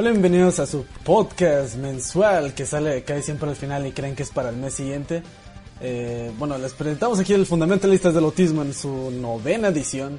[0.00, 4.22] Hola, bienvenidos a su podcast mensual que sale cae siempre al final y creen que
[4.22, 5.22] es para el mes siguiente.
[5.82, 10.18] Eh, bueno, les presentamos aquí el Fundamentalistas del Autismo en su novena edición,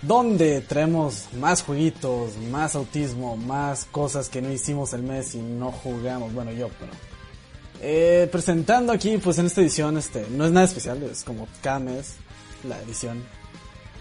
[0.00, 5.72] donde traemos más jueguitos, más autismo, más cosas que no hicimos el mes y no
[5.72, 6.32] jugamos.
[6.32, 6.92] Bueno, yo, pero.
[7.82, 11.80] Eh, presentando aquí, pues en esta edición, este, no es nada especial, es como cada
[11.80, 12.14] mes,
[12.62, 13.24] la edición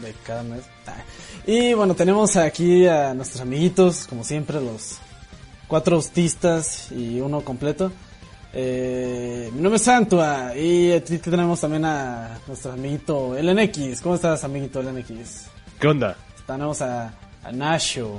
[0.03, 0.61] de cada mes.
[0.85, 1.03] Ah.
[1.47, 4.99] Y bueno, tenemos aquí a nuestros amiguitos, como siempre, los
[5.67, 7.91] cuatro autistas y uno completo.
[8.53, 14.02] Eh, mi nombre es Santua y aquí tenemos también a nuestro amiguito LNX.
[14.02, 15.47] ¿Cómo estás, amiguito LNX?
[15.80, 16.16] ¿Qué onda?
[16.47, 17.13] Tenemos a,
[17.44, 18.13] a Nasho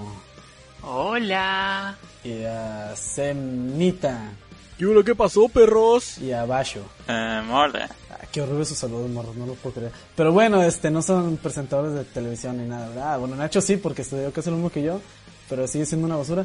[0.82, 1.96] Hola.
[2.22, 4.30] y a Semnita
[4.78, 6.18] ¿Qué, ¿Qué pasó, perros?
[6.18, 6.82] y a Basho.
[7.08, 7.88] Eh, hola.
[8.10, 9.92] Ah, qué horrible su saludo, morro, no lo puedo creer.
[10.14, 13.14] Pero bueno, este, no son presentadores de televisión ni nada, ¿verdad?
[13.14, 15.00] Ah, Bueno, Nacho sí, porque estudió casi lo mismo que yo,
[15.48, 16.44] pero sigue siendo una basura.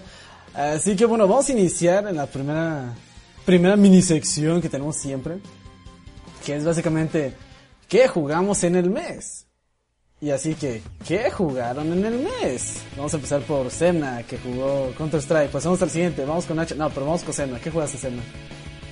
[0.53, 2.93] Así que bueno, vamos a iniciar en la primera,
[3.45, 5.37] primera mini sección que tenemos siempre,
[6.45, 7.33] que es básicamente,
[7.87, 9.47] ¿qué jugamos en el mes?
[10.19, 12.83] Y así que, ¿qué jugaron en el mes?
[12.95, 15.49] Vamos a empezar por Semna, que jugó Counter-Strike.
[15.49, 16.75] Pasamos al siguiente, vamos con Nacho.
[16.75, 17.59] No, pero vamos con Semna.
[17.59, 18.21] ¿Qué jugaste, Semna?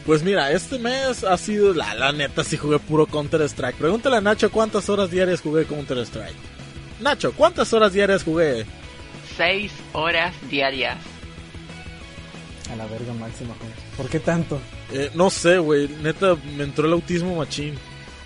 [0.07, 3.75] Pues mira, este mes ha sido la, la neta, si jugué puro Counter Strike.
[3.75, 6.35] Pregúntale a Nacho cuántas horas diarias jugué Counter Strike.
[6.99, 8.66] Nacho, ¿cuántas horas diarias jugué?
[9.38, 10.97] Seis horas diarias.
[12.72, 13.75] A la verga máxima, joder.
[13.98, 14.59] ¿Por qué tanto?
[14.92, 17.75] Eh, no sé, güey, neta me entró el autismo machín.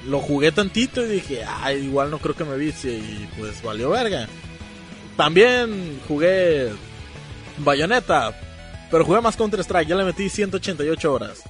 [0.05, 3.89] Lo jugué tantito y dije, ay, igual no creo que me vicie y pues valió
[3.89, 4.27] verga.
[5.15, 6.71] También jugué
[7.59, 8.33] Bayonetta,
[8.91, 11.43] pero jugué más Counter Strike, ya le metí 188 horas.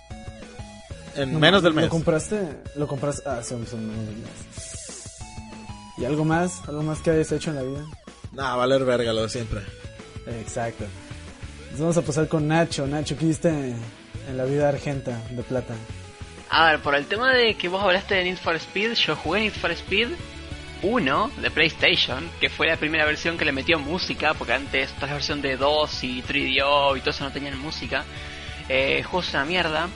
[1.16, 1.86] En No, menos del mes.
[1.86, 2.42] ¿Lo compraste?
[2.76, 3.24] ¿Lo compraste?
[3.28, 5.18] Ah, son, son menos del mes.
[5.98, 6.62] ¿Y algo más?
[6.68, 7.86] ¿Algo más que hayas hecho en la vida?
[8.34, 9.62] Nah, valer verga lo de siempre.
[10.42, 10.86] Exacto.
[11.74, 12.86] Entonces vamos a pasar con Nacho.
[12.86, 15.74] Nacho, ¿qué hiciste en la vida argenta de plata?
[16.52, 19.40] A ver, por el tema de que vos hablaste de Need for Speed, yo jugué
[19.40, 20.10] Need for Speed
[20.84, 25.08] 1 de PlayStation, que fue la primera versión que le metió música, porque antes toda
[25.08, 28.06] la versión de 2 y 3DO y todo eso no tenían música.
[28.70, 29.90] Eh, el juego es una mierda.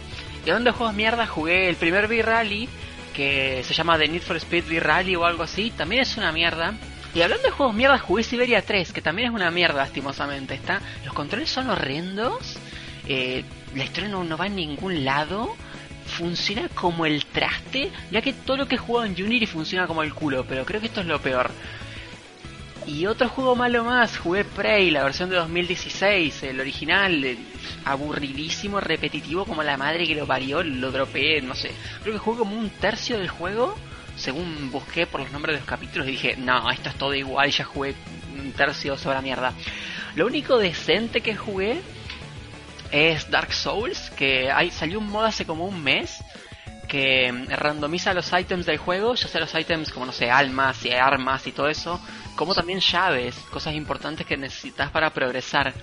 [0.44, 2.68] Y hablando de juegos mierda, jugué el primer V-Rally,
[3.14, 6.74] que se llama The Need for Speed V-Rally o algo así, también es una mierda.
[7.14, 10.54] Y hablando de juegos mierda, jugué Siberia 3, que también es una mierda, lastimosamente.
[10.54, 12.58] Está, los controles son horrendos,
[13.08, 13.44] eh,
[13.76, 15.56] la historia no, no va en ningún lado,
[16.06, 20.04] funciona como el traste, ya que todo lo que he jugado en Unity funciona como
[20.04, 21.52] el culo, pero creo que esto es lo peor.
[22.88, 27.38] Y otro juego malo más, jugué Prey, la versión de 2016, el original,
[27.84, 31.72] aburridísimo, repetitivo como la madre que lo parió, lo dropeé, no sé.
[32.02, 33.76] Creo que jugué como un tercio del juego,
[34.28, 37.50] según busqué por los nombres de los capítulos y dije, no, esto es todo igual,
[37.50, 37.96] ya jugué
[38.38, 39.54] un tercio sobre la mierda.
[40.16, 41.80] Lo único decente que jugué
[42.92, 46.22] es Dark Souls, que hay, salió un mod hace como un mes
[46.90, 50.92] que randomiza los ítems del juego, ya sea los ítems como no sé, almas y
[50.92, 51.98] armas y todo eso,
[52.36, 55.74] como también llaves, cosas importantes que necesitas para progresar.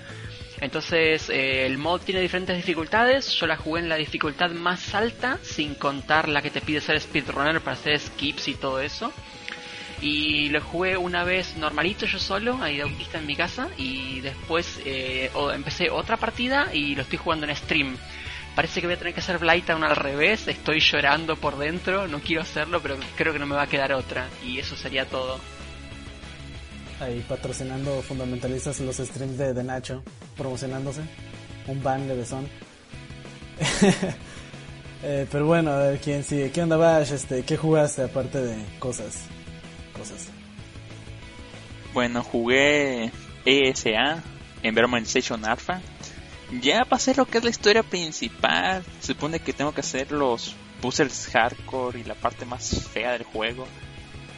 [0.65, 5.39] Entonces eh, el mod tiene diferentes dificultades, yo la jugué en la dificultad más alta,
[5.43, 9.13] sin contar la que te pide ser speedrunner para hacer skips y todo eso.
[10.01, 14.21] Y lo jugué una vez normalito yo solo, ahí de autista en mi casa, y
[14.21, 17.99] después eh, empecé otra partida y lo estoy jugando en stream.
[18.55, 22.21] Parece que voy a tener que hacer Blighttown al revés, estoy llorando por dentro, no
[22.21, 24.29] quiero hacerlo, pero creo que no me va a quedar otra.
[24.43, 25.39] Y eso sería todo.
[27.01, 30.03] Ahí patrocinando fundamentalistas en los streams de, de Nacho,
[30.37, 31.03] promocionándose.
[31.67, 32.49] Un ban de besón.
[35.07, 36.51] Eh, pero bueno, a ver quién sigue.
[36.51, 37.13] ¿Qué onda, Bash?
[37.13, 39.27] Este, ¿Qué jugaste aparte de cosas?
[39.95, 40.31] Cosas.
[41.93, 43.13] Bueno, jugué
[43.45, 44.23] ESA,
[44.63, 45.83] Environment Station Alpha.
[46.63, 48.83] Ya pasé lo que es la historia principal.
[49.03, 53.67] Supone que tengo que hacer los puzzles hardcore y la parte más fea del juego.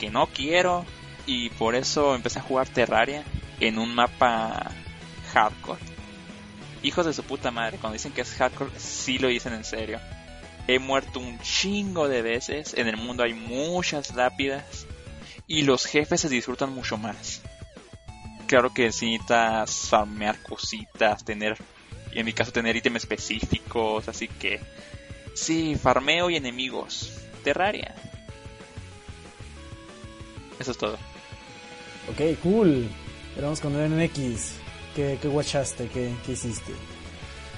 [0.01, 0.85] Que no quiero.
[1.27, 3.25] Y por eso empecé a jugar Terraria
[3.61, 4.71] en un mapa
[5.33, 5.81] hardcore.
[6.83, 9.99] Hijos de su puta madre, cuando dicen que es hardcore, sí lo dicen en serio.
[10.69, 12.75] He muerto un chingo de veces.
[12.75, 14.87] En el mundo hay muchas lápidas
[15.47, 17.43] y los jefes se disfrutan mucho más.
[18.47, 21.57] Claro que necesitas farmear cositas, tener,
[22.13, 24.61] y en mi caso tener ítems específicos, así que
[25.35, 27.13] sí, farmeo y enemigos.
[27.43, 27.95] Terraria.
[30.59, 30.99] Eso es todo.
[32.11, 32.89] Ok, cool.
[33.35, 34.53] Pero vamos con el NX.
[34.95, 35.89] ¿Qué, qué guachaste?
[35.89, 36.73] ¿Qué, ¿Qué hiciste?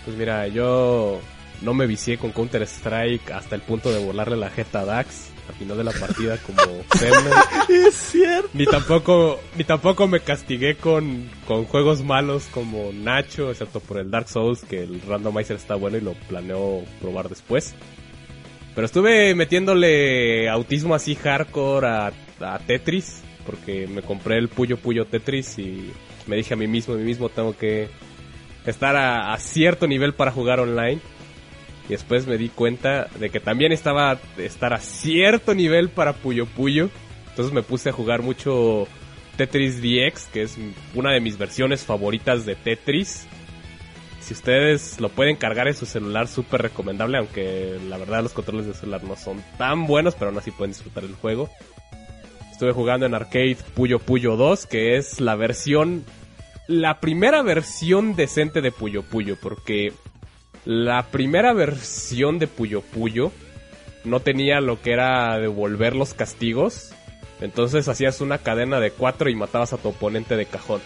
[0.05, 1.21] Pues mira, yo
[1.63, 5.31] no me vicié con Counter Strike hasta el punto de volarle la jeta a Dax.
[5.49, 6.59] al final de la partida como.
[7.69, 8.49] Es cierto.
[8.55, 14.11] Ni tampoco, ni tampoco me castigué con, con juegos malos como Nacho, excepto por el
[14.11, 17.75] Dark Souls, que el randomizer está bueno y lo planeo probar después.
[18.75, 25.07] Pero estuve metiéndole autismo así hardcore a, a Tetris, porque me compré el Puyo Puyo
[25.07, 25.91] Tetris y
[26.27, 27.89] me dije a mí mismo, a mí mismo tengo que
[28.67, 31.01] estar a, cierto nivel para jugar online.
[31.87, 36.45] Y después me di cuenta de que también estaba estar a cierto nivel para Puyo
[36.45, 36.91] Puyo.
[37.31, 38.87] Entonces me puse a jugar mucho
[39.39, 40.59] Tetris DX, que es
[40.95, 43.27] una de mis versiones favoritas de Tetris.
[44.21, 48.67] Si ustedes lo pueden cargar en su celular, súper recomendable, aunque la verdad los controles
[48.67, 51.49] de celular no son tan buenos, pero aún así pueden disfrutar el juego.
[52.59, 56.05] Estuve jugando en arcade Puyo Puyo 2, que es la versión,
[56.67, 59.93] la primera versión decente de Puyo Puyo, porque
[60.65, 63.31] la primera versión de Puyo Puyo
[64.03, 66.93] no tenía lo que era devolver los castigos.
[67.41, 70.81] Entonces hacías una cadena de cuatro y matabas a tu oponente de cajón.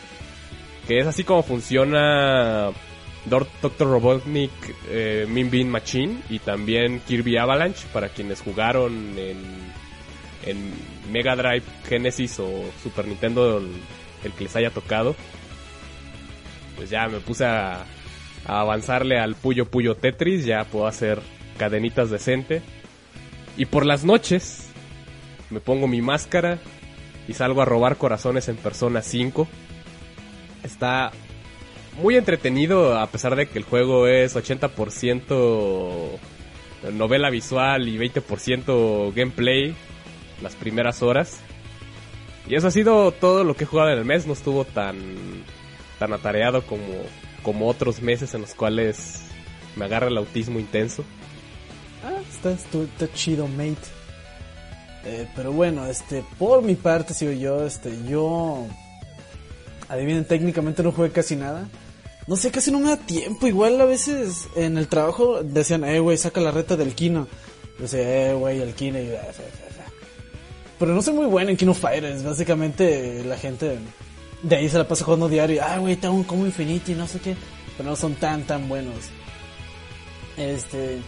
[0.87, 2.71] Que es así como funciona
[3.25, 3.89] Dr.
[3.89, 4.51] Robotnik
[4.91, 9.39] eh, Min Bean Machine y también Kirby Avalanche para quienes jugaron en,
[10.45, 15.17] en Mega Drive, Genesis o Super Nintendo, el, que les haya tocado.
[16.77, 17.85] Pues ya me puse a,
[18.47, 21.21] a avanzarle al Puyo Puyo Tetris, ya puedo hacer
[21.59, 22.63] cadenitas decente.
[23.57, 24.69] Y por las noches
[25.51, 26.59] me pongo mi máscara
[27.29, 29.47] y salgo a robar corazones en Persona 5.
[30.65, 31.13] Está
[32.01, 36.19] muy entretenido a pesar de que el juego es 80%
[36.93, 39.75] novela visual y 20% gameplay
[40.41, 41.41] las primeras horas.
[42.49, 44.97] Y eso ha sido todo lo que he jugado en el mes, no estuvo tan
[45.99, 46.85] tan atareado como
[47.43, 49.23] como otros meses en los cuales
[49.77, 51.05] me agarra el autismo intenso.
[52.05, 53.77] Ah, está, está, chido, mate.
[55.05, 58.67] Eh, pero bueno, este, por mi parte sigo yo, este, yo,
[59.89, 61.69] adivinen, técnicamente no jugué casi nada.
[62.27, 63.47] No sé, casi no me da tiempo.
[63.49, 67.27] Igual a veces en el trabajo decían, eh, güey, saca la reta del Kino.
[67.79, 69.01] Yo decía, eh, güey, el Kino.
[69.01, 69.72] Y, fa, fa.
[70.83, 72.25] Pero no soy muy bueno en Kino Fighters.
[72.25, 73.79] Básicamente la gente
[74.43, 75.63] de ahí se la pasa jugando diario.
[75.65, 77.37] Ah, güey, tengo un combo infinito y no sé qué.
[77.77, 78.97] Pero no son tan, tan buenos.
[80.37, 80.99] Este.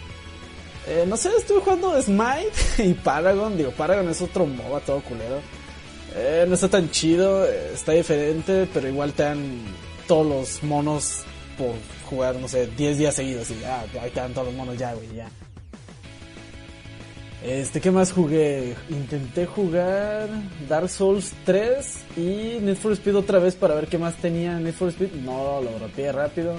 [0.86, 2.52] Eh, no sé, estuve jugando Smite
[2.88, 3.56] y Paragon.
[3.56, 5.40] Digo, Paragon es otro MOBA todo culero.
[6.14, 9.60] Eh, no está tan chido, está diferente, pero igual te dan
[10.06, 11.24] todos los monos
[11.58, 11.74] por
[12.08, 13.50] jugar, no sé, 10 días seguidos.
[13.50, 15.28] Y ya, ahí te dan todos los monos ya, güey, ya.
[17.44, 18.74] Este, ¿qué más jugué?
[18.88, 20.30] Intenté jugar
[20.66, 24.72] Dark Souls 3 y Need for Speed otra vez para ver qué más tenía Need
[24.72, 25.12] for Speed.
[25.22, 26.54] No, lo rompí rápido.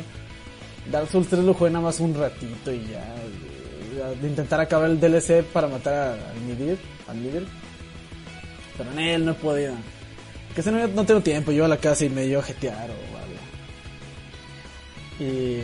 [0.91, 3.15] Dark Souls 3 lo jugué nada más un ratito y ya.
[4.21, 6.77] De intentar acabar el DLC para matar al Midir.
[7.07, 7.47] Al Midir.
[8.77, 9.73] Pero en él no he podido.
[10.53, 11.51] Que si no, no tengo tiempo.
[11.51, 13.39] Yo a la casa y me llevo a jetear o algo.
[15.19, 15.63] Y.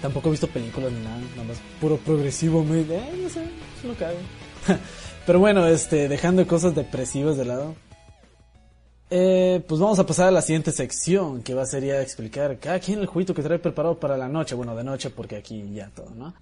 [0.00, 1.18] Tampoco he visto películas ni nada.
[1.36, 2.64] Nada más puro progresivo.
[2.64, 3.44] Me, eh, no sé.
[3.96, 4.18] Que hago.
[5.26, 7.74] Pero bueno, este, dejando cosas depresivas de lado.
[9.08, 12.58] Eh, pues vamos a pasar a la siguiente sección, que va a ser ya explicar
[12.58, 14.54] cada quien el juguito que trae preparado para la noche.
[14.54, 16.34] Bueno, de noche porque aquí ya todo, ¿no?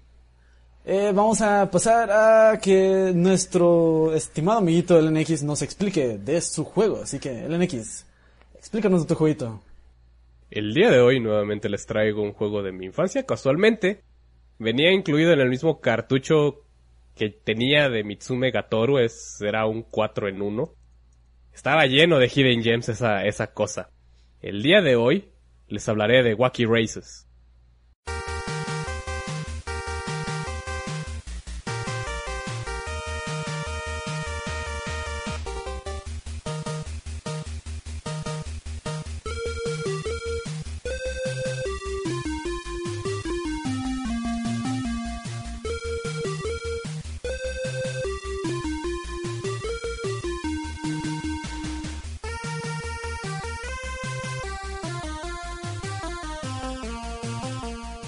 [0.87, 7.01] Eh, vamos a pasar a que nuestro estimado amiguito LNX nos explique de su juego.
[7.03, 8.05] Así que, LNX,
[8.55, 9.61] explícanos de tu jueguito.
[10.51, 13.25] El día de hoy nuevamente les traigo un juego de mi infancia.
[13.25, 14.03] Casualmente,
[14.59, 16.65] venía incluido en el mismo cartucho
[17.15, 18.99] que tenía de Mitsume Gatoru.
[18.99, 20.73] Es, era un 4 en 1.
[21.53, 23.89] Estaba lleno de Hidden Gems esa, esa cosa.
[24.41, 25.29] El día de hoy
[25.67, 27.24] les hablaré de Wacky Races.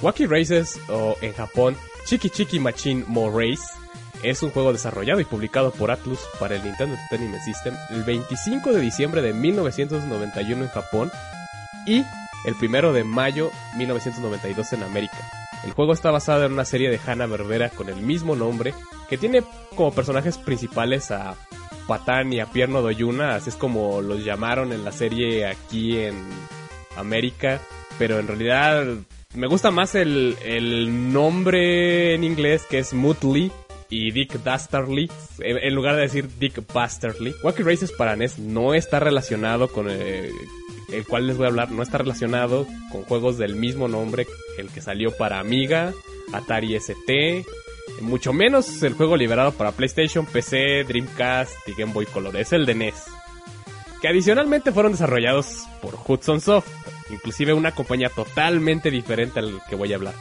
[0.08, 3.62] Wacky Races, o en Japón, Chiki Chiki Machine Mo Race,
[4.24, 8.72] es un juego desarrollado y publicado por Atlus para el Nintendo Entertainment System el 25
[8.72, 11.12] de diciembre de 1991 en Japón
[11.86, 12.06] y
[12.46, 15.18] el 1 de mayo 1992 en América.
[15.66, 18.74] El juego está basado en una serie de Hanna-Barbera con el mismo nombre,
[19.10, 19.44] que tiene
[19.76, 21.36] como personajes principales a
[21.86, 26.16] Patán y a Pierno Doyuna, así es como los llamaron en la serie aquí en
[26.96, 27.60] América,
[28.00, 28.86] pero en realidad
[29.36, 33.51] me gusta más el, el nombre en inglés que es Muttley,
[33.89, 37.34] y Dick Dastardly, en, lugar de decir Dick Bastardly.
[37.43, 40.29] Wacky Races para NES no está relacionado con eh,
[40.91, 44.69] el cual les voy a hablar, no está relacionado con juegos del mismo nombre, el
[44.69, 45.93] que salió para Amiga,
[46.34, 47.46] Atari ST,
[48.01, 52.65] mucho menos el juego liberado para PlayStation, PC, Dreamcast y Game Boy Color, es el
[52.65, 53.16] de NES.
[54.01, 56.70] Que adicionalmente fueron desarrollados por Hudson Soft,
[57.10, 60.13] inclusive una compañía totalmente diferente al que voy a hablar.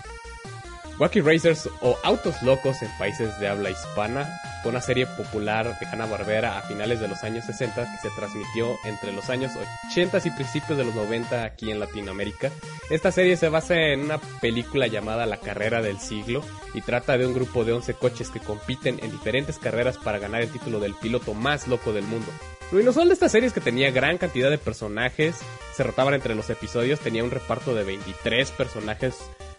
[0.99, 4.27] Wacky Racers o Autos Locos en países de habla hispana
[4.63, 8.77] fue una serie popular de Hanna-Barbera a finales de los años 60 que se transmitió
[8.87, 9.53] entre los años
[9.91, 12.51] 80 y principios de los 90 aquí en Latinoamérica.
[12.89, 16.43] Esta serie se basa en una película llamada La Carrera del Siglo
[16.73, 20.41] y trata de un grupo de 11 coches que compiten en diferentes carreras para ganar
[20.41, 22.33] el título del piloto más loco del mundo.
[22.73, 25.37] Lo inusual de esta serie es que tenía gran cantidad de personajes,
[25.75, 29.15] se rotaban entre los episodios, tenía un reparto de 23 personajes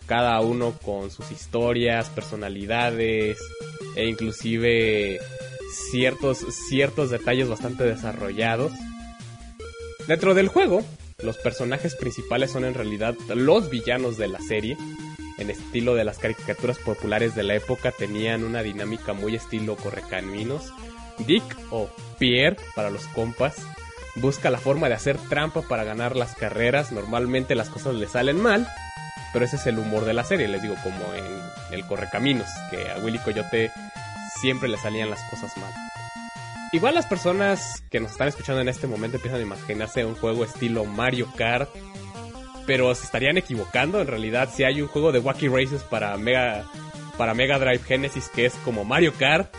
[0.05, 3.37] cada uno con sus historias, personalidades
[3.95, 5.19] e inclusive
[5.91, 8.71] ciertos, ciertos detalles bastante desarrollados.
[10.07, 10.83] Dentro del juego,
[11.21, 14.77] los personajes principales son en realidad los villanos de la serie.
[15.37, 20.73] En estilo de las caricaturas populares de la época tenían una dinámica muy estilo correcaminos.
[21.19, 23.55] Dick o Pierre para los compas
[24.21, 26.91] busca la forma de hacer trampa para ganar las carreras.
[26.91, 28.67] Normalmente las cosas le salen mal,
[29.33, 32.89] pero ese es el humor de la serie, les digo, como en el Correcaminos, que
[32.89, 33.71] a Willy Coyote
[34.41, 35.73] siempre le salían las cosas mal.
[36.73, 40.43] Igual las personas que nos están escuchando en este momento empiezan a imaginarse un juego
[40.43, 41.69] estilo Mario Kart,
[42.65, 46.65] pero se estarían equivocando, en realidad si hay un juego de Wacky Races para Mega
[47.17, 49.51] para Mega Drive Genesis que es como Mario Kart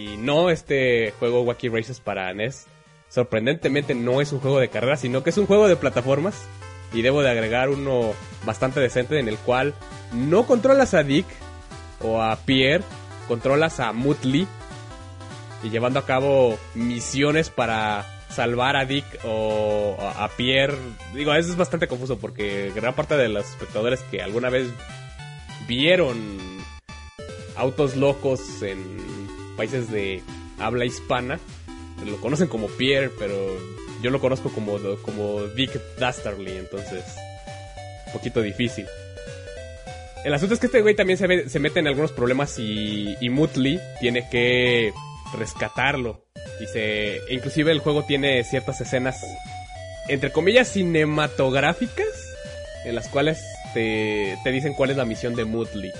[0.00, 2.66] y no este juego Wacky Races para NES.
[3.08, 6.42] Sorprendentemente no es un juego de carrera, sino que es un juego de plataformas
[6.92, 8.12] y debo de agregar uno
[8.44, 9.74] bastante decente en el cual
[10.12, 11.26] no controlas a Dick
[12.00, 12.84] o a Pierre,
[13.28, 14.46] controlas a Muttley
[15.62, 20.76] y llevando a cabo misiones para salvar a Dick o a Pierre.
[21.14, 24.68] Digo, eso es bastante confuso porque gran parte de los espectadores que alguna vez
[25.66, 26.38] vieron
[27.56, 29.09] autos locos en
[29.60, 30.22] países de
[30.58, 31.38] habla hispana
[32.06, 33.36] lo conocen como Pierre, pero
[34.02, 37.04] yo lo conozco como, como Dick Dastardly, entonces
[38.06, 38.86] un poquito difícil.
[40.24, 43.28] El asunto es que este güey también se, se mete en algunos problemas y, y
[43.28, 44.92] Mutley tiene que
[45.36, 46.24] rescatarlo.
[46.60, 49.22] Y se, inclusive el juego tiene ciertas escenas,
[50.08, 52.08] entre comillas, cinematográficas,
[52.84, 55.92] en las cuales te, te dicen cuál es la misión de Mutley.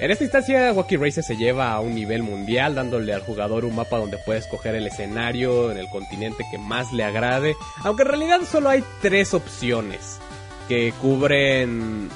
[0.00, 3.74] En esta instancia, Wacky Races se lleva a un nivel mundial, dándole al jugador un
[3.74, 8.08] mapa donde puede escoger el escenario en el continente que más le agrade, aunque en
[8.08, 10.20] realidad solo hay tres opciones
[10.68, 12.10] que cubren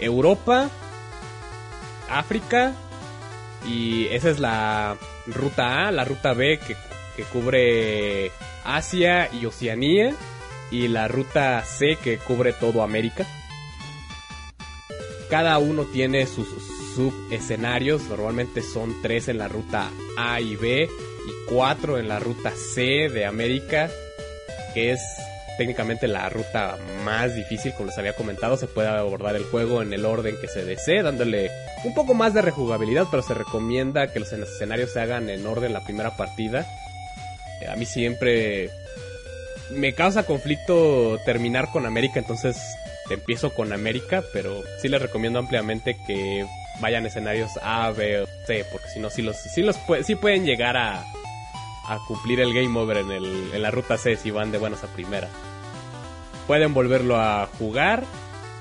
[0.00, 0.70] Europa,
[2.08, 2.72] África
[3.64, 4.96] y esa es la
[5.26, 6.74] ruta A, la ruta B que,
[7.16, 8.32] que cubre
[8.64, 10.14] Asia y Oceanía
[10.72, 13.24] y la ruta C que cubre todo América.
[15.28, 16.48] Cada uno tiene sus
[16.94, 22.52] subescenarios, normalmente son tres en la ruta A y B y cuatro en la ruta
[22.74, 23.90] C de América,
[24.74, 25.00] que es
[25.58, 29.92] técnicamente la ruta más difícil, como les había comentado, se puede abordar el juego en
[29.92, 31.50] el orden que se desee, dándole
[31.84, 35.74] un poco más de rejugabilidad, pero se recomienda que los escenarios se hagan en orden
[35.74, 36.66] la primera partida.
[37.70, 38.70] A mí siempre
[39.70, 42.56] me causa conflicto terminar con América, entonces
[43.10, 46.46] empiezo con América, pero sí les recomiendo ampliamente que
[46.80, 50.44] vayan escenarios A, B o C, porque si no, sí, los, sí, los sí pueden
[50.44, 51.04] llegar a,
[51.86, 54.82] a cumplir el game over en, el, en la ruta C si van de buenas
[54.84, 55.28] a primera.
[56.46, 58.04] Pueden volverlo a jugar,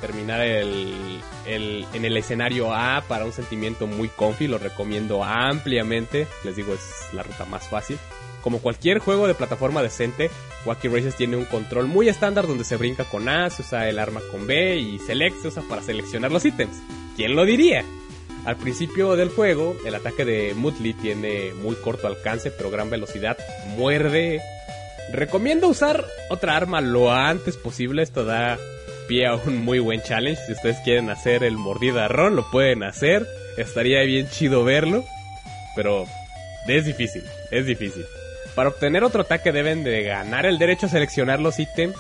[0.02, 6.28] terminar el, el, en el escenario A para un sentimiento muy comfy, lo recomiendo ampliamente,
[6.44, 7.98] les digo es la ruta más fácil.
[8.42, 10.32] Como cualquier juego de plataforma decente,
[10.66, 14.00] Wacky Races tiene un control muy estándar donde se brinca con A, se usa el
[14.00, 16.78] arma con B y Select se usa para seleccionar los ítems.
[17.18, 17.84] ¿Quién lo diría?
[18.46, 23.38] Al principio del juego, el ataque de Mutley tiene muy corto alcance pero gran velocidad,
[23.78, 24.42] muerde.
[25.12, 28.58] Recomiendo usar otra arma lo antes posible, esto da
[29.08, 30.42] pie a un muy buen challenge.
[30.46, 33.28] Si ustedes quieren hacer el mordidarrón, lo pueden hacer.
[33.58, 35.04] Estaría bien chido verlo,
[35.76, 36.06] pero
[36.68, 38.06] es difícil, es difícil.
[38.56, 41.98] Para obtener otro ataque deben de ganar el derecho a seleccionar los ítems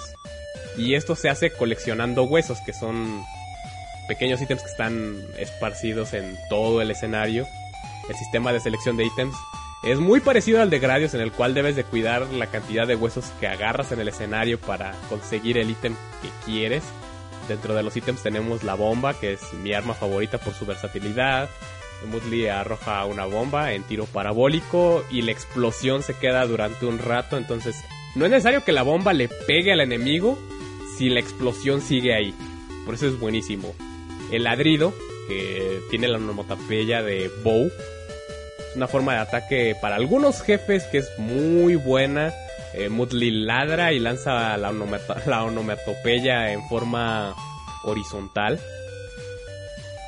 [0.77, 3.23] y esto se hace coleccionando huesos que son
[4.09, 7.47] pequeños ítems que están esparcidos en todo el escenario.
[8.09, 9.35] El sistema de selección de ítems
[9.83, 12.95] es muy parecido al de Gradius en el cual debes de cuidar la cantidad de
[12.95, 16.83] huesos que agarras en el escenario para conseguir el ítem que quieres.
[17.47, 21.47] Dentro de los ítems tenemos la bomba, que es mi arma favorita por su versatilidad.
[22.09, 27.37] Mutli arroja una bomba en tiro parabólico y la explosión se queda durante un rato,
[27.37, 27.75] entonces
[28.15, 30.39] no es necesario que la bomba le pegue al enemigo
[30.97, 32.33] si la explosión sigue ahí.
[32.85, 33.75] Por eso es buenísimo.
[34.31, 34.93] El ladrido,
[35.27, 37.71] que tiene la onomatopeya de bow,
[38.69, 42.33] es una forma de ataque para algunos jefes que es muy buena.
[42.73, 47.35] Eh, ladra y lanza la onomatopeya en forma
[47.83, 48.59] horizontal.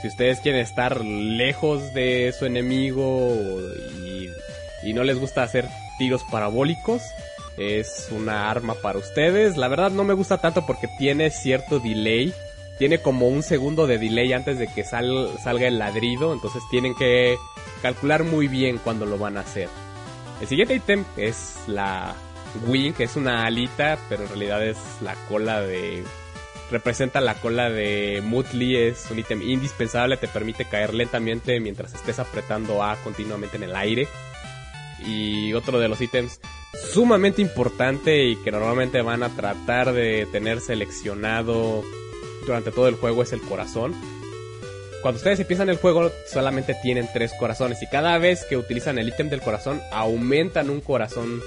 [0.01, 3.37] Si ustedes quieren estar lejos de su enemigo
[4.03, 4.29] y,
[4.83, 5.67] y no les gusta hacer
[5.99, 7.03] tiros parabólicos,
[7.57, 9.57] es una arma para ustedes.
[9.57, 12.33] La verdad no me gusta tanto porque tiene cierto delay.
[12.81, 16.33] Tiene como un segundo de delay antes de que sal- salga el ladrido.
[16.33, 17.37] Entonces tienen que
[17.83, 19.69] calcular muy bien cuando lo van a hacer.
[20.41, 22.15] El siguiente ítem es la
[22.65, 26.03] wing, que es una alita, pero en realidad es la cola de...
[26.71, 32.17] Representa la cola de Mutli, es un ítem indispensable, te permite caer lentamente mientras estés
[32.17, 34.07] apretando A continuamente en el aire.
[35.05, 36.39] Y otro de los ítems
[36.91, 41.83] sumamente importante y que normalmente van a tratar de tener seleccionado
[42.45, 43.95] durante todo el juego es el corazón.
[45.01, 49.07] Cuando ustedes empiezan el juego solamente tienen tres corazones y cada vez que utilizan el
[49.07, 51.41] ítem del corazón aumentan un corazón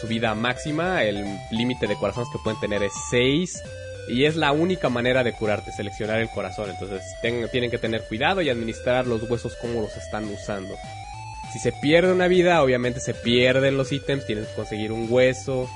[0.00, 1.02] su vida máxima.
[1.02, 3.62] El límite de corazones que pueden tener es 6
[4.08, 6.70] y es la única manera de curarte, seleccionar el corazón.
[6.70, 10.74] Entonces tienen que tener cuidado y administrar los huesos como los están usando.
[11.52, 15.68] Si se pierde una vida, obviamente se pierden los ítems, tienen que conseguir un hueso.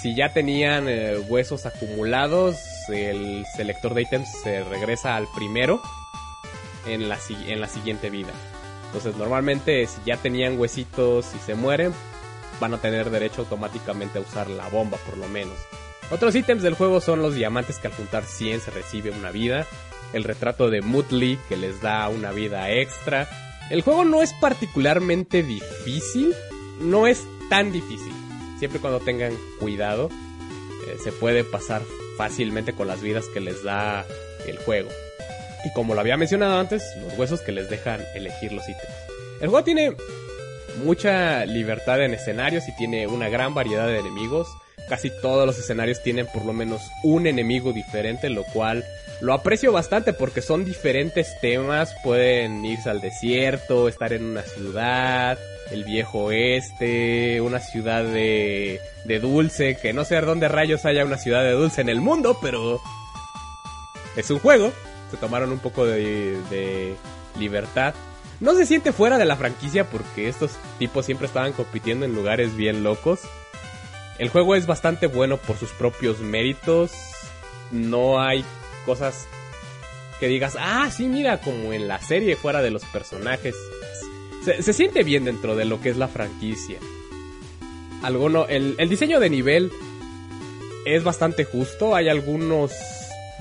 [0.00, 2.56] Si ya tenían eh, huesos acumulados,
[2.90, 5.80] el selector de ítems se regresa al primero
[6.86, 8.32] en la, en la siguiente vida.
[8.86, 11.92] Entonces normalmente si ya tenían huesitos y se mueren,
[12.60, 15.56] van a tener derecho automáticamente a usar la bomba por lo menos.
[16.10, 19.66] Otros ítems del juego son los diamantes que al juntar 100 se recibe una vida,
[20.14, 23.28] el retrato de Mutli que les da una vida extra.
[23.70, 26.34] El juego no es particularmente difícil,
[26.80, 28.12] no es tan difícil.
[28.58, 30.08] Siempre cuando tengan cuidado,
[30.86, 31.82] eh, se puede pasar
[32.18, 34.04] fácilmente con las vidas que les da
[34.46, 34.90] el juego.
[35.64, 38.92] Y como lo había mencionado antes, los huesos que les dejan elegir los ítems.
[39.40, 39.94] El juego tiene
[40.84, 44.48] mucha libertad en escenarios y tiene una gran variedad de enemigos.
[44.88, 48.84] Casi todos los escenarios tienen por lo menos un enemigo diferente, lo cual
[49.20, 51.94] lo aprecio bastante porque son diferentes temas.
[52.04, 55.38] Pueden irse al desierto, estar en una ciudad,
[55.70, 61.18] el viejo oeste, una ciudad de, de dulce, que no sé dónde rayos haya una
[61.18, 62.80] ciudad de dulce en el mundo, pero
[64.16, 64.72] es un juego.
[65.10, 66.94] Se tomaron un poco de, de
[67.38, 67.94] libertad.
[68.40, 72.54] No se siente fuera de la franquicia porque estos tipos siempre estaban compitiendo en lugares
[72.54, 73.20] bien locos.
[74.18, 76.92] El juego es bastante bueno por sus propios méritos.
[77.72, 78.44] No hay
[78.88, 79.28] cosas
[80.18, 83.54] que digas, ah, sí, mira, como en la serie fuera de los personajes.
[84.44, 86.78] Se, siente bien dentro de lo que es la franquicia.
[88.02, 89.70] Alguno, el, el diseño de nivel
[90.86, 91.94] es bastante justo.
[91.94, 92.72] Hay algunos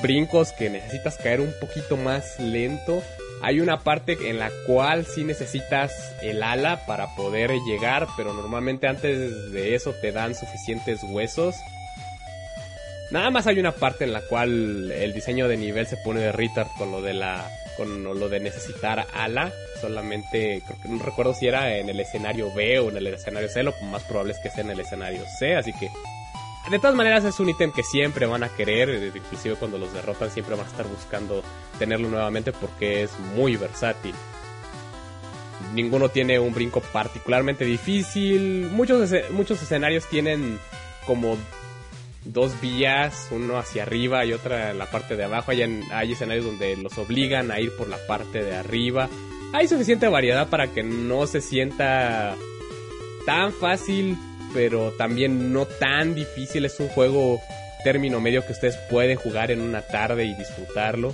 [0.02, 3.02] brincos que necesitas caer un poquito más lento.
[3.42, 8.88] Hay una parte en la cual sí necesitas el ala para poder llegar, pero normalmente
[8.88, 11.56] antes de eso te dan suficientes huesos.
[13.10, 16.32] Nada más hay una parte en la cual el diseño de nivel se pone de
[16.32, 19.52] retard con lo de la con lo de necesitar ala.
[19.80, 23.48] Solamente creo que no recuerdo si era en el escenario B o en el escenario
[23.48, 25.90] C, lo más probable es que sea en el escenario C, así que
[26.70, 30.30] de todas maneras es un ítem que siempre van a querer, inclusive cuando los derrotan
[30.30, 31.42] siempre van a estar buscando
[31.80, 34.14] tenerlo nuevamente porque es muy versátil.
[35.74, 38.70] Ninguno tiene un brinco particularmente difícil.
[38.72, 40.60] Muchos, muchos escenarios tienen
[41.06, 41.38] como
[42.34, 45.52] dos vías, uno hacia arriba y otra en la parte de abajo.
[45.52, 45.62] Hay,
[45.92, 49.10] hay escenarios donde los obligan a ir por la parte de arriba.
[49.54, 52.36] Hay suficiente variedad para que no se sienta
[53.26, 54.18] tan fácil,
[54.54, 56.66] pero también no tan difícil.
[56.66, 57.40] Es un juego
[57.84, 61.14] término medio que ustedes pueden jugar en una tarde y disfrutarlo.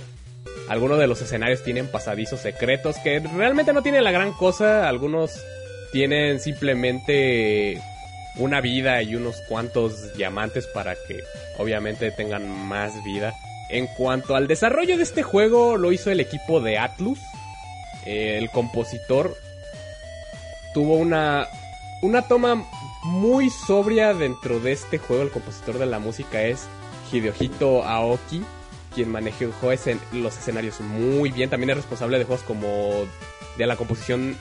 [0.68, 4.88] Algunos de los escenarios tienen pasadizos secretos que realmente no tienen la gran cosa.
[4.88, 5.40] Algunos
[5.92, 7.80] tienen simplemente
[8.36, 11.22] una vida y unos cuantos diamantes para que
[11.58, 13.34] obviamente tengan más vida.
[13.70, 17.18] En cuanto al desarrollo de este juego, lo hizo el equipo de Atlus.
[18.04, 19.36] Eh, el compositor
[20.74, 21.48] tuvo una,
[22.02, 22.66] una toma
[23.04, 25.22] muy sobria dentro de este juego.
[25.22, 26.66] El compositor de la música es
[27.10, 28.42] Hideohito Aoki,
[28.94, 29.70] quien manejó
[30.12, 31.50] los escenarios muy bien.
[31.50, 33.06] También es responsable de juegos como
[33.56, 34.36] de la composición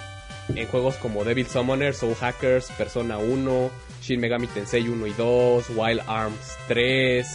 [0.55, 5.69] en juegos como Devil Summoner, Soul Hackers, Persona 1, Shin Megami Tensei 1 y 2,
[5.75, 7.27] Wild Arms 3.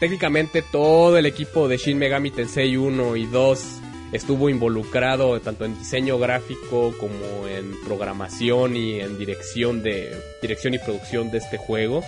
[0.00, 3.64] Técnicamente todo el equipo de Shin Megami Tensei 1 y 2
[4.12, 10.78] estuvo involucrado tanto en diseño gráfico como en programación y en dirección de dirección y
[10.78, 12.02] producción de este juego.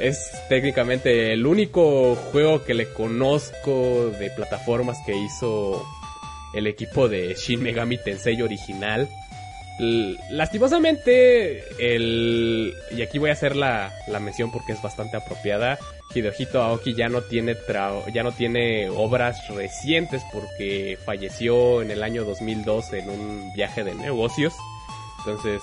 [0.00, 5.86] Es técnicamente el único juego que le conozco de plataformas que hizo
[6.54, 9.08] el equipo de Shin Megami Tensei original.
[10.30, 12.74] Lastimosamente, el.
[12.90, 15.78] Y aquí voy a hacer la, la mención porque es bastante apropiada.
[16.14, 17.56] Hideohito Aoki ya no tiene
[18.12, 23.94] ya no tiene obras recientes porque falleció en el año 2002 en un viaje de
[23.94, 24.54] negocios.
[25.20, 25.62] Entonces,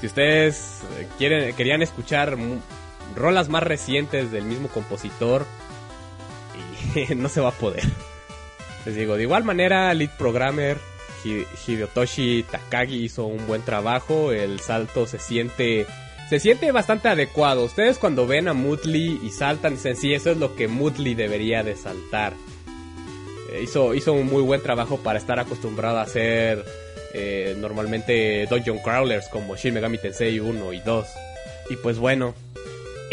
[0.00, 0.82] si ustedes
[1.18, 2.36] quieren querían escuchar
[3.14, 5.46] rolas más recientes del mismo compositor,
[7.16, 7.84] no se va a poder.
[8.84, 10.76] Les digo, de igual manera, Lead Programmer
[11.24, 14.32] Hideotoshi Takagi hizo un buen trabajo.
[14.32, 15.86] El salto se siente.
[16.28, 17.64] Se siente bastante adecuado.
[17.64, 21.62] Ustedes cuando ven a Mutli y saltan, dicen, sí, eso es lo que Mutli debería
[21.62, 22.32] de saltar.
[23.50, 26.64] Eh, hizo, hizo un muy buen trabajo para estar acostumbrado a hacer
[27.12, 31.06] eh, normalmente Dungeon Crawlers como Shin Megami Tensei 1 y 2.
[31.68, 32.34] Y pues bueno,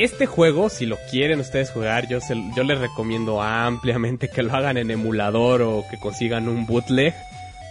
[0.03, 2.19] este juego, si lo quieren ustedes jugar, yo,
[2.63, 7.13] les recomiendo ampliamente que lo hagan en emulador o que consigan un bootleg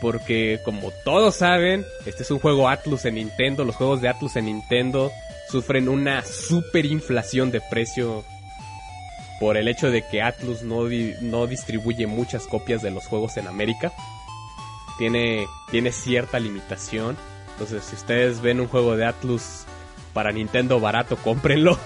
[0.01, 4.37] porque como todos saben, este es un juego Atlus en Nintendo, los juegos de Atlus
[4.37, 5.11] en Nintendo
[5.51, 8.25] sufren una super inflación de precio
[9.41, 10.85] por el hecho de que Atlus no,
[11.23, 13.93] no distribuye muchas copias de los juegos en América.
[14.99, 17.17] Tiene, tiene cierta limitación.
[17.53, 19.65] Entonces, si ustedes ven un juego de Atlus
[20.13, 21.79] para Nintendo barato, cómprenlo.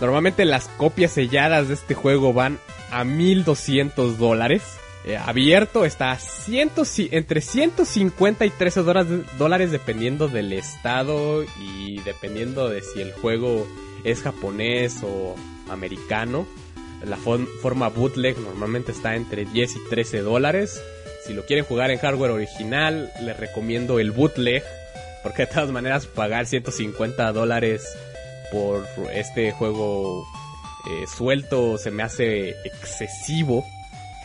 [0.00, 2.58] Normalmente las copias selladas de este juego van
[2.90, 4.62] a 1200 dólares.
[5.04, 8.82] Eh, abierto está a entre 150 y 13
[9.38, 13.66] dólares dependiendo del estado y dependiendo de si el juego
[14.04, 15.34] es japonés o
[15.70, 16.46] americano.
[17.04, 20.82] La forma bootleg normalmente está entre 10 y 13 dólares.
[21.26, 24.62] Si lo quieren jugar en hardware original, les recomiendo el bootleg.
[25.22, 27.86] Porque de todas maneras pagar 150 dólares
[28.50, 30.26] por este juego
[30.88, 33.64] eh, suelto se me hace excesivo.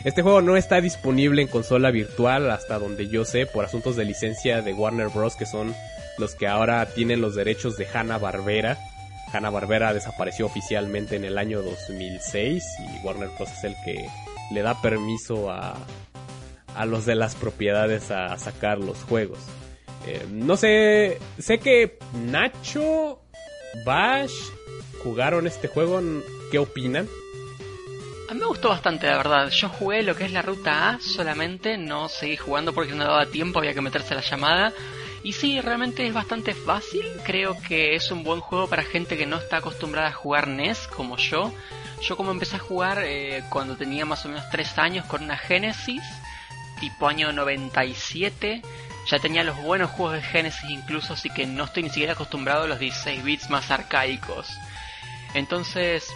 [0.04, 4.04] Este juego no está disponible en consola virtual hasta donde yo sé por asuntos de
[4.04, 5.36] licencia de Warner Bros.
[5.36, 5.74] que son
[6.18, 8.78] los que ahora tienen los derechos de Hanna Barbera.
[9.32, 13.50] Hanna Barbera desapareció oficialmente en el año 2006 y Warner Bros.
[13.50, 14.08] es el que
[14.52, 15.76] le da permiso a,
[16.74, 19.40] a los de las propiedades a sacar los juegos.
[20.06, 23.22] Eh, no sé, sé que Nacho,
[23.84, 24.50] Bash
[25.02, 26.00] jugaron este juego.
[26.50, 27.08] ¿Qué opinan?
[28.28, 29.50] A mí me gustó bastante, la verdad.
[29.50, 33.26] Yo jugué lo que es la ruta A solamente, no seguí jugando porque no daba
[33.26, 34.72] tiempo, había que meterse a la llamada.
[35.22, 37.04] Y sí, realmente es bastante fácil.
[37.24, 40.88] Creo que es un buen juego para gente que no está acostumbrada a jugar NES
[40.88, 41.52] como yo.
[42.00, 45.36] Yo como empecé a jugar eh, cuando tenía más o menos 3 años con una
[45.36, 46.02] Genesis,
[46.80, 48.62] tipo año 97.
[49.06, 52.64] Ya tenía los buenos juegos de Genesis incluso, así que no estoy ni siquiera acostumbrado
[52.64, 54.48] a los 16 bits más arcaicos.
[55.34, 56.12] Entonces,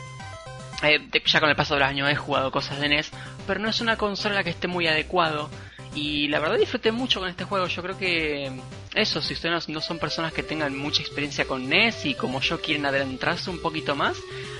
[0.83, 3.11] eh, ya con el paso de los años he jugado cosas de NES,
[3.47, 5.51] pero no es una consola que esté muy adecuado.
[5.95, 7.67] Y la verdad disfruté mucho con este juego.
[7.67, 8.51] Yo creo que
[8.95, 12.61] eso, si ustedes no son personas que tengan mucha experiencia con NES y como yo
[12.61, 14.17] quieren adentrarse un poquito más,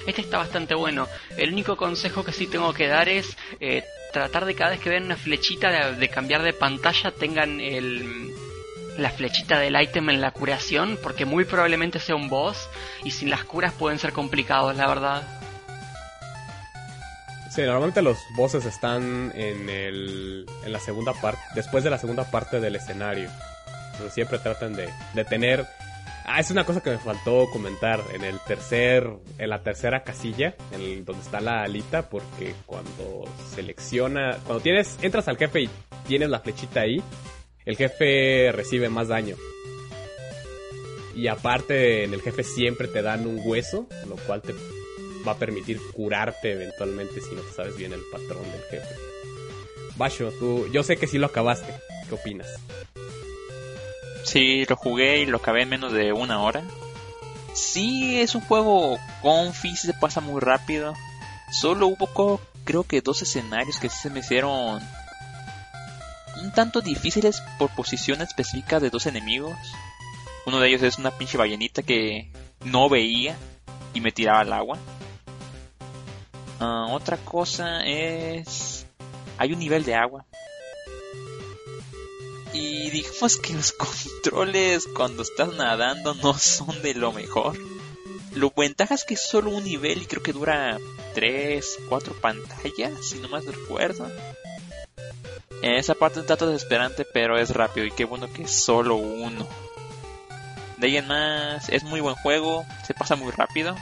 [0.07, 1.09] este está bastante bueno.
[1.37, 4.91] El único consejo que sí tengo que dar es eh, tratar de cada vez que
[4.91, 8.33] vean una flechita de, cambiar de pantalla tengan el,
[8.99, 12.69] la flechita del ítem en la curación, porque muy probablemente sea un boss
[13.05, 15.23] y sin las curas pueden ser complicados, la verdad.
[17.51, 22.31] Sí, normalmente los bosses están en, el, en la segunda parte, después de la segunda
[22.31, 23.29] parte del escenario.
[23.99, 25.67] Pero siempre tratan de, de tener...
[26.33, 29.05] Ah, es una cosa que me faltó comentar en el tercer,
[29.37, 35.27] en la tercera casilla, en donde está la alita, porque cuando selecciona, cuando tienes, entras
[35.27, 35.71] al jefe y
[36.07, 37.03] tienes la flechita ahí,
[37.65, 39.35] el jefe recibe más daño.
[41.17, 44.55] Y aparte en el jefe siempre te dan un hueso, lo cual te
[45.27, 48.95] va a permitir curarte eventualmente si no te sabes bien el patrón del jefe.
[49.97, 51.75] Basho, tú, yo sé que sí lo acabaste.
[52.09, 52.47] ¿Qué opinas?
[54.25, 56.63] Sí, lo jugué y lo acabé en menos de una hora.
[57.53, 60.95] Sí, es un juego confi, se pasa muy rápido.
[61.51, 64.81] Solo hubo creo que dos escenarios que se me hicieron
[66.43, 69.57] un tanto difíciles por posición específica de dos enemigos.
[70.47, 72.31] Uno de ellos es una pinche ballenita que
[72.65, 73.37] no veía
[73.93, 74.79] y me tiraba al agua.
[76.61, 78.87] Ah, otra cosa es...
[79.39, 80.25] Hay un nivel de agua.
[82.53, 87.57] Y digamos que los controles cuando estás nadando no son de lo mejor.
[88.35, 90.79] Lo ventaja es que es solo un nivel y creo que dura
[91.15, 94.11] 3, 4 pantallas, si no más recuerdo.
[95.63, 98.97] Esa parte es un tanto desesperante, pero es rápido y qué bueno que es solo
[98.97, 99.47] uno.
[100.79, 103.77] De ahí en más, es muy buen juego, se pasa muy rápido.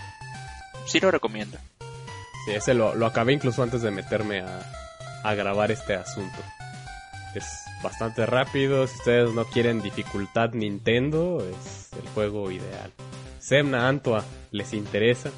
[0.87, 1.59] Sí lo recomiendo.
[2.45, 4.61] Sí, ese lo, lo acabé incluso antes de meterme a,
[5.23, 6.39] a grabar este asunto.
[7.35, 7.45] Es
[7.83, 12.93] bastante rápido, si ustedes no quieren dificultad Nintendo, es el juego ideal.
[13.38, 15.31] Semna, Antua, ¿les interesa?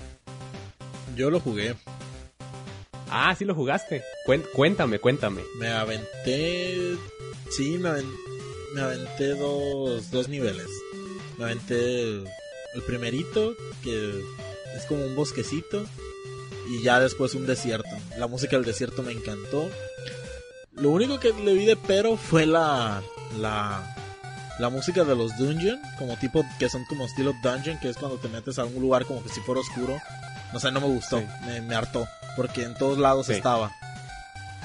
[1.17, 1.75] Yo lo jugué.
[3.11, 4.03] Ah, sí lo jugaste.
[4.55, 5.43] Cuéntame, cuéntame.
[5.59, 6.97] Me aventé.
[7.51, 8.15] Sí, me, aven-
[8.75, 10.69] me aventé dos, dos niveles.
[11.39, 12.29] Me aventé el,
[12.75, 14.23] el primerito, que
[14.77, 15.85] es como un bosquecito.
[16.69, 17.89] Y ya después un desierto.
[18.17, 19.69] La música del desierto me encantó.
[20.81, 23.03] Lo único que le vi de pero fue la.
[23.39, 23.97] La.
[24.59, 28.19] La música de los dungeon, como tipo que son como estilo dungeon, que es cuando
[28.19, 29.99] te metes a un lugar como que si fuera oscuro.
[30.53, 31.27] No sé, no me gustó, Sí.
[31.47, 33.33] me, me hartó, porque en todos lados Sí.
[33.35, 33.71] estaba.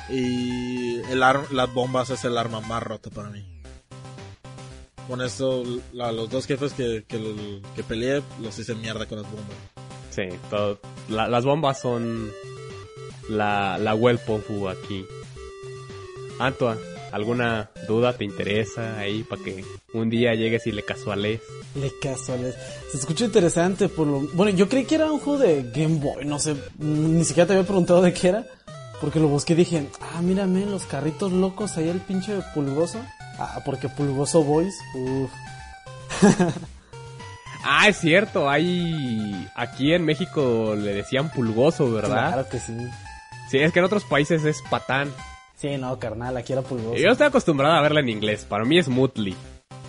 [0.10, 3.46] Y el ar- las bombas es el arma más rota para mí.
[5.08, 9.32] Con eso, la- los dos jefes que, que, que peleé los hice mierda con las
[9.32, 9.56] bombas.
[10.10, 12.32] Sí, todo- la- las bombas son
[13.30, 15.06] la, la aquí.
[16.40, 16.78] Antua,
[17.12, 21.42] ¿alguna duda te interesa ahí para que un día llegues y le casuales?
[21.76, 22.56] Le casuales.
[22.92, 24.20] Se escucha interesante por lo...
[24.34, 27.54] Bueno, yo creí que era un juego de Game Boy, no sé, ni siquiera te
[27.54, 28.46] había preguntado de qué era.
[29.02, 33.00] Porque lo busqué y dije, ah, mírame, los carritos locos ahí el pinche pulgoso.
[33.38, 35.32] Ah, porque pulgoso boys, uff.
[37.68, 39.50] Ah, es cierto, hay...
[39.56, 42.28] Aquí en México le decían pulgoso, ¿verdad?
[42.28, 42.78] Claro que sí.
[43.50, 45.12] Sí, es que en otros países es patán.
[45.58, 46.96] Sí, no, carnal, aquí era pulgoso.
[46.96, 49.36] Yo estoy acostumbrado a verla en inglés, para mí es Mutley.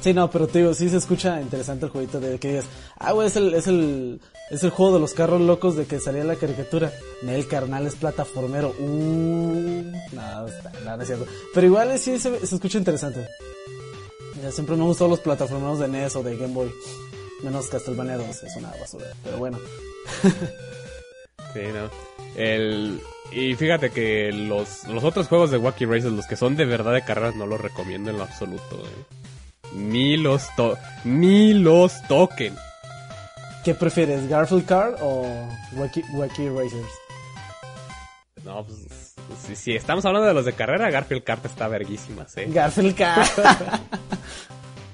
[0.00, 2.66] Sí, no, pero te digo, sí se escucha interesante el jueguito de que digas,
[2.98, 5.98] ah, güey, es el, es el, es el juego de los carros locos de que
[5.98, 6.92] salía la caricatura.
[7.26, 8.72] El carnal es plataformero.
[8.78, 10.46] Uh, no,
[10.84, 11.26] no, no es cierto.
[11.52, 13.26] Pero igual sí se, se escucha interesante.
[14.40, 16.70] Ya siempre me han gustado los plataformeros de NES o de Game Boy.
[17.42, 19.06] Menos Castlevania 2, es una basura.
[19.24, 19.58] Pero bueno.
[21.52, 21.88] Sí, ¿no?
[22.36, 23.00] El...
[23.32, 26.92] Y fíjate que los, los otros juegos de Wacky Races, los que son de verdad
[26.92, 28.76] de carreras, no los recomiendo en lo absoluto.
[28.76, 29.16] ¿eh?
[29.74, 32.54] Ni los to ni los toquen.
[33.64, 35.26] ¿Qué prefieres, Garfield Car o
[35.72, 36.86] Wacky, Wacky Racers?
[38.44, 42.46] No, pues si, si estamos hablando de los de carrera, Garfield Kart está verguísimas, ¿eh?
[42.48, 43.26] Garfield Car.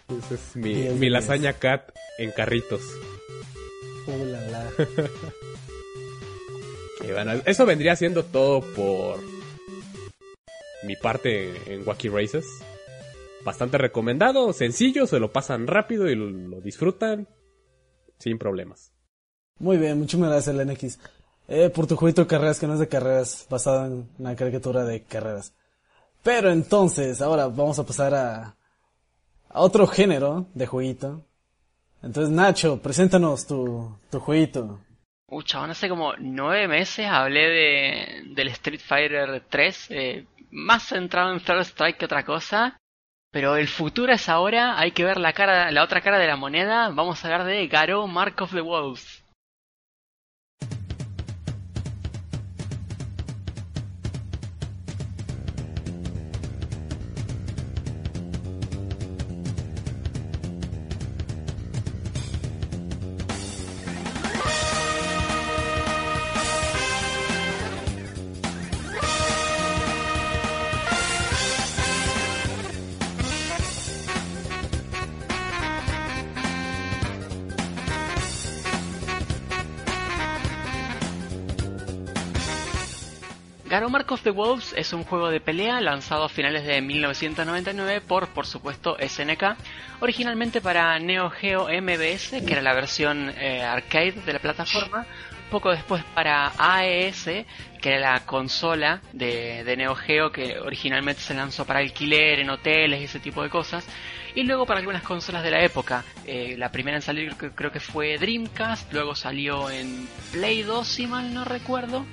[0.08, 2.82] Ese es mi, mi lasaña cat en carritos.
[4.06, 4.64] Uh, la, la.
[7.46, 9.18] Eso vendría siendo todo por
[10.84, 12.46] mi parte en Wacky Races.
[13.44, 17.26] Bastante recomendado, sencillo, se lo pasan rápido y lo, disfrutan
[18.18, 18.92] sin problemas.
[19.58, 20.98] Muy bien, muchas gracias, LNX.
[21.48, 24.84] Eh, por tu jueguito de carreras, que no es de carreras, basado en una caricatura
[24.84, 25.52] de carreras.
[26.22, 28.56] Pero entonces, ahora vamos a pasar a,
[29.48, 31.26] a otro género de jueguito.
[32.00, 34.78] Entonces, Nacho, preséntanos tu, tu jueguito.
[35.32, 41.32] Uh, chabón, hace como nueve meses hablé de, del Street Fighter 3, eh, más centrado
[41.32, 42.76] en Third Strike que otra cosa.
[43.30, 46.36] Pero el futuro es ahora, hay que ver la cara, la otra cara de la
[46.36, 46.90] moneda.
[46.90, 49.21] Vamos a hablar de Garou Mark of the Wolves.
[84.12, 88.46] Of the Wolves es un juego de pelea lanzado a finales de 1999 por, por
[88.46, 89.56] supuesto, SNK,
[90.00, 95.06] originalmente para Neo Geo MBS, que era la versión eh, arcade de la plataforma,
[95.50, 97.24] poco después para AES,
[97.80, 103.00] que era la consola de, Neo Geo que originalmente se lanzó para alquiler en hoteles
[103.00, 103.86] y ese tipo de cosas,
[104.34, 106.04] y luego para algunas consolas de la época.
[106.26, 110.86] Eh, la primera en salir creo, creo que fue Dreamcast, luego salió en Play 2
[110.86, 112.04] si mal no recuerdo.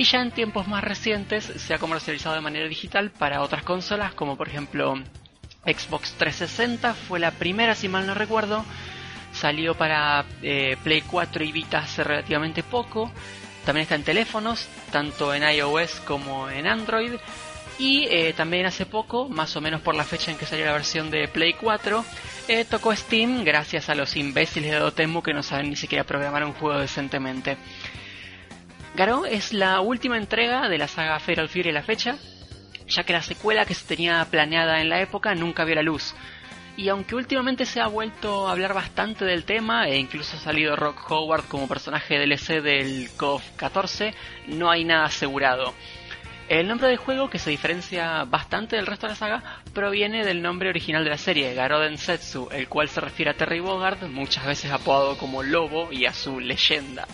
[0.00, 4.14] Y ya en tiempos más recientes se ha comercializado de manera digital para otras consolas,
[4.14, 4.94] como por ejemplo
[5.66, 8.64] Xbox 360 fue la primera, si mal no recuerdo.
[9.34, 13.12] Salió para eh, Play 4 y Vita hace relativamente poco.
[13.66, 17.16] También está en teléfonos, tanto en iOS como en Android.
[17.78, 20.72] Y eh, también hace poco, más o menos por la fecha en que salió la
[20.72, 22.04] versión de Play 4,
[22.48, 26.42] eh, tocó Steam gracias a los imbéciles de Dotemu que no saben ni siquiera programar
[26.44, 27.58] un juego decentemente.
[28.94, 32.16] Garou es la última entrega de la saga Feral Fury a la fecha.
[32.88, 36.12] ya que la secuela que se tenía planeada en la época nunca vio la luz.
[36.76, 40.74] Y aunque últimamente se ha vuelto a hablar bastante del tema, e incluso ha salido
[40.74, 44.12] Rock Howard como personaje DLC del KOF 14,
[44.48, 45.72] no hay nada asegurado.
[46.48, 50.42] El nombre del juego, que se diferencia bastante del resto de la saga, proviene del
[50.42, 54.44] nombre original de la serie, Garoden Setsu, el cual se refiere a Terry Bogard, muchas
[54.46, 57.06] veces apodado como Lobo, y a su leyenda.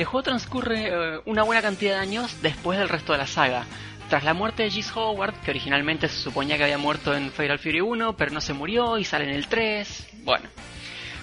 [0.00, 3.66] El juego transcurre eh, una buena cantidad de años después del resto de la saga.
[4.08, 7.58] Tras la muerte de Gis Howard, que originalmente se suponía que había muerto en Fatal
[7.58, 10.08] Fury 1, pero no se murió y sale en el 3.
[10.24, 10.48] Bueno,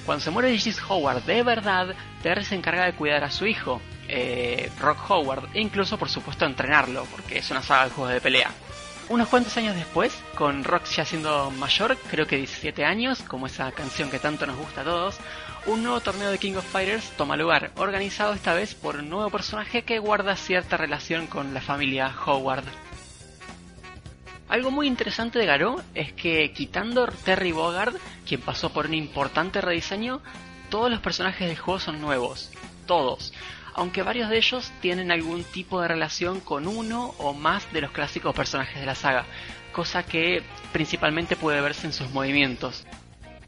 [0.06, 3.82] cuando se muere Gis Howard de verdad, Terry se encarga de cuidar a su hijo,
[4.08, 8.22] eh, Rock Howard, e incluso por supuesto entrenarlo, porque es una saga de juegos de
[8.22, 8.52] pelea.
[9.10, 13.72] Unos cuantos años después, con Rock ya siendo mayor, creo que 17 años, como esa
[13.72, 15.18] canción que tanto nos gusta a todos,
[15.67, 19.30] un nuevo torneo de King of Fighters toma lugar, organizado esta vez por un nuevo
[19.30, 22.63] personaje que guarda cierta relación con la familia Howard.
[24.47, 29.60] Algo muy interesante de Garou es que quitando Terry Bogard, quien pasó por un importante
[29.60, 30.21] rediseño,
[30.69, 32.49] todos los personajes del juego son nuevos,
[32.86, 33.34] todos,
[33.73, 37.91] aunque varios de ellos tienen algún tipo de relación con uno o más de los
[37.91, 39.25] clásicos personajes de la saga,
[39.73, 42.86] cosa que principalmente puede verse en sus movimientos.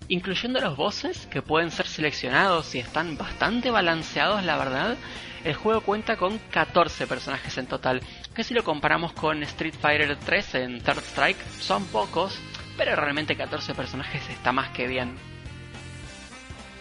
[0.10, 4.98] Incluyendo los bosses, que pueden ser seleccionados y están bastante balanceados, la verdad,
[5.44, 8.02] el juego cuenta con 14 personajes en total,
[8.34, 12.40] que si lo comparamos con Street Fighter 3 en Third Strike, son pocos,
[12.76, 15.16] pero realmente 14 personajes está más que bien.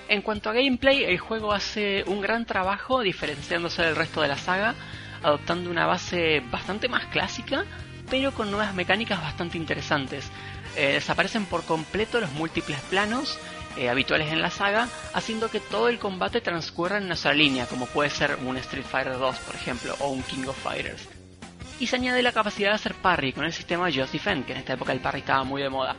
[0.08, 4.38] En cuanto a gameplay, el juego hace un gran trabajo diferenciándose del resto de la
[4.38, 4.74] saga,
[5.22, 7.66] adoptando una base bastante más clásica,
[8.08, 10.30] pero con nuevas mecánicas bastante interesantes.
[10.78, 13.36] Eh, desaparecen por completo los múltiples planos
[13.76, 17.66] eh, habituales en la saga, haciendo que todo el combate transcurra en una sola línea,
[17.66, 21.08] como puede ser un Street Fighter 2, por ejemplo, o un King of Fighters.
[21.80, 24.58] Y se añade la capacidad de hacer parry con el sistema Just Defend, que en
[24.58, 25.96] esta época el parry estaba muy de moda.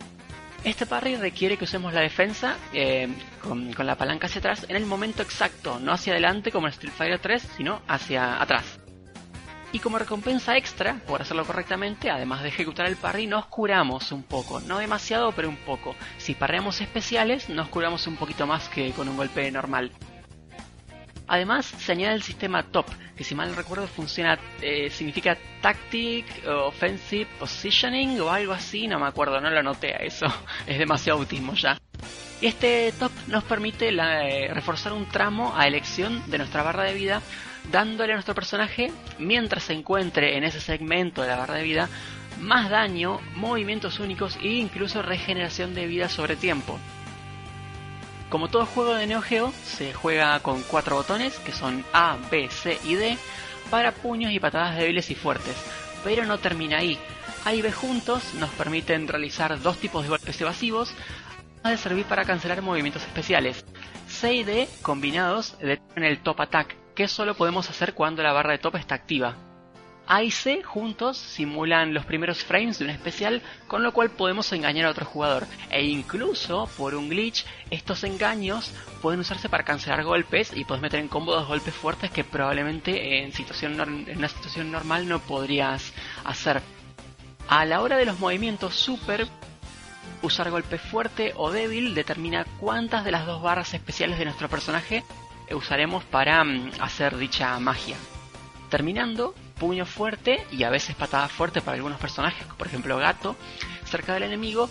[0.64, 3.10] Este parry requiere que usemos la defensa eh,
[3.42, 6.94] con, la palanca hacia atrás en el momento exacto, no hacia adelante como en Street
[6.94, 8.80] Fighter 3, sino hacia atrás.
[9.72, 14.24] Y como recompensa extra por hacerlo correctamente, además de ejecutar el parry, nos curamos un
[14.24, 14.60] poco.
[14.62, 15.96] No demasiado, pero un poco.
[16.18, 19.92] Si parreamos especiales, nos curamos un poquito más que con un golpe normal.
[21.28, 27.28] Además, se añade el sistema TOP, que si mal recuerdo funciona, eh, significa Tactic Offensive
[27.38, 30.26] Positioning o algo así, no me acuerdo, no lo anoté a eso,
[30.66, 31.78] es demasiado autismo ya.
[32.42, 36.96] Y este top nos permite eh, reforzar un tramo a elección de nuestra barra de
[36.96, 37.22] vida,
[37.72, 41.90] dándole a nuestro personaje, mientras se encuentre en ese segmento de la barra de vida,
[42.40, 46.80] más daño, movimientos únicos e incluso regeneración de vida sobre tiempo.
[48.30, 52.48] Como todo juego de Neo Geo, se juega con cuatro botones, que son A, B,
[52.50, 53.18] C y D,
[53.72, 55.56] para puños y patadas débiles y fuertes.
[56.04, 56.98] Pero no termina ahí.
[57.46, 60.94] A y B juntos nos permiten realizar dos tipos de golpes evasivos,
[61.64, 63.66] además de servir para cancelar movimientos especiales.
[64.08, 68.52] C y D combinados en el top attack, que solo podemos hacer cuando la barra
[68.52, 69.38] de top está activa.
[70.06, 74.52] A y C juntos simulan los primeros frames de un especial, con lo cual podemos
[74.52, 75.48] engañar a otro jugador.
[75.72, 81.00] E incluso, por un glitch, estos engaños pueden usarse para cancelar golpes y puedes meter
[81.00, 85.94] en combo dos golpes fuertes que probablemente en, situación en una situación normal no podrías
[86.26, 86.62] hacer.
[87.48, 89.26] A la hora de los movimientos super,
[90.22, 95.06] usar golpe fuerte o débil determina cuántas de las dos barras especiales de nuestro personaje
[95.54, 97.98] usaremos para mm, hacer dicha magia.
[98.70, 103.36] Terminando, puño fuerte y a veces patada fuerte para algunos personajes, por ejemplo gato,
[103.86, 104.70] cerca del enemigo,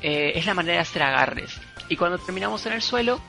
[0.00, 1.60] eh, es la manera de hacer agarres.
[1.88, 3.20] Y cuando terminamos en el suelo,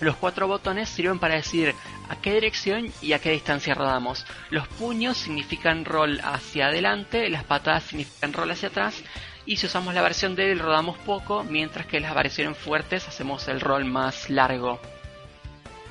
[0.00, 1.74] los cuatro botones sirven para decir
[2.08, 4.26] a qué dirección y a qué distancia rodamos.
[4.50, 9.02] Los puños significan roll hacia adelante, las patadas significan roll hacia atrás,
[9.46, 13.60] y si usamos la versión débil rodamos poco, mientras que las variaciones fuertes hacemos el
[13.60, 14.80] roll más largo.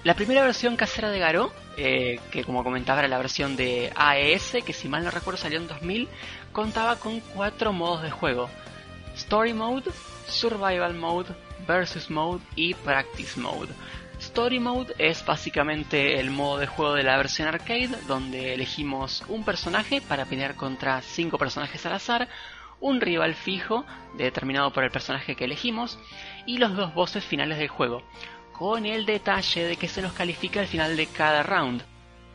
[0.03, 4.57] La primera versión casera de Garou, eh, que como comentaba era la versión de AES,
[4.65, 6.09] que si mal no recuerdo salió en 2000,
[6.51, 8.49] contaba con cuatro modos de juego.
[9.15, 9.91] Story Mode,
[10.27, 11.35] Survival Mode,
[11.67, 13.69] Versus Mode y Practice Mode.
[14.19, 19.45] Story Mode es básicamente el modo de juego de la versión arcade, donde elegimos un
[19.45, 22.27] personaje para pelear contra cinco personajes al azar,
[22.79, 23.85] un rival fijo
[24.17, 25.99] determinado por el personaje que elegimos
[26.47, 28.01] y los dos bosses finales del juego
[28.61, 31.81] con el detalle de que se nos califica al final de cada round.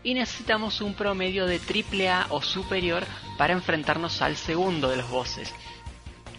[0.03, 3.05] Y necesitamos un promedio de AAA o superior
[3.39, 5.55] para enfrentarnos al segundo de los bosses.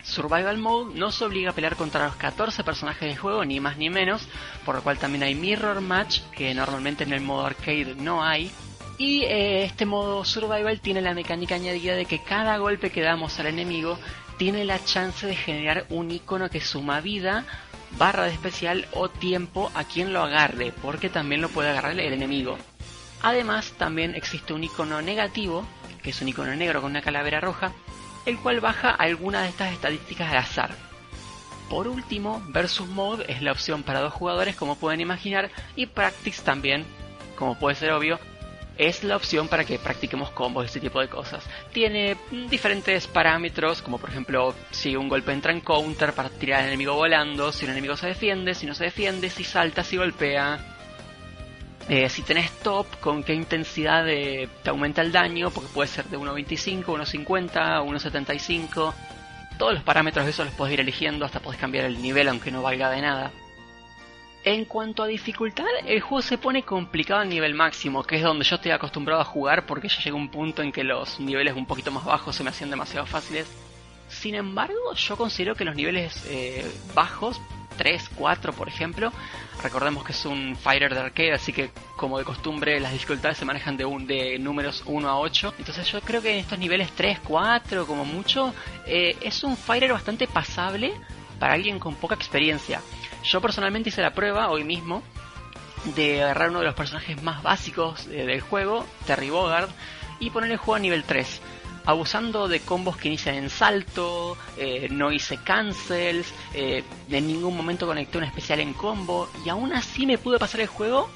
[0.04, 3.78] Survival Mode no se obliga a pelear contra los 14 personajes del juego, ni más
[3.78, 4.28] ni menos,
[4.66, 8.52] por lo cual también hay Mirror Match, que normalmente en el modo arcade no hay.
[8.98, 13.40] Y eh, este modo survival tiene la mecánica añadida de que cada golpe que damos
[13.40, 13.98] al enemigo
[14.38, 17.46] tiene la chance de generar un icono que suma vida,
[17.98, 22.14] barra de especial o tiempo a quien lo agarre, porque también lo puede agarrar el
[22.14, 22.58] enemigo.
[23.22, 25.66] Además, también existe un icono negativo,
[26.04, 27.72] que es un icono negro con una calavera roja,
[28.26, 30.76] el cual baja algunas de estas estadísticas al azar.
[31.70, 36.42] Por último, Versus Mode es la opción para dos jugadores como pueden imaginar y Practice
[36.42, 36.86] también,
[37.36, 38.20] como puede ser obvio,
[38.78, 41.44] es la opción para que practiquemos combos y ese tipo de cosas.
[41.72, 42.18] Tiene
[42.50, 46.94] diferentes parámetros, como por ejemplo si un golpe entra en counter para tirar al enemigo
[46.94, 50.60] volando, si un enemigo se defiende, si no se defiende, si salta, si golpea.
[51.90, 56.18] Eh, si tenés top, con qué intensidad te aumenta el daño, porque puede ser de
[56.18, 58.94] 1.25, 1.50, 1.75.
[59.58, 62.52] Todos los parámetros de eso los podés ir eligiendo, hasta podés cambiar el nivel aunque
[62.52, 63.32] no valga de nada.
[64.48, 68.46] En cuanto a dificultad, el juego se pone complicado a nivel máximo, que es donde
[68.46, 71.66] yo estoy acostumbrado a jugar porque ya llega un punto en que los niveles un
[71.66, 73.46] poquito más bajos se me hacían demasiado fáciles.
[74.08, 77.42] Sin embargo, yo considero que los niveles eh, bajos,
[77.78, 79.12] 3, 4 por ejemplo,
[79.62, 83.44] recordemos que es un fighter de arcade, así que como de costumbre las dificultades se
[83.44, 85.56] manejan de, un, de números 1 a 8.
[85.60, 88.54] Entonces yo creo que en estos niveles 3, 4 como mucho,
[88.86, 90.94] eh, es un fighter bastante pasable
[91.38, 92.82] para alguien con poca experiencia.
[93.24, 95.04] Yo personalmente hice la prueba hoy mismo
[95.96, 99.70] de agarrar uno de los personajes más básicos eh, del juego, Terry Bogard,
[100.20, 101.42] y poner el juego a nivel 3.
[101.86, 107.88] Abusando de combos que inician en salto, eh, no hice cancels, eh, en ningún momento
[107.88, 111.10] conecté un especial en combo, y aún así me pude pasar el juego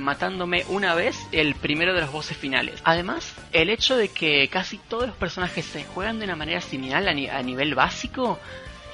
[0.00, 2.82] matándome una vez el primero de los bosses finales.
[2.84, 7.08] Además, el hecho de que casi todos los personajes se juegan de una manera similar
[7.08, 8.38] a nivel básico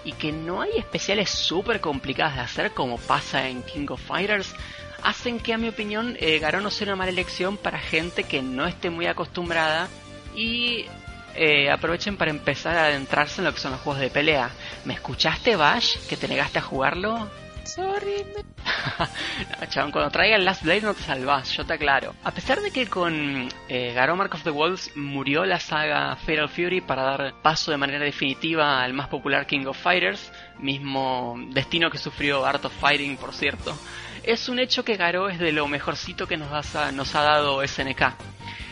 [0.09, 4.55] y que no hay especiales súper complicadas de hacer como pasa en King of Fighters,
[5.03, 8.41] hacen que a mi opinión eh, Garou no sea una mala elección para gente que
[8.41, 9.87] no esté muy acostumbrada
[10.35, 10.87] y
[11.35, 14.51] eh, aprovechen para empezar a adentrarse en lo que son los juegos de pelea.
[14.87, 15.99] ¿Me escuchaste Bash?
[16.09, 17.29] ¿Que te negaste a jugarlo?
[17.69, 18.25] Sorry.
[19.77, 22.15] no, cuando traiga Last Blade no te salvas, yo te aclaro.
[22.25, 26.49] A pesar de que con eh, Garou Mark of the Wolves murió la saga Fatal
[26.49, 31.91] Fury para dar paso de manera definitiva al más popular King of Fighters, mismo destino
[31.91, 33.77] que sufrió Art of Fighting, por cierto,
[34.23, 36.51] es un hecho que Garou es de lo mejorcito que nos,
[36.95, 38.15] nos ha dado SNK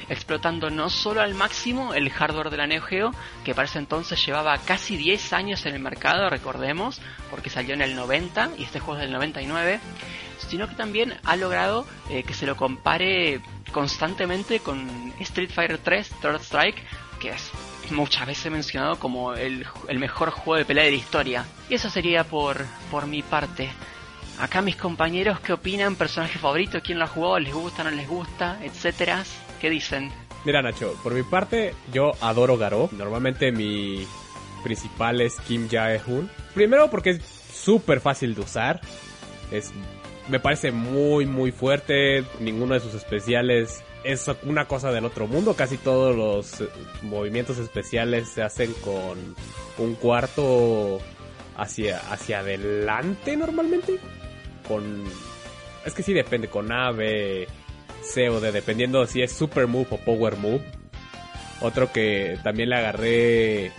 [0.08, 3.12] explotando no solo al máximo el hardware de la Neo Geo,
[3.44, 7.00] que para ese entonces llevaba casi 10 años en el mercado, recordemos,
[7.30, 9.80] porque salió en el 90 y este juego es del 99,
[10.38, 13.40] sino que también ha logrado eh, que se lo compare
[13.72, 16.82] constantemente con Street Fighter 3 Third Strike,
[17.20, 17.50] que es
[17.90, 21.44] muchas veces mencionado como el, el, mejor juego de pelea de la historia.
[21.68, 23.70] Y eso sería por, por mi parte.
[24.38, 25.96] Acá mis compañeros, ¿qué opinan?
[25.96, 26.80] ¿Personaje favorito?
[26.82, 27.38] ¿Quién lo ha jugado?
[27.38, 27.84] ¿Les gusta?
[27.84, 28.58] ¿No les gusta?
[28.62, 29.24] Etcétera.
[30.44, 32.88] Mira, Nacho, por mi parte, yo adoro Garo.
[32.92, 34.06] Normalmente mi
[34.62, 36.30] principal es Kim Jae-hoon.
[36.54, 38.80] Primero porque es súper fácil de usar.
[39.50, 39.72] Es,
[40.28, 42.24] me parece muy, muy fuerte.
[42.38, 45.54] Ninguno de sus especiales es una cosa del otro mundo.
[45.54, 46.68] Casi todos los eh,
[47.02, 49.18] movimientos especiales se hacen con
[49.78, 51.00] un cuarto
[51.56, 53.98] hacia, hacia adelante normalmente.
[54.68, 55.04] Con...
[55.84, 57.48] Es que sí depende, con ave
[58.06, 60.62] C o D, dependiendo si es Super Move o Power Move.
[61.60, 63.72] Otro que también le agarré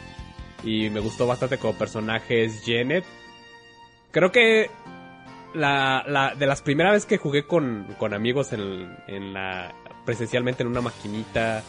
[0.64, 3.06] y me gustó bastante como personaje es Janet.
[4.12, 4.70] Creo que
[5.54, 9.74] la, la, de las primeras veces que jugué con, con amigos en, en, la
[10.06, 11.64] presencialmente en una maquinita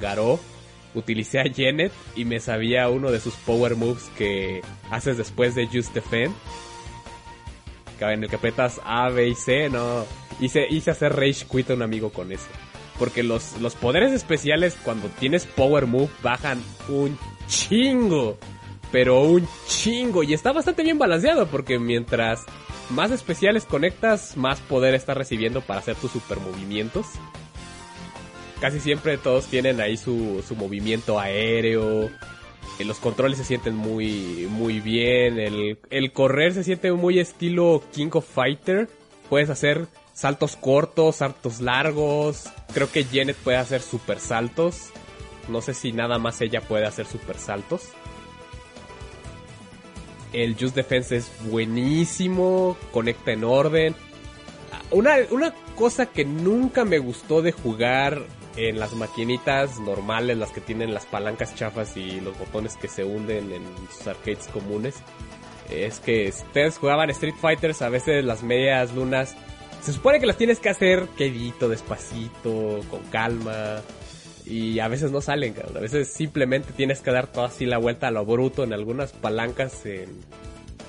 [0.00, 0.40] Garo,
[0.94, 5.66] utilicé a Janet y me sabía uno de sus power moves que haces después de
[5.66, 6.34] Just Defend.
[8.12, 10.04] En el que apretas A, B y C, no,
[10.40, 12.48] Hice, hice hacer Rage Quit a un amigo con eso.
[12.98, 18.38] Porque los, los poderes especiales cuando tienes Power Move bajan un chingo.
[18.92, 20.22] Pero un chingo.
[20.22, 22.44] Y está bastante bien balanceado porque mientras
[22.90, 27.06] más especiales conectas, más poder estás recibiendo para hacer tus super movimientos.
[28.60, 32.10] Casi siempre todos tienen ahí su, su movimiento aéreo.
[32.78, 35.38] Eh, los controles se sienten muy, muy bien.
[35.38, 38.88] El, correr se siente muy estilo King of Fighter.
[39.28, 42.44] Puedes hacer saltos cortos, saltos largos.
[42.72, 44.90] Creo que Janet puede hacer super saltos.
[45.48, 47.82] No sé si nada más ella puede hacer super saltos.
[50.32, 53.94] El Just Defense es buenísimo, conecta en orden.
[54.90, 60.60] Una, una cosa que nunca me gustó de jugar en las maquinitas normales, las que
[60.60, 64.94] tienen las palancas chafas y los botones que se hunden en sus arcades comunes,
[65.70, 69.34] es que ustedes jugaban Street Fighters, a veces las medias lunas
[69.84, 73.82] se supone que las tienes que hacer quedito, despacito, con calma.
[74.46, 75.54] Y a veces no salen.
[75.74, 79.12] A veces simplemente tienes que dar toda así la vuelta a lo bruto en algunas
[79.12, 80.06] palancas eh,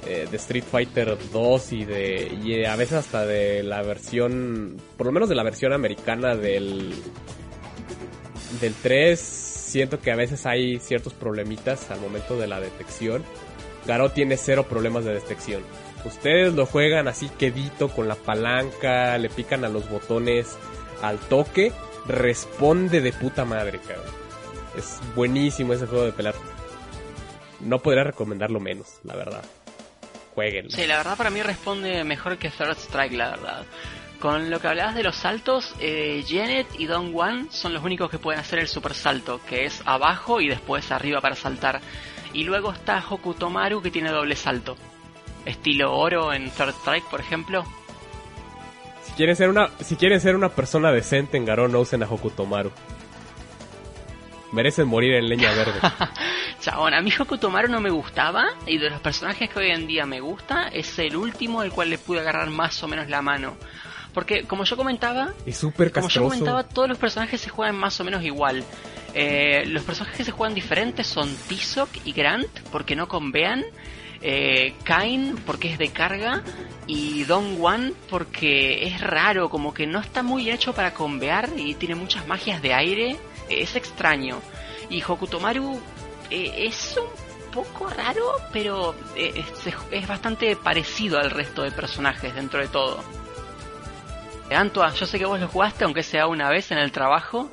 [0.05, 5.11] de Street Fighter 2 y de y a veces hasta de la versión, por lo
[5.11, 6.93] menos de la versión americana del
[8.59, 13.23] del 3, siento que a veces hay ciertos problemitas al momento de la detección.
[13.85, 15.63] Garo tiene cero problemas de detección.
[16.05, 20.55] Ustedes lo juegan así quedito con la palanca, le pican a los botones
[21.01, 21.71] al toque,
[22.07, 24.13] responde de puta madre, cabrón.
[24.77, 26.35] Es buenísimo ese juego de pelar.
[27.61, 29.43] No podría recomendarlo menos, la verdad.
[30.35, 30.71] Jueguenlo.
[30.71, 33.65] Sí, la verdad para mí responde mejor que Third Strike, la verdad.
[34.25, 38.09] Con lo que hablabas de los saltos, eh, Janet y Don Juan son los únicos
[38.09, 41.79] que pueden hacer el super salto, que es abajo y después arriba para saltar.
[42.33, 44.77] Y luego está Hokutomaru que tiene doble salto.
[45.45, 47.65] Estilo oro en Third Strike, por ejemplo.
[49.03, 52.07] Si quieren ser una, si quieren ser una persona decente en Garou, no usen a
[52.07, 52.71] Hokutomaru.
[54.53, 55.79] Merecen morir en leña verde.
[56.61, 60.07] Chabón, a mí Hokutomaru no me gustaba y de los personajes que hoy en día
[60.07, 63.55] me gusta es el último el cual le pude agarrar más o menos la mano.
[64.15, 67.99] Porque como yo comentaba, Es súper como yo comentaba, todos los personajes se juegan más
[67.99, 68.63] o menos igual.
[69.13, 73.65] Eh, los personajes que se juegan diferentes son Tisok y Grant, porque no convean.
[74.21, 76.43] Eh, Kain, porque es de carga.
[76.87, 81.75] Y Don Juan, porque es raro, como que no está muy hecho para convear y
[81.75, 83.11] tiene muchas magias de aire.
[83.49, 84.39] Eh, es extraño.
[84.89, 85.77] Y Hokutomaru
[86.29, 92.33] eh, es un poco raro, pero eh, es, es bastante parecido al resto de personajes
[92.33, 93.03] dentro de todo.
[94.51, 97.49] Antua, yo sé que vos lo jugaste, aunque sea una vez en el trabajo.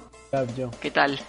[0.57, 0.71] Yo.
[0.81, 1.21] ¿Qué tal?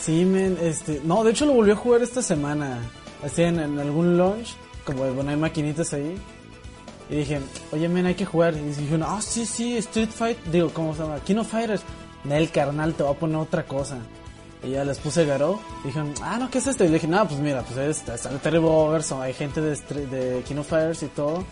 [0.00, 1.00] Sí, men, este...
[1.04, 2.78] No, de hecho lo volví a jugar esta semana.
[3.24, 6.16] Así en, en algún launch, como bueno, hay maquinitas ahí.
[7.10, 7.40] Y dije,
[7.72, 8.54] oye, men, hay que jugar.
[8.54, 10.38] Y dijeron, ah, sí, sí, Street Fight.
[10.46, 11.20] Digo, ¿cómo se llama?
[11.20, 11.82] King of Fighters.
[12.24, 13.98] Nel, carnal, te voy a poner otra cosa.
[14.62, 15.60] Y ya les puse Garou.
[15.84, 16.84] Y dijeron, ah, no, ¿qué es esto?
[16.84, 19.76] Y le dije, no, pues mira, pues es, está el Terrible Overson, hay gente de,
[20.06, 21.44] de King of Fighters y todo.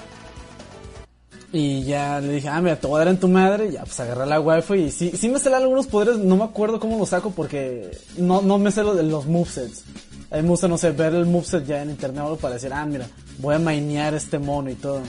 [1.56, 3.68] Y ya le dije, ah, mira, te voy a dar en tu madre.
[3.68, 4.74] Y ya, pues agarré la wifi.
[4.74, 6.18] Y sí, sí me salen algunos poderes.
[6.18, 9.84] No me acuerdo cómo los saco porque no, no me sé lo de los movesets.
[10.30, 12.54] A mí me gusta, no sé, ver el moveset ya en internet o algo para
[12.54, 15.00] decir, ah, mira, voy a mainear este mono y todo.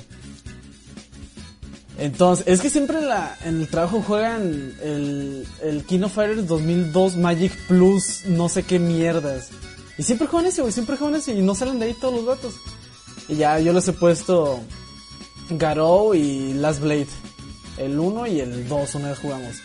[1.97, 7.17] Entonces, es que siempre en, la, el trabajo juegan el, el King of Fighters 2002
[7.17, 9.49] Magic Plus, no sé qué mierdas.
[9.97, 12.25] Y siempre juegan ese, güey, siempre juegan ese y no salen de ahí todos los
[12.25, 12.53] datos.
[13.27, 14.61] Y ya yo les he puesto
[15.49, 17.07] Garou y Last Blade.
[17.77, 19.55] El 1 y el 2 una vez jugamos.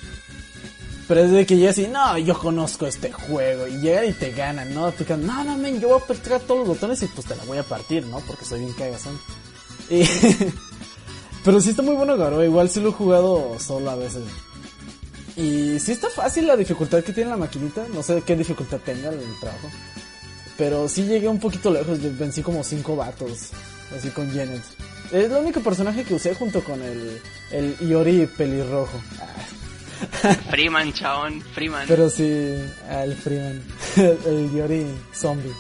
[1.09, 3.67] Pero es de que llega así, no, yo conozco este juego.
[3.67, 4.93] Y llegan y te ganan, ¿no?
[4.93, 7.37] Te quedan, no, no, men, yo voy a apretar todos los botones y pues te
[7.37, 8.21] la voy a partir, ¿no?
[8.21, 9.19] Porque soy bien cagazón.
[9.91, 10.05] Y...
[11.45, 14.23] Pero sí está muy bueno Garou, igual sí lo he jugado solo a veces.
[15.37, 19.09] Y sí está fácil la dificultad que tiene la maquinita, no sé qué dificultad tenga
[19.09, 19.69] el trabajo.
[20.57, 23.51] Pero sí llegué un poquito lejos, vencí como cinco vatos,
[23.97, 24.63] así con Janet.
[25.13, 28.99] Es el único personaje que usé junto con el, el Iori pelirrojo.
[30.51, 31.87] Freeman, chabón, Freeman.
[31.87, 32.55] Pero sí,
[32.89, 33.63] ah, el Freeman,
[33.97, 35.53] el Iori zombie.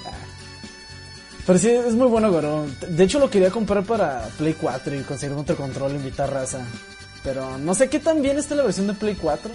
[1.46, 2.66] Pero sí, es muy bueno Goro.
[2.88, 6.64] De hecho lo quería comprar para Play 4 y conseguir otro control invitar raza.
[7.22, 9.52] Pero no sé qué tan bien está la versión de Play 4.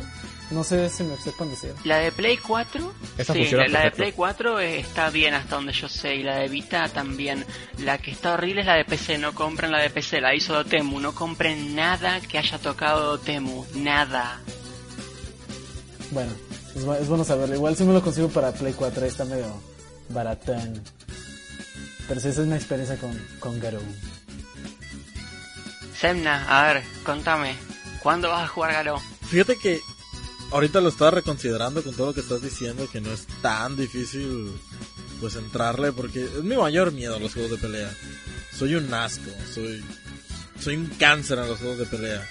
[0.49, 1.73] No sé si me sepan decir.
[1.83, 3.91] La de Play 4, Esa sí, la, la de.
[3.91, 7.45] Play 4 eh, está bien hasta donde yo sé y la de Vita también.
[7.79, 10.53] La que está horrible es la de PC, no compren la de PC, la hizo
[10.53, 14.39] Dotemu, no compren nada que haya tocado Dotemu, nada.
[16.11, 16.31] Bueno,
[16.75, 17.53] es, bu- es bueno saberlo.
[17.55, 19.61] Igual si me lo consigo para Play 4, ahí está medio
[20.09, 20.81] baratón.
[22.07, 23.81] Pero sí, esa es mi experiencia con, con Garou.
[25.99, 27.55] Semna, a ver, contame,
[28.01, 29.01] ¿cuándo vas a jugar Galo?
[29.29, 29.79] Fíjate que
[30.51, 34.51] ahorita lo estaba reconsiderando con todo lo que estás diciendo, que no es tan difícil
[35.19, 37.91] pues entrarle, porque es mi mayor miedo a los juegos de pelea.
[38.57, 39.83] Soy un asco, soy,
[40.59, 42.27] soy un cáncer en los juegos de pelea.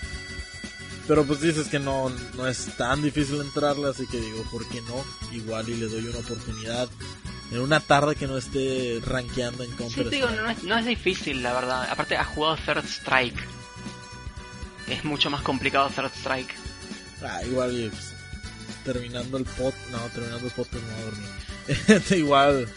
[1.09, 4.81] Pero pues dices que no, no es tan difícil entrarle, así que digo, ¿por qué
[4.83, 5.05] no?
[5.33, 6.89] Igual y le doy una oportunidad
[7.53, 10.11] en una tarde que no esté rankeando en Sí, Counter.
[10.11, 11.89] te digo, no es, no es difícil, la verdad.
[11.89, 13.39] Aparte, has jugado Third Strike.
[14.89, 16.53] Es mucho más complicado Third Strike.
[17.23, 18.14] Ah, igual y, pues,
[18.85, 22.03] terminando el pod, no, terminando el podcast no voy a dormir.
[22.19, 22.69] igual,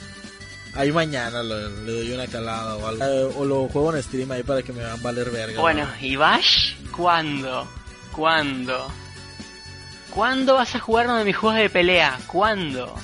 [0.75, 3.03] ahí mañana le, le doy una calada o algo.
[3.03, 5.61] Eh, o lo juego en stream ahí para que me van a valer verga.
[5.61, 6.05] Bueno, ¿no?
[6.05, 6.75] ¿y Bash?
[6.91, 7.67] ¿Cuándo?
[8.11, 8.91] ¿Cuándo?
[10.11, 12.19] ¿Cuándo vas a jugar uno de mis juegos de pelea?
[12.27, 12.95] ¿Cuándo?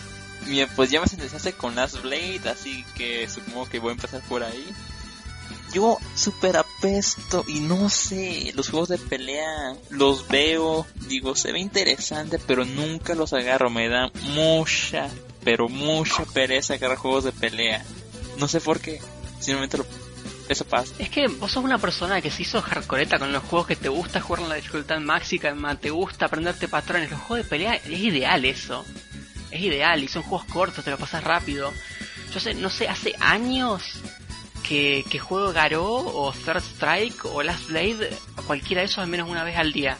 [0.47, 4.21] Bien, pues ya me sentenciaste con Last Blade, así que supongo que voy a empezar
[4.27, 4.73] por ahí.
[5.75, 11.59] Yo super apesto y no sé, los juegos de pelea los veo, digo, se ve
[11.59, 15.09] interesante, pero nunca los agarro, me da mucha,
[15.43, 17.83] pero mucha pereza agarrar juegos de pelea.
[18.39, 19.01] No sé por qué,
[19.41, 19.85] simplemente lo,
[20.47, 20.93] eso pasa.
[20.97, 23.89] Es que vos sos una persona que se hizo hardcoreta con los juegos que te
[23.89, 27.11] gusta jugar en la dificultad máxima, te gusta aprenderte patrones.
[27.11, 28.85] Los juegos de pelea es ideal eso.
[29.51, 31.73] Es ideal y son juegos cortos, te lo pasas rápido.
[32.33, 33.99] Yo sé, no sé, hace años
[34.67, 38.09] que, juego Garou o Third Strike o Last Blade,
[38.47, 39.97] cualquiera de esos al menos una vez al día.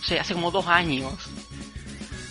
[0.00, 1.12] O sea, hace como dos años.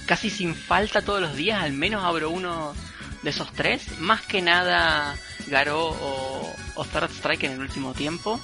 [0.05, 2.73] Casi sin falta todos los días, al menos abro uno
[3.21, 3.99] de esos tres.
[3.99, 5.15] Más que nada
[5.47, 8.39] Garou o, o Third Strike en el último tiempo.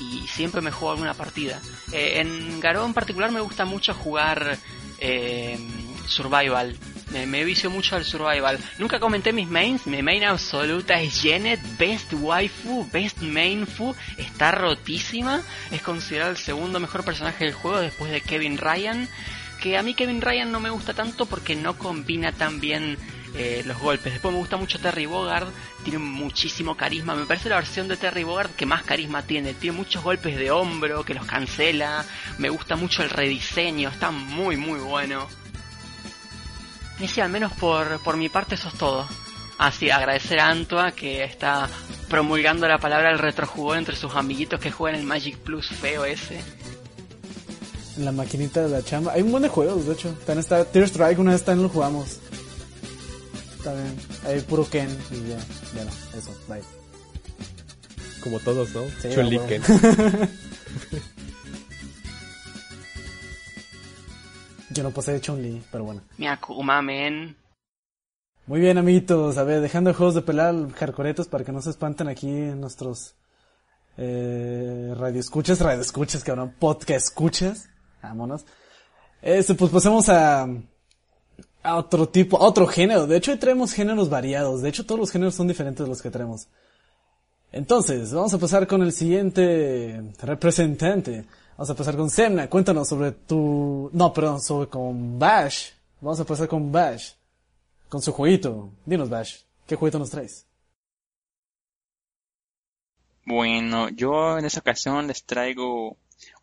[0.00, 1.60] Y siempre me juego alguna partida.
[1.92, 4.58] Eh, en Garou en particular me gusta mucho jugar
[4.98, 5.58] eh,
[6.06, 6.76] Survival
[7.26, 8.58] me, vicio mucho al survival.
[8.78, 9.86] Nunca comenté mis mains.
[9.86, 13.94] Mi main absoluta es Janet, best waifu, best mainfu.
[14.18, 15.42] Está rotísima.
[15.70, 19.08] Es considerado el segundo mejor personaje del juego después de Kevin Ryan.
[19.60, 22.98] Que a mí Kevin Ryan no me gusta tanto porque no combina tan bien
[23.34, 24.12] eh, los golpes.
[24.12, 25.48] Después me gusta mucho Terry Bogard,
[25.82, 27.14] tiene muchísimo carisma.
[27.14, 29.54] Me parece la versión de Terry Bogard que más carisma tiene.
[29.54, 32.04] Tiene muchos golpes de hombro que los cancela.
[32.38, 35.26] Me gusta mucho el rediseño, está muy muy bueno.
[36.98, 39.06] Y sí, al menos por, por mi parte eso es todo.
[39.58, 41.68] Así, agradecer a Antua que está
[42.08, 46.40] promulgando la palabra del retrojugón entre sus amiguitos que juegan el Magic Plus feo ese.
[47.96, 49.12] En la maquinita de la chamba.
[49.12, 50.10] Hay un montón de juegos, de hecho.
[50.26, 52.18] También está Tear Strike, una vez también lo jugamos.
[53.56, 53.96] Está bien.
[54.26, 55.38] Hay puro Ken y ya.
[55.74, 56.62] Ya no, eso, bye.
[58.20, 58.82] Como todos, ¿no?
[59.00, 59.40] Sí, Chun-Li
[64.76, 66.02] Yo no pasé de Chun-Li, pero bueno.
[66.18, 67.34] Mi Akuma, men.
[68.46, 69.38] Muy bien, amiguitos.
[69.38, 73.14] A ver, dejando de juegos de pelea hardcoretos para que no se espanten aquí nuestros
[73.96, 77.70] eh, radioescuchas, radioescuchas, cabrón, podcast escuchas.
[78.02, 78.44] Vámonos.
[79.22, 80.46] Este, pues pasemos a,
[81.62, 83.06] a otro tipo, a otro género.
[83.06, 84.60] De hecho, hoy traemos géneros variados.
[84.60, 86.48] De hecho, todos los géneros son diferentes de los que traemos.
[87.50, 91.24] Entonces, vamos a pasar con el siguiente representante.
[91.56, 92.50] Vamos a pasar con Semna.
[92.50, 93.88] Cuéntanos sobre tu...
[93.94, 95.70] No, perdón, sobre con Bash.
[96.02, 97.12] Vamos a pasar con Bash.
[97.88, 98.70] Con su jueguito.
[98.84, 99.38] Dinos, Bash.
[99.66, 100.46] ¿Qué jueguito nos traes?
[103.24, 105.96] Bueno, yo en esta ocasión les traigo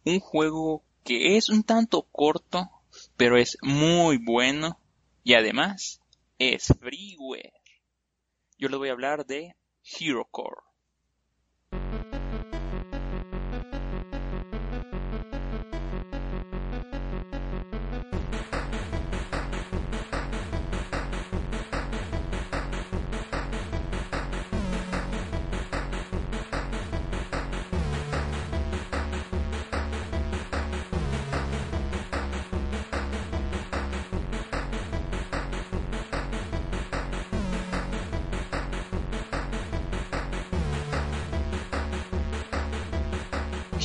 [0.03, 2.71] un juego que es un tanto corto,
[3.15, 4.79] pero es muy bueno
[5.23, 6.01] y además
[6.39, 7.53] es freeware.
[8.57, 10.27] Yo les voy a hablar de Hero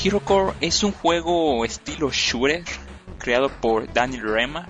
[0.04, 2.62] Hero Core es un juego estilo shooter
[3.18, 4.68] creado por Daniel Remar.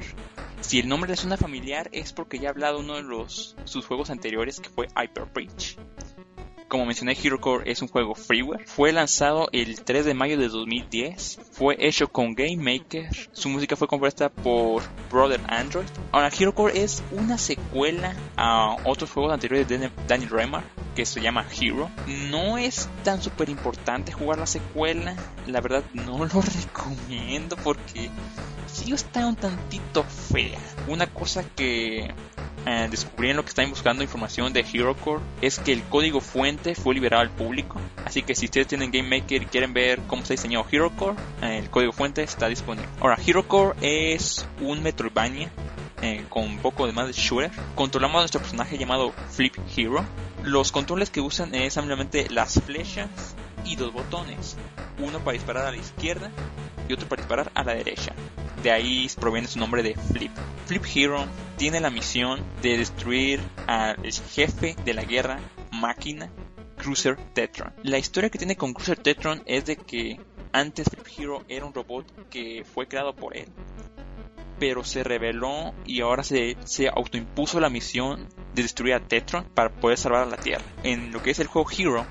[0.63, 4.09] Si el nombre le suena familiar es porque ya he hablado uno de sus juegos
[4.09, 5.77] anteriores que fue Hyper Breach.
[6.69, 8.67] Como mencioné, Hero Core es un juego freeware.
[8.67, 11.41] Fue lanzado el 3 de mayo de 2010.
[11.53, 13.09] Fue hecho con Game Maker.
[13.33, 15.87] Su música fue compuesta por Brother Android.
[16.11, 20.65] Ahora, Hero Core es una secuela a otros juegos anteriores de Daniel Remar
[20.99, 21.89] que se llama Hero.
[22.29, 25.15] No es tan súper importante jugar la secuela.
[25.47, 28.11] La verdad, no lo recomiendo porque
[28.67, 30.59] sí está un tantito fea.
[30.89, 32.13] Una cosa que
[32.67, 36.75] eh, descubrí en lo que están buscando información de HeroCore es que el código fuente
[36.75, 37.81] fue liberado al público.
[38.05, 41.17] Así que si ustedes tienen Game Maker y quieren ver cómo se ha diseñado HeroCore,
[41.43, 42.89] eh, el código fuente está disponible.
[42.99, 45.49] Ahora, HeroCore es un Metroidvania
[46.03, 47.53] eh, con un poco de más de shooter.
[47.77, 50.05] Controlamos a nuestro personaje llamado Flip Hero.
[50.43, 53.09] Los controles que usan es simplemente las flechas
[53.65, 54.57] y dos botones.
[54.99, 56.31] Uno para disparar a la izquierda
[56.89, 58.15] y otro para disparar a la derecha.
[58.63, 60.33] De ahí proviene su nombre de Flip.
[60.67, 61.27] Flip Hero
[61.57, 65.41] tiene la misión de destruir al jefe de la guerra
[65.73, 66.31] máquina,
[66.77, 67.73] Cruiser Tetron.
[67.83, 70.21] La historia que tiene con Cruiser Tetron es de que
[70.53, 73.49] antes Flip Hero era un robot que fue creado por él
[74.59, 79.71] pero se rebeló y ahora se, se autoimpuso la misión de destruir a Tetron para
[79.71, 80.65] poder salvar a la Tierra.
[80.83, 82.07] En lo que es el juego Hero,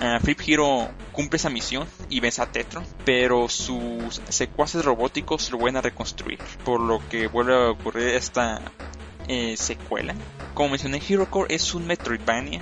[0.00, 5.58] uh, Flip Hero cumple esa misión y vence a Tetron, pero sus secuaces robóticos lo
[5.58, 8.60] vuelven a reconstruir, por lo que vuelve a ocurrir esta
[9.28, 10.14] eh, secuela.
[10.54, 12.60] Como mencioné, Hero Core es un Metroidvania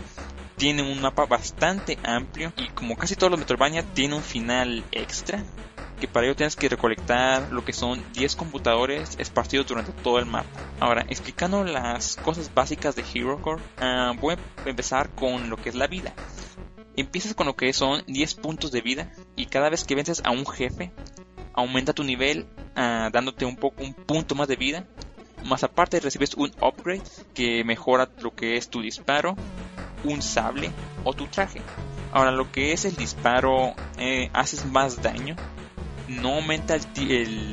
[0.59, 5.45] tiene un mapa bastante amplio y como casi todos los Metroidvania tiene un final extra
[5.99, 10.27] que para ello tienes que recolectar lo que son 10 computadores esparcidos durante todo el
[10.27, 10.49] mapa.
[10.81, 15.69] Ahora, explicando las cosas básicas de Hero Core, ah, voy a empezar con lo que
[15.69, 16.15] es la vida.
[16.97, 20.31] Empiezas con lo que son 10 puntos de vida y cada vez que vences a
[20.31, 20.93] un jefe,
[21.53, 22.47] aumenta tu nivel
[22.77, 24.87] ah, dándote un poco un punto más de vida.
[25.45, 27.03] Más aparte recibes un upgrade
[27.35, 29.37] que mejora lo que es tu disparo,
[30.05, 30.71] un sable
[31.05, 31.61] o tu traje.
[32.13, 35.37] Ahora lo que es el disparo eh, haces más daño
[36.09, 36.77] no aumenta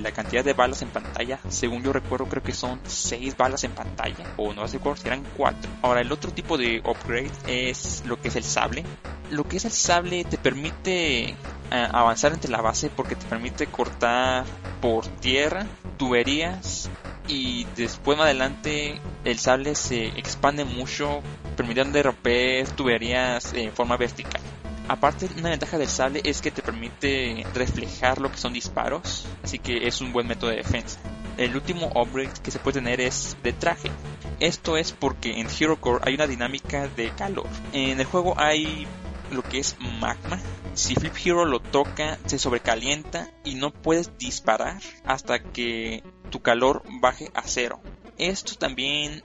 [0.01, 1.39] la cantidad de balas en pantalla.
[1.49, 4.25] Según yo recuerdo, creo que son 6 balas en pantalla.
[4.37, 5.69] O no recuerdo si eran 4.
[5.81, 8.83] Ahora, el otro tipo de upgrade es lo que es el sable.
[9.31, 11.35] Lo que es el sable te permite eh,
[11.71, 14.45] avanzar entre la base porque te permite cortar
[14.81, 15.65] por tierra,
[15.97, 16.89] tuberías
[17.27, 21.21] y después más adelante el sable se expande mucho
[21.57, 24.41] permitiendo romper tuberías en forma vertical.
[24.87, 29.57] Aparte, una ventaja del sable es que te permite reflejar lo que son disparos, así
[29.57, 30.99] que es un buen método de defensa.
[31.37, 33.91] El último upgrade que se puede tener es de traje.
[34.39, 37.47] Esto es porque en Hero Core hay una dinámica de calor.
[37.73, 38.87] En el juego hay
[39.31, 40.39] lo que es magma.
[40.75, 46.83] Si Flip Hero lo toca, se sobrecalienta y no puedes disparar hasta que tu calor
[47.01, 47.79] baje a cero.
[48.17, 49.23] Esto también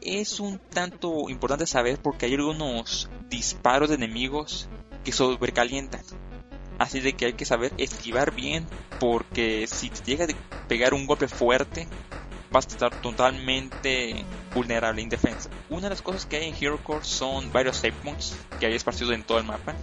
[0.00, 4.68] es un tanto importante saber porque hay algunos disparos de enemigos
[5.04, 6.02] que sobrecalientan.
[6.78, 8.66] Así de que hay que saber esquivar bien
[8.98, 11.86] porque si te llega a pegar un golpe fuerte
[12.52, 14.24] vas a estar totalmente
[14.54, 15.48] vulnerable, indefensa.
[15.70, 18.74] Una de las cosas que hay en Hero Core son varios save points que hay
[18.74, 19.74] esparcidos en todo el mapa.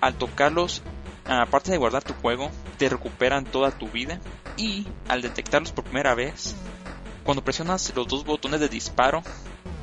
[0.00, 0.82] Al tocarlos,
[1.26, 4.20] aparte de guardar tu juego, te recuperan toda tu vida
[4.56, 6.54] y al detectarlos por primera vez,
[7.24, 9.22] cuando presionas los dos botones de disparo,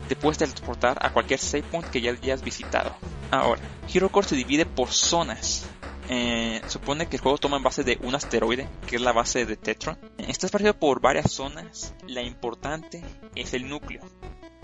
[0.08, 2.95] te puedes transportar a cualquier save point que ya visitado.
[3.32, 5.66] Ahora, Hero Core se divide por zonas.
[6.10, 9.45] Eh, supone que el juego toma en base de un asteroide, que es la base
[9.45, 9.97] de Tetron.
[10.18, 11.93] Está esparcido por varias zonas.
[12.08, 13.04] La importante
[13.36, 14.01] es el núcleo.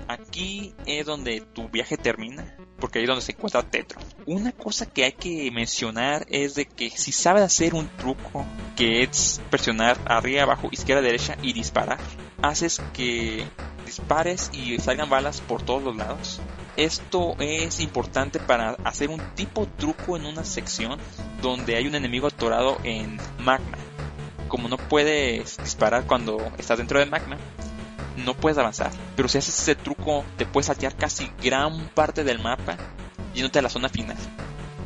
[0.08, 4.04] Aquí es donde tu viaje termina, porque ahí es donde se encuentra Tetron.
[4.26, 9.04] Una cosa que hay que mencionar es de que si sabes hacer un truco, que
[9.04, 12.00] es presionar arriba, abajo, izquierda, derecha y disparar,
[12.42, 13.46] haces que
[13.86, 16.40] dispares y salgan balas por todos los lados.
[16.78, 21.00] Esto es importante para hacer un tipo truco en una sección
[21.42, 23.78] donde hay un enemigo atorado en magma.
[24.48, 27.38] Como no puedes disparar cuando estás dentro de magma,
[28.20, 28.92] no puedes avanzar.
[29.16, 32.78] Pero si haces ese truco, te puedes saltear casi gran parte del mapa
[33.34, 34.18] yéndote a la zona final.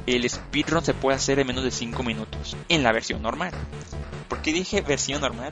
[0.05, 3.51] El speedrun se puede hacer en menos de 5 minutos en la versión normal.
[4.27, 5.51] ¿Por qué dije versión normal?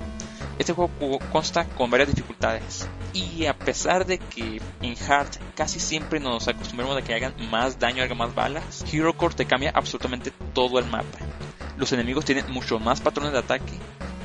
[0.59, 2.87] Este juego consta con varias dificultades.
[3.13, 7.79] Y a pesar de que en Hard casi siempre nos acostumbramos a que hagan más
[7.79, 11.19] daño, hagan más balas, Hero Core te cambia absolutamente todo el mapa.
[11.77, 13.73] Los enemigos tienen mucho más patrones de ataque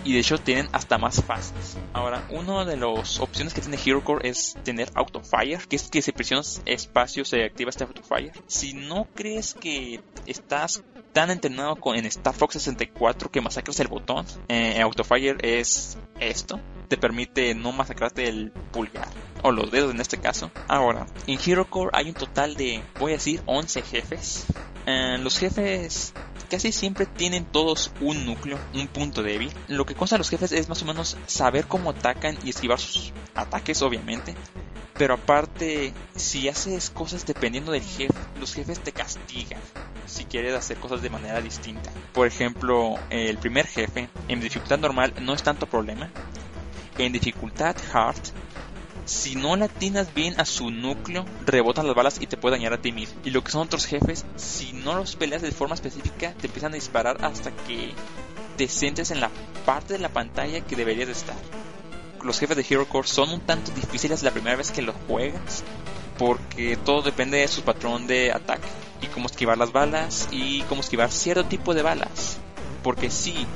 [0.07, 1.77] y de hecho tienen hasta más fases.
[1.93, 6.01] Ahora, una de las opciones que tiene Hero Core es tener Autofire, que es que
[6.01, 8.33] si presionas espacio se activa este Autofire.
[8.47, 13.89] Si no crees que estás tan entrenado con, en Star Fox 64 que masacras el
[13.89, 16.61] botón, eh, Autofire es esto.
[16.87, 19.09] Te permite no masacrarte el pulgar
[19.43, 20.53] o los dedos en este caso.
[20.69, 24.47] Ahora, en Hero Core hay un total de, voy a decir, 11 jefes.
[24.87, 26.15] Eh, los jefes
[26.47, 29.53] casi siempre tienen todos un núcleo, un punto débil.
[29.69, 32.79] Lo que consta a los jefes es más o menos saber cómo atacan y esquivar
[32.79, 34.35] sus ataques, obviamente.
[34.99, 39.61] Pero aparte, si haces cosas dependiendo del jefe, los jefes te castigan
[40.07, 41.91] si quieres hacer cosas de manera distinta.
[42.15, 46.11] Por ejemplo, el primer jefe en dificultad normal no es tanto problema.
[46.97, 48.23] En dificultad hard
[49.07, 52.73] si no la atinas bien a su núcleo, rebotan las balas y te puede dañar
[52.73, 53.19] a ti mismo.
[53.25, 56.73] Y lo que son otros jefes, si no los peleas de forma específica, te empiezan
[56.73, 57.95] a disparar hasta que
[58.57, 59.31] te centres en la
[59.65, 61.37] parte de la pantalla que deberías de estar.
[62.23, 65.63] Los jefes de Hero Core son un tanto difíciles la primera vez que los juegas,
[66.19, 68.69] porque todo depende de su patrón de ataque
[69.01, 72.39] y cómo esquivar las balas y cómo esquivar cierto tipo de balas.
[72.83, 73.47] Porque si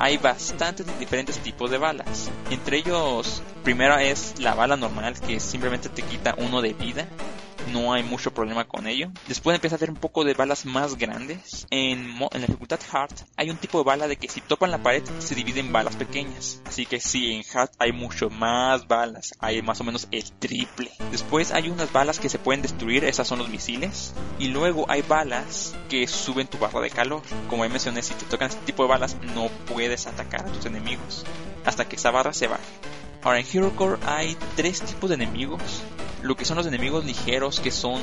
[0.00, 2.30] hay bastantes diferentes tipos de balas.
[2.50, 7.06] Entre ellos, primera es la bala normal que simplemente te quita uno de vida
[7.72, 9.10] no hay mucho problema con ello.
[9.28, 11.66] Después empieza a haber un poco de balas más grandes.
[11.70, 15.02] En, la dificultad Hard hay un tipo de bala de que si topan la pared
[15.18, 16.60] se divide en balas pequeñas.
[16.64, 20.90] Así que si en Hard hay mucho más balas, hay más o menos el triple.
[21.10, 24.14] Después hay unas balas que se pueden destruir, esas son los misiles.
[24.38, 27.22] Y luego hay balas que suben tu barra de calor.
[27.48, 30.66] Como ya mencioné, si te tocan este tipo de balas no puedes atacar a tus
[30.66, 31.24] enemigos
[31.64, 32.62] hasta que esa barra se baje.
[33.22, 35.82] Ahora en Hero Core hay tres tipos de enemigos
[36.22, 38.00] lo que son los enemigos ligeros que son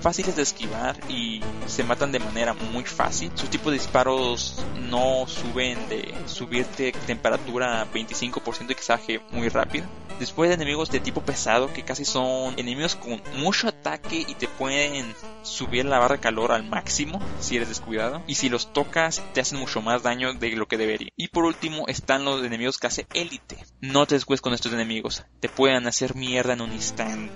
[0.00, 3.30] fáciles de esquivar y se matan de manera muy fácil.
[3.34, 9.86] Sus tipos de disparos no suben de subirte temperatura 25% y que muy rápido.
[10.18, 14.48] Después de enemigos de tipo pesado que casi son enemigos con mucho ataque y te
[14.48, 18.22] pueden subir la barra de calor al máximo si eres descuidado.
[18.26, 21.10] Y si los tocas te hacen mucho más daño de lo que debería.
[21.16, 23.58] Y por último están los enemigos hace élite.
[23.80, 25.24] No te descuides con estos enemigos.
[25.38, 27.32] Te pueden hacer mierda en un instante.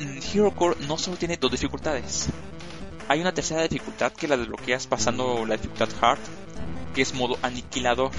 [0.00, 2.28] Mm, Hero Core no solo tiene dos dificultades.
[3.08, 6.20] Hay una tercera dificultad que la desbloqueas pasando la dificultad Hard,
[6.94, 8.12] que es modo aniquilador.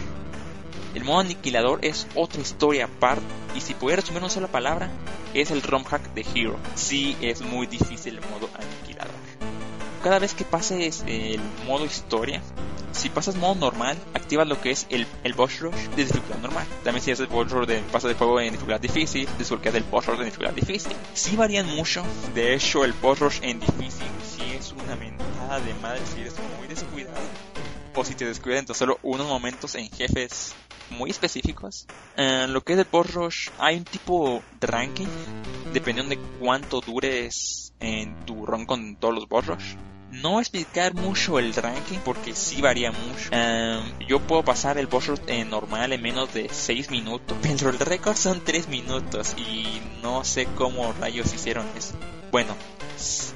[0.94, 3.24] El modo aniquilador es otra historia aparte
[3.56, 4.90] y si pudiera resumir una sola palabra,
[5.34, 6.58] es el ROM hack de Hero.
[6.76, 9.14] Sí, es muy difícil el modo aniquilador.
[10.04, 12.42] Cada vez que pases el modo historia,
[13.00, 16.68] si pasas modo normal, activas lo que es el, el boss rush de dificultad normal.
[16.84, 19.84] También si haces el boss rush de pasa de fuego en dificultad difícil, desbloqueas el
[19.84, 20.92] boss rush de dificultad difícil.
[21.14, 22.04] Sí varían mucho,
[22.36, 26.36] de hecho el boss rush en difícil sí es una mentada de madre si eres
[26.58, 27.22] muy descuidado.
[27.96, 30.54] O si te descuidas entonces solo unos momentos en jefes
[30.90, 31.88] muy específicos.
[32.18, 35.08] En lo que es el boss rush, hay un tipo de ranking,
[35.74, 39.76] dependiendo de cuánto dures en tu run con todos los boss rush
[40.12, 43.30] no explicar mucho el ranking porque sí varía mucho.
[43.32, 47.80] Um, yo puedo pasar el boss en normal en menos de 6 minutos, pero el
[47.80, 51.94] récord son 3 minutos y no sé cómo rayos hicieron eso.
[52.32, 52.56] Bueno,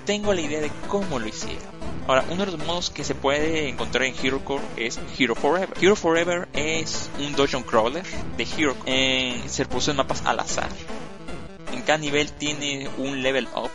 [0.06, 1.74] tengo la idea de cómo lo hicieron.
[2.08, 5.70] Ahora, uno de los modos que se puede encontrar en Hero Core es Hero Forever.
[5.82, 8.04] Hero Forever es un dungeon crawler
[8.38, 8.76] de Hero.
[8.86, 10.70] Eh, se puso en mapas al azar.
[11.72, 13.72] En cada nivel tiene un level up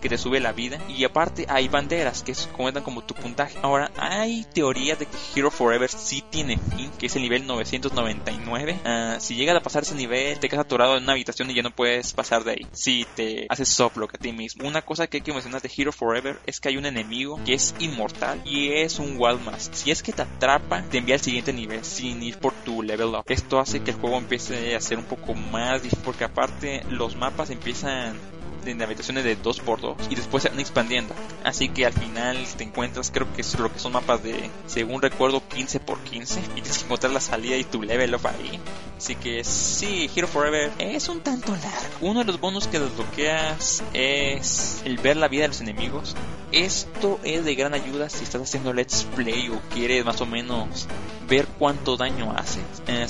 [0.00, 3.58] que te sube la vida y aparte hay banderas que cuentan como tu puntaje.
[3.62, 8.80] Ahora hay teorías de que Hero Forever sí tiene fin, que es el nivel 999.
[8.84, 11.62] Ah, si llegas a pasar ese nivel te quedas atorado en una habitación y ya
[11.62, 12.66] no puedes pasar de ahí.
[12.72, 14.66] Si te haces softlock a ti mismo.
[14.66, 17.54] Una cosa que hay que mencionar de Hero Forever es que hay un enemigo que
[17.54, 19.72] es inmortal y es un Wildmask.
[19.74, 23.14] Si es que te atrapa, te envía al siguiente nivel sin ir por tu level
[23.14, 23.24] up.
[23.28, 27.16] Esto hace que el juego empiece a ser un poco más difícil porque aparte los
[27.16, 28.16] mapas empiezan
[28.64, 31.14] en habitaciones de 2x2 y después se van expandiendo.
[31.44, 35.02] Así que al final te encuentras, creo que es lo que son mapas de, según
[35.02, 38.60] recuerdo, 15x15 y tienes que encontrar la salida y tu level up ahí.
[38.96, 41.96] Así que sí, Hero Forever es un tanto largo.
[42.02, 46.14] Uno de los bonos que desbloqueas es el ver la vida de los enemigos.
[46.52, 50.86] Esto es de gran ayuda si estás haciendo let's play o quieres más o menos
[51.30, 52.60] ver cuánto daño hace.
[52.88, 53.06] Eh,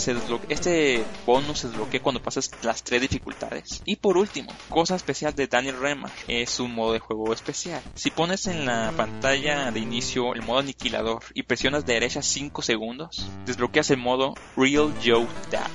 [0.48, 3.82] este bonus se desbloquea cuando pasas las tres dificultades.
[3.86, 7.82] Y por último, cosa especial de Daniel Remar es un modo de juego especial.
[7.94, 13.26] Si pones en la pantalla de inicio el modo aniquilador y presionas derecha 5 segundos,
[13.46, 15.70] desbloqueas el modo Real Joe Dad.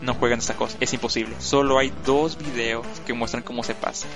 [0.00, 1.36] No juegan esta cosa, es imposible.
[1.38, 4.08] Solo hay dos videos que muestran cómo se pasa.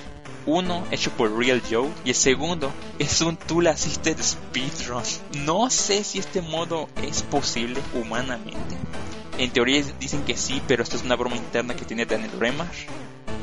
[0.47, 5.05] Uno hecho por Real Joe y el segundo es un Tool Assisted Speedrun.
[5.45, 8.77] No sé si este modo es posible humanamente.
[9.39, 12.67] En teoría dicen que sí, pero esto es una broma interna que tiene Daniel Remar.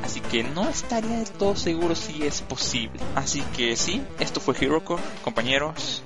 [0.04, 3.00] Así que no estaría del todo seguro si es posible.
[3.16, 6.04] Así que sí, esto fue HeroCore, compañeros.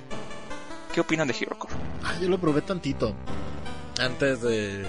[0.92, 1.74] ¿Qué opinan de HeroCore?
[2.02, 3.14] Ah, yo lo probé tantito
[4.00, 4.82] antes de,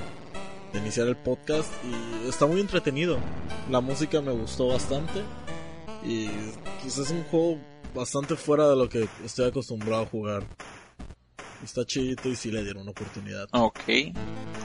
[0.74, 3.20] de iniciar el podcast y está muy entretenido.
[3.70, 5.22] La música me gustó bastante
[6.04, 6.30] y
[6.82, 7.60] pues es un juego
[7.94, 10.44] bastante fuera de lo que estoy acostumbrado a jugar.
[11.64, 13.48] Está chidito y sí le dieron una oportunidad.
[13.52, 13.88] Ok.
[13.88, 14.14] Eh,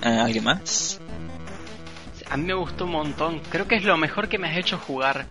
[0.02, 0.98] ¿Alguien más?
[2.30, 3.40] A mí me gustó un montón.
[3.50, 5.26] Creo que es lo mejor que me has hecho jugar.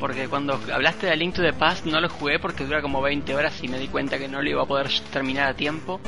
[0.00, 3.34] Porque cuando hablaste de Link to the Past no lo jugué porque dura como 20
[3.34, 6.00] horas y me di cuenta que no lo iba a poder terminar a tiempo.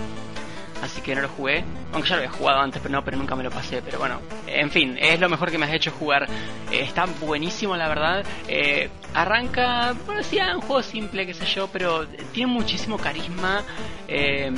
[0.82, 1.64] Así que no lo jugué.
[1.92, 3.82] Aunque ya lo había jugado antes, pero no, pero nunca me lo pasé.
[3.82, 6.26] Pero bueno, en fin, es lo mejor que me has hecho jugar.
[6.70, 8.24] Eh, está buenísimo, la verdad.
[8.48, 13.62] Eh, arranca, bueno, sí, un juego simple, qué sé yo, pero tiene muchísimo carisma.
[14.08, 14.50] Eh,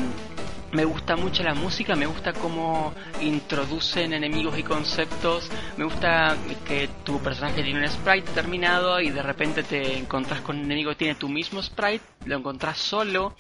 [0.73, 6.89] me gusta mucho la música, me gusta cómo introducen enemigos y conceptos, me gusta que
[7.05, 10.97] tu personaje tiene un sprite determinado y de repente te encontrás con un enemigo que
[10.97, 13.37] tiene tu mismo sprite, lo encontrás solo,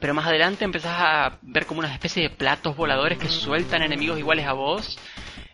[0.00, 4.18] pero más adelante empezás a ver como una especie de platos voladores que sueltan enemigos
[4.18, 4.98] iguales a vos.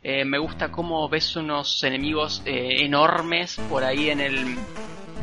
[0.02, 4.56] Eh, me gusta cómo ves unos enemigos eh, enormes por ahí en el,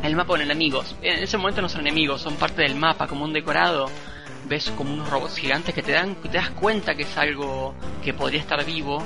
[0.01, 0.95] el mapa con enemigos.
[1.03, 3.91] En ese momento no son enemigos, son parte del mapa, como un decorado
[4.51, 7.73] ves como unos robots gigantes que te dan te das cuenta que es algo
[8.03, 9.01] que podría estar vivo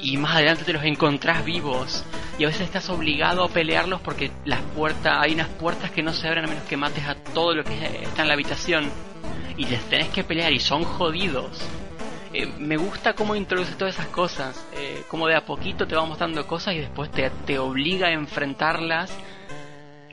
[0.00, 2.04] y más adelante te los encontrás vivos.
[2.38, 6.14] Y a veces estás obligado a pelearlos porque las puertas hay unas puertas que no
[6.14, 8.90] se abren a menos que mates a todo lo que está en la habitación.
[9.58, 11.60] Y les tenés que pelear y son jodidos.
[12.32, 16.04] Eh, me gusta cómo introduce todas esas cosas eh, como de a poquito te va
[16.04, 19.10] mostrando cosas y después te, te obliga a enfrentarlas.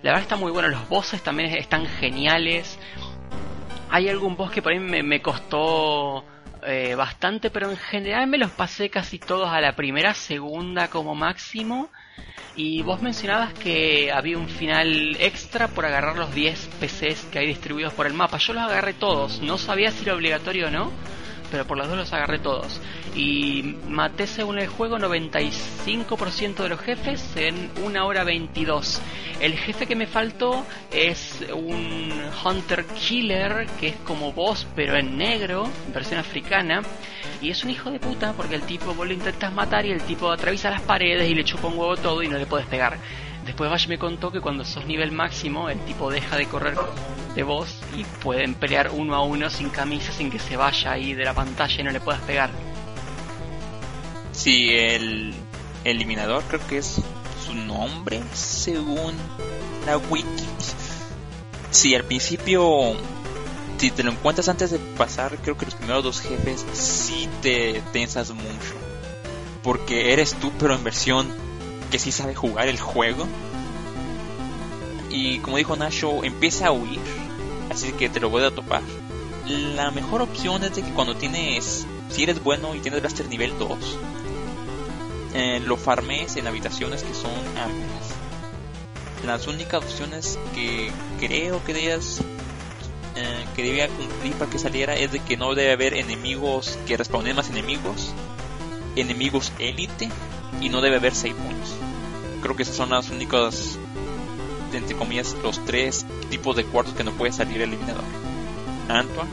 [0.02, 2.78] La verdad está muy bueno, los bosses también están geniales.
[3.96, 6.26] Hay algún boss que por ahí me, me costó
[6.68, 11.16] eh, bastante, pero en general me los pasé casi todos a la primera, segunda como
[11.16, 11.88] máximo.
[12.58, 17.48] Y vos mencionabas que había un final extra por agarrar los 10 PCs que hay
[17.48, 18.38] distribuidos por el mapa.
[18.38, 20.92] Yo los agarré todos, no sabía si era obligatorio o no,
[21.50, 22.82] pero por las dos los agarré todos.
[23.16, 29.02] Y maté según el juego 95% de los jefes en 1 hora 22.
[29.40, 32.12] El jefe que me faltó es un
[32.44, 36.82] Hunter Killer, que es como vos, pero en negro, versión africana.
[37.42, 40.02] Y es un hijo de puta porque el tipo vos lo intentas matar y el
[40.02, 42.98] tipo atraviesa las paredes y le chupa un huevo todo y no le puedes pegar.
[43.46, 46.76] Después Vash me contó que cuando sos nivel máximo, el tipo deja de correr
[47.36, 51.14] de vos y pueden pelear uno a uno sin camisa, sin que se vaya ahí
[51.14, 52.50] de la pantalla y no le puedas pegar.
[54.36, 55.34] Sí, el
[55.86, 57.02] eliminador creo que es
[57.46, 59.14] su nombre, según
[59.86, 60.26] la wiki.
[61.72, 62.94] Sí, al principio,
[63.78, 67.82] si te lo encuentras antes de pasar, creo que los primeros dos jefes sí te
[67.94, 68.76] tensas mucho.
[69.64, 71.28] Porque eres tú, pero en versión
[71.92, 73.26] que sí sabe jugar el juego.
[75.10, 77.00] Y como dijo Nacho, empieza a huir.
[77.70, 78.82] Así que te lo voy a topar.
[79.48, 83.58] La mejor opción es de que cuando tienes, si eres bueno y tienes Blaster nivel
[83.60, 83.78] 2,
[85.36, 88.16] eh, lo farmes en habitaciones que son amplias.
[89.26, 92.22] Las únicas opciones que creo que debías
[93.18, 96.96] eh, que debía cumplir para que saliera es de que no debe haber enemigos que
[96.96, 98.14] respawnen más enemigos,
[98.96, 100.10] enemigos élite
[100.62, 101.76] y no debe haber save points.
[102.42, 103.78] Creo que esas son las únicas,
[104.72, 108.04] entre comillas, los tres tipos de cuartos que no puede salir el eliminador.
[108.88, 109.32] Antoine.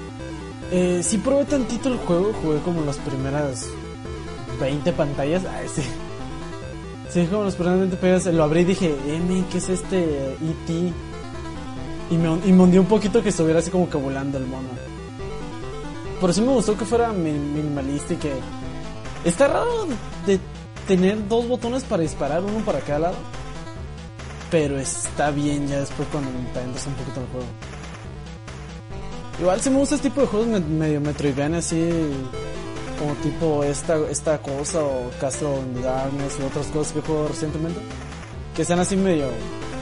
[0.72, 3.68] Eh, sí probé tantito el juego, jugué como las primeras
[4.60, 5.42] 20 pantallas.
[5.44, 5.82] Ay, sí.
[7.10, 8.26] Sí, como primeras 20 pantallas.
[8.34, 10.92] Lo abrí y dije, M, ¿qué es este E.T.?
[12.10, 14.68] Y me, y me hundió un poquito que estuviera así como que volando el mono.
[16.20, 18.32] Por eso me gustó que fuera mi- minimalista y que...
[19.24, 19.86] Está raro
[20.26, 20.38] de
[20.86, 23.14] tener dos botones para disparar, uno para cada lado.
[24.50, 27.46] Pero está bien ya después cuando te un poquito el juego.
[29.40, 31.88] Igual si me gusta este tipo de juegos me- medio Metroidvania así
[33.02, 37.80] como tipo esta, esta cosa o Castle in Darkness y otras cosas que juego recientemente
[38.54, 39.26] que sean así medio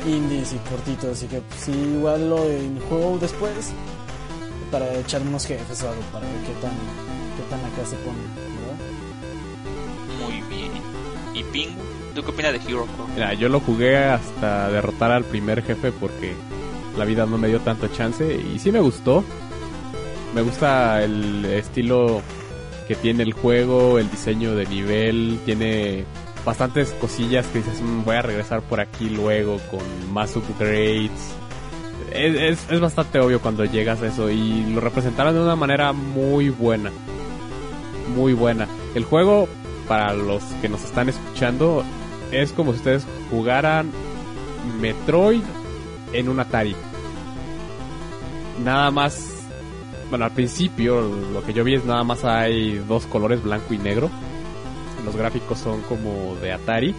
[0.07, 2.39] indies y cortitos así que pues, sí igual lo
[2.89, 3.73] juego después
[4.71, 6.73] para echarme unos jefes o algo para ver qué tan
[7.37, 8.19] qué tan acá se pone
[8.57, 8.81] ¿verdad?
[10.25, 10.73] Muy bien.
[11.35, 11.77] ¿Y Ping?
[12.15, 13.13] ¿Tú qué opinas de Hero Core?
[13.15, 16.35] Mira, yo lo jugué hasta derrotar al primer jefe porque
[16.97, 19.25] la vida no me dio tanto chance y sí me gustó.
[20.35, 22.23] Me gusta el estilo
[22.91, 26.05] que tiene el juego, el diseño de nivel, tiene
[26.45, 29.79] bastantes cosillas que dices, "Mm, voy a regresar por aquí luego con
[30.13, 31.13] más upgrades.
[32.13, 35.93] Es, es- es bastante obvio cuando llegas a eso y lo representaron de una manera
[35.93, 36.91] muy buena.
[38.17, 38.67] Muy buena.
[38.97, 39.47] El juego,
[39.87, 41.85] para los que nos están escuchando,
[42.33, 43.93] es como si ustedes jugaran
[44.81, 45.45] Metroid
[46.13, 46.75] en un Atari.
[48.65, 49.40] Nada más,
[50.11, 53.79] bueno, al principio lo que yo vi es nada más hay dos colores, blanco y
[53.79, 54.11] negro.
[55.05, 56.95] Los gráficos son como de Atari.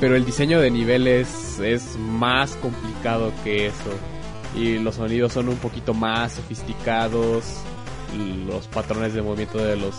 [0.00, 3.90] Pero el diseño de niveles es más complicado que eso.
[4.56, 7.44] Y los sonidos son un poquito más sofisticados.
[8.46, 9.94] Los patrones de movimiento de los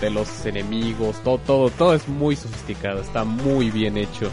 [0.00, 4.30] de los enemigos, todo, todo, todo es muy sofisticado, está muy bien hecho.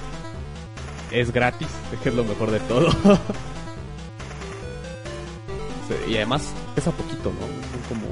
[1.11, 1.69] Es gratis,
[2.03, 2.89] que es lo mejor de todo.
[6.09, 7.39] Y además pesa poquito, ¿no?
[7.41, 8.05] Son como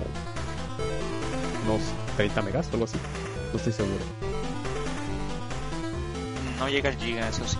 [1.66, 1.82] unos
[2.18, 2.98] 30 megas o algo así.
[3.52, 4.04] No estoy seguro.
[6.58, 7.58] No llega al giga, eso sí.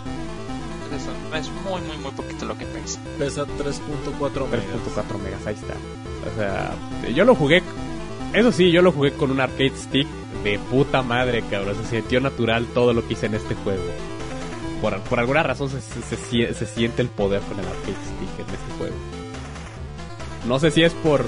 [0.96, 3.00] Eso, es muy, muy, muy poquito lo que pesa.
[3.20, 4.64] Pesa 3.4 megas.
[4.96, 5.74] 3.4 megas, ahí está.
[6.28, 6.74] O sea,
[7.14, 7.62] yo lo jugué.
[8.32, 10.08] Eso sí, yo lo jugué con un arcade stick
[10.42, 11.76] de puta madre, cabrón.
[11.84, 13.84] Se sintió natural todo lo que hice en este juego.
[14.82, 18.40] Por, por alguna razón se, se, se se siente el poder con el arcade stick
[18.40, 19.15] en este juego.
[20.46, 21.24] No sé si es por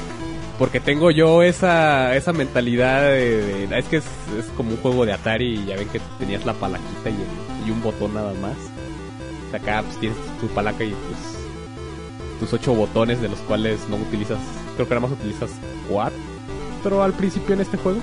[0.58, 4.04] porque tengo yo esa esa mentalidad de, de- es que es,
[4.38, 7.68] es como un juego de Atari y ya ven que tenías la palanquita y, el-
[7.68, 8.56] y un botón nada más.
[9.46, 13.80] O sea, acá pues, tienes tu palanca y tus tus ocho botones de los cuales
[13.88, 14.38] no utilizas,
[14.76, 15.50] creo que nada más utilizas
[15.88, 17.98] cuatro al principio en este juego.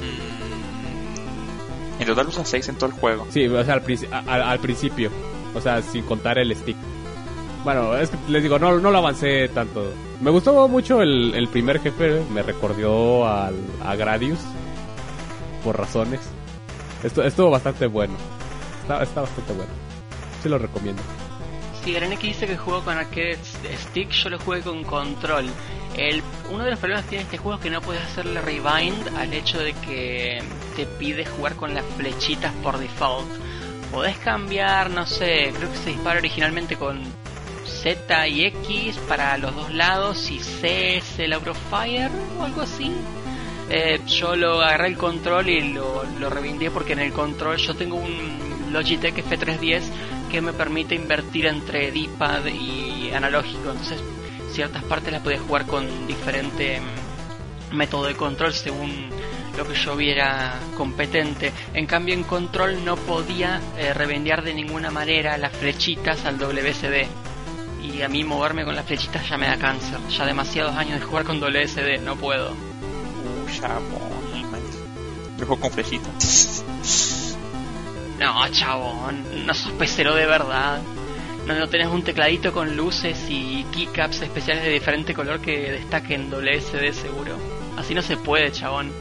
[0.00, 3.26] Mm, en total usa 6 en todo el juego.
[3.30, 5.10] Sí, o sea, al, princi- a- a- al principio,
[5.54, 6.76] o sea, sin contar el stick.
[7.64, 9.92] Bueno, es que les digo, no, no lo avancé tanto.
[10.20, 13.54] Me gustó mucho el, el primer jefe, me recordó al,
[13.84, 14.38] a Gradius,
[15.62, 16.20] por razones.
[17.02, 18.14] Esto, estuvo bastante bueno.
[18.82, 19.72] Está, bastante bueno.
[20.42, 21.02] Sí lo recomiendo.
[21.84, 25.46] Sí, X dice que jugó con arcade stick, yo lo jugué con control.
[25.96, 29.16] El, uno de los problemas que tiene este juego es que no puedes hacerle rewind
[29.16, 30.42] al hecho de que
[30.76, 33.28] te pide jugar con las flechitas por default.
[33.90, 37.00] Podés cambiar, no sé, creo que se dispara originalmente con
[37.70, 41.34] Z y X para los dos lados y C es el
[41.70, 42.92] Fire o algo así.
[43.70, 46.30] Eh, yo lo agarré el control y lo, lo
[46.72, 49.82] porque en el control yo tengo un Logitech F310
[50.30, 53.70] que me permite invertir entre D-pad y analógico.
[53.70, 54.02] Entonces,
[54.50, 56.80] ciertas partes las podía jugar con diferente
[57.72, 59.10] método de control según
[59.56, 61.52] lo que yo viera competente.
[61.74, 63.92] En cambio, en control no podía eh,
[64.42, 67.29] de ninguna manera las flechitas al WSD.
[67.82, 69.98] Y a mí moverme con las flechitas ya me da cáncer.
[70.10, 72.50] Ya demasiados años de jugar con WSD, no puedo.
[72.52, 73.48] Uh,
[75.38, 76.64] Yo juego con flechitas.
[78.18, 80.80] No, chabón, no sos pecero de verdad.
[81.46, 86.30] No, no tenés un tecladito con luces y keycaps especiales de diferente color que destaquen
[86.30, 87.36] WSD seguro.
[87.78, 88.92] Así no se puede, chabón.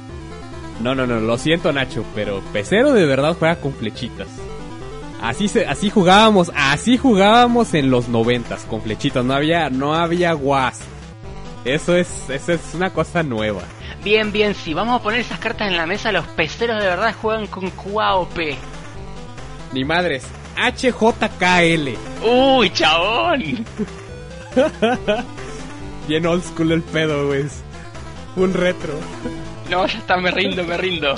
[0.80, 4.30] No, no, no, lo siento Nacho, pero pecero de verdad juega con flechitas.
[5.22, 10.34] Así se, así jugábamos, así jugábamos en los noventas con flechitas, no había, no había
[10.34, 10.80] guas.
[11.66, 13.62] Eso es, eso es una cosa nueva.
[14.04, 17.14] Bien, bien, si vamos a poner esas cartas en la mesa, los peceros de verdad
[17.22, 18.38] juegan con QAOP.
[19.74, 20.26] Ni madres.
[20.56, 21.90] HJKL.
[22.26, 23.66] Uy, chabón.
[26.08, 27.46] Bien old school el pedo, güey.
[28.36, 28.94] Un retro.
[29.70, 31.16] No, ya está, me rindo, me rindo.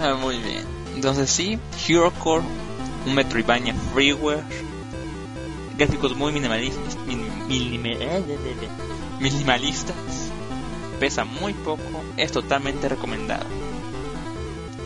[0.00, 0.71] Ah, muy bien.
[0.94, 2.44] Entonces sí, Hero Core,
[3.06, 4.44] un Metroidvania freeware,
[5.76, 6.96] gráficos muy minimalistas,
[9.20, 9.96] minimalistas,
[11.00, 11.82] pesa muy poco,
[12.16, 13.46] es totalmente recomendado.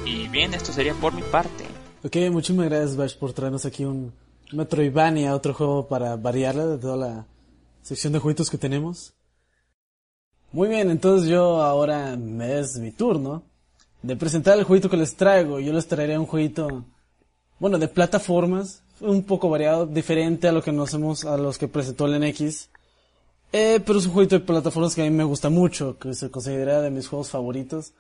[0.05, 1.65] Y bien, esto sería por mi parte.
[2.05, 4.13] Ok, muchísimas gracias Bash por traernos aquí un
[4.53, 7.27] Metroidvania, otro juego para variarla de toda la
[7.83, 9.13] sección de jueguitos que tenemos.
[10.53, 13.43] Muy bien, entonces yo ahora me es mi turno
[14.07, 15.59] de presentar el jueguito que les traigo.
[15.59, 16.85] Yo les traeré un jueguito,
[17.59, 21.67] bueno, de plataformas, un poco variado, diferente a lo que nos hemos, a los que
[21.67, 22.69] presentó el NX.
[23.53, 26.31] Eh, pero es un jueguito de plataformas que a mí me gusta mucho, que se
[26.31, 27.95] considera de mis juegos favoritos.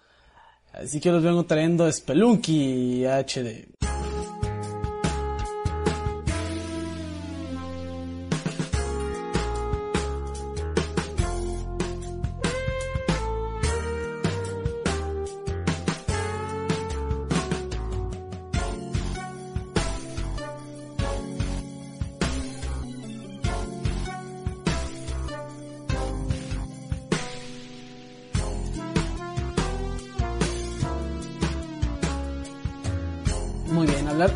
[0.72, 3.66] Así que los vengo trayendo Spelunky HD.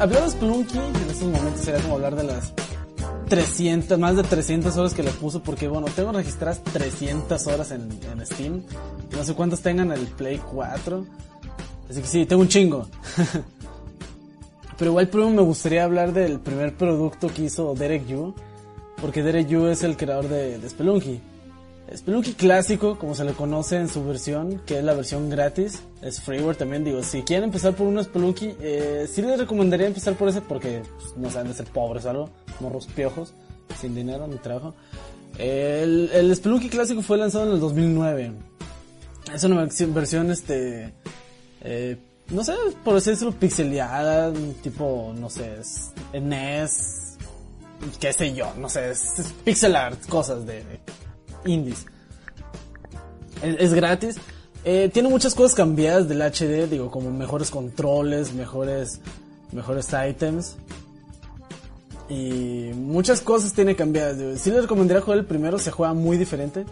[0.01, 2.53] Hablar de Splunky en estos momentos sería como hablar de las
[3.29, 7.91] 300, más de 300 horas que le puso, porque bueno, tengo registradas 300 horas en,
[8.27, 8.63] Steam.
[9.13, 11.05] No sé cuántas tengan el Play 4.
[11.89, 12.87] Así que sí, tengo un chingo.
[14.79, 18.35] Pero igual primero me gustaría hablar del primer producto que hizo Derek Yu,
[19.01, 21.21] porque Derek Yu es el creador de, de Spelunky.
[21.95, 26.21] Spelunky clásico, como se le conoce en su versión, que es la versión gratis, es
[26.21, 30.29] freeware también, digo, si quieren empezar por un Spelunky, eh, sí les recomendaría empezar por
[30.29, 32.31] ese porque pues, no saben de ser pobres algo,
[32.61, 33.35] morros piojos,
[33.81, 34.75] sin dinero ni trabajo.
[35.37, 38.33] El, el Spelunky clásico fue lanzado en el 2009.
[39.35, 40.93] Es una versión, este,
[41.63, 41.97] eh,
[42.31, 42.55] no sé,
[42.85, 45.57] por así decirlo, pixeleada, tipo, no sé,
[46.13, 47.17] NES,
[47.99, 50.63] qué sé yo, no sé, es, pixel art, cosas de
[51.45, 51.87] indies.
[53.43, 54.17] Es, gratis.
[54.65, 59.01] Eh, tiene muchas cosas cambiadas del HD, digo, como mejores controles, mejores,
[59.53, 60.57] mejores items.
[62.09, 64.19] Y muchas cosas tiene cambiadas.
[64.19, 64.37] Digo.
[64.37, 66.67] Sí les recomendaría jugar el primero, se juega muy diferente.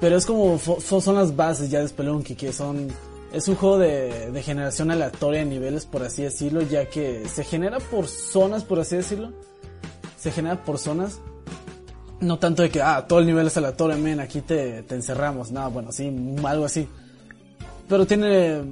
[0.00, 2.88] Pero es como, son las bases ya de Spelunky, que son,
[3.32, 7.44] es un juego de, de generación aleatoria de niveles, por así decirlo, ya que se
[7.44, 9.32] genera por zonas, por así decirlo.
[10.18, 11.20] Se genera por zonas
[12.22, 15.50] no tanto de que, ah, todo el nivel es aleatorio, men, aquí te, te encerramos.
[15.50, 16.10] No, bueno, sí,
[16.44, 16.88] algo así.
[17.88, 18.62] Pero tiene,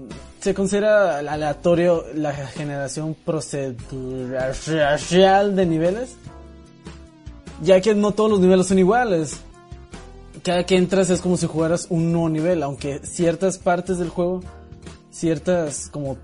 [0.41, 4.55] se considera aleatorio la generación procedural
[5.57, 6.15] de niveles.
[7.63, 9.37] Ya que no todos los niveles son iguales.
[10.43, 14.41] Cada que entras es como si jugaras un nuevo nivel, aunque ciertas partes del juego,
[15.11, 16.17] ciertas como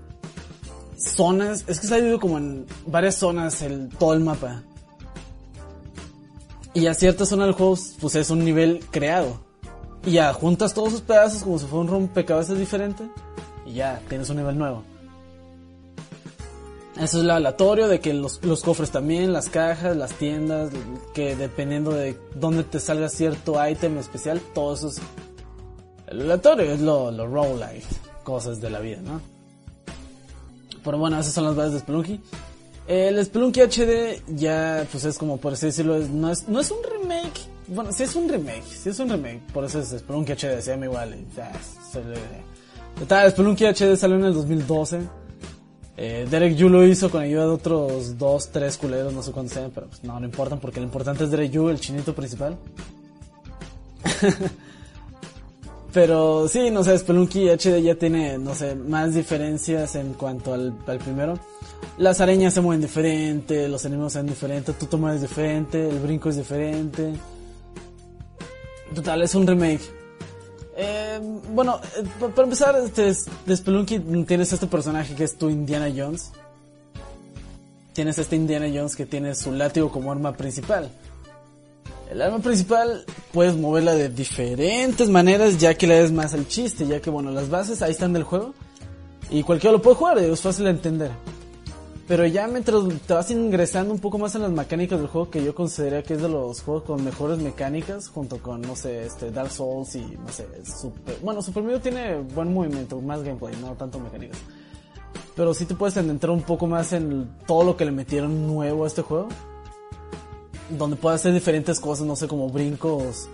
[0.97, 4.63] zonas, es que está dividido como en varias zonas el, todo el mapa.
[6.77, 9.39] Y a cierta zona del juego, pues es un nivel creado.
[10.05, 13.09] Y ya juntas todos sus pedazos como si fuera un rompecabezas diferente.
[13.65, 14.83] Y ya tienes un nivel nuevo.
[16.99, 20.69] Eso es lo aleatorio, de que los, los cofres también, las cajas, las tiendas,
[21.15, 25.01] que dependiendo de dónde te salga cierto ítem especial, todo eso es
[26.05, 27.87] el aleatorio, es lo, lo roll life,
[28.23, 29.19] cosas de la vida, ¿no?
[30.83, 32.21] Pero bueno, esas son las bases de Spelunky.
[32.87, 36.77] El Spelunky HD ya, pues es como por así decirlo, no, es, no es un
[36.83, 37.41] remake.
[37.67, 39.41] Bueno, sí es un remake, sí es un remake.
[39.53, 41.15] Por eso es Spelunky HD, se llama igual.
[41.19, 41.51] y, o sea,
[41.91, 42.17] se le-
[42.99, 45.01] Total, Spelunky HD salió en el 2012.
[45.97, 49.53] Eh, Derek Yu lo hizo con ayuda de otros dos, tres culeros, no sé cuántos
[49.55, 52.55] sean, pero pues no, no importan porque lo importante es Derek Yu, el chinito principal.
[55.93, 60.73] Pero sí, no sé, Spelunky HD ya tiene, no sé, más diferencias en cuanto al,
[60.85, 61.39] al primero.
[61.97, 65.99] Las arañas se mueven diferente, los enemigos se ven diferentes, tú te mueves diferente, el
[65.99, 67.13] brinco es diferente.
[68.93, 69.81] Total, es un remake.
[70.75, 71.19] Eh,
[71.53, 75.49] bueno, eh, pa- para empezar, este, es- de Spelunky tienes este personaje que es tu
[75.49, 76.31] Indiana Jones.
[77.93, 80.91] Tienes este Indiana Jones que tiene su látigo como arma principal.
[82.11, 86.85] El arma principal puedes moverla de diferentes maneras ya que le des más al chiste,
[86.87, 88.53] ya que bueno, las bases ahí están del juego
[89.31, 91.11] y cualquiera lo puede jugar, es fácil de entender.
[92.07, 95.43] Pero ya mientras te vas ingresando un poco más en las mecánicas del juego, que
[95.43, 99.29] yo consideraría que es de los juegos con mejores mecánicas, junto con, no sé, este,
[99.29, 101.17] Dark Souls y, no sé, Super...
[101.21, 104.37] Bueno, Super Mario tiene buen movimiento, más gameplay, no tanto mecánicas.
[105.35, 108.85] Pero sí te puedes adentrar un poco más en todo lo que le metieron nuevo
[108.85, 109.27] a este juego.
[110.69, 113.27] Donde puedes hacer diferentes cosas, no sé, como brincos,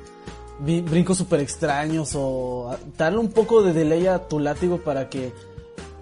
[0.60, 5.32] brincos super extraños o darle un poco de delay a tu látigo para que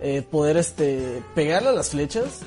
[0.02, 2.42] eh, poder este pegarle a las flechas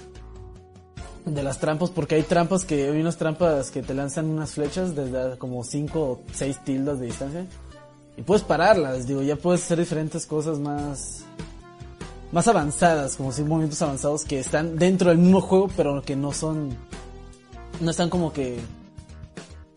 [1.25, 4.95] de las trampas porque hay trampas que hay unas trampas que te lanzan unas flechas
[4.95, 7.47] desde como 5 o 6 tildas de distancia
[8.17, 11.25] y puedes pararlas, digo, ya puedes hacer diferentes cosas más
[12.31, 16.33] más avanzadas, como si movimientos avanzados que están dentro del mismo juego, pero que no
[16.33, 16.77] son
[17.81, 18.59] no están como que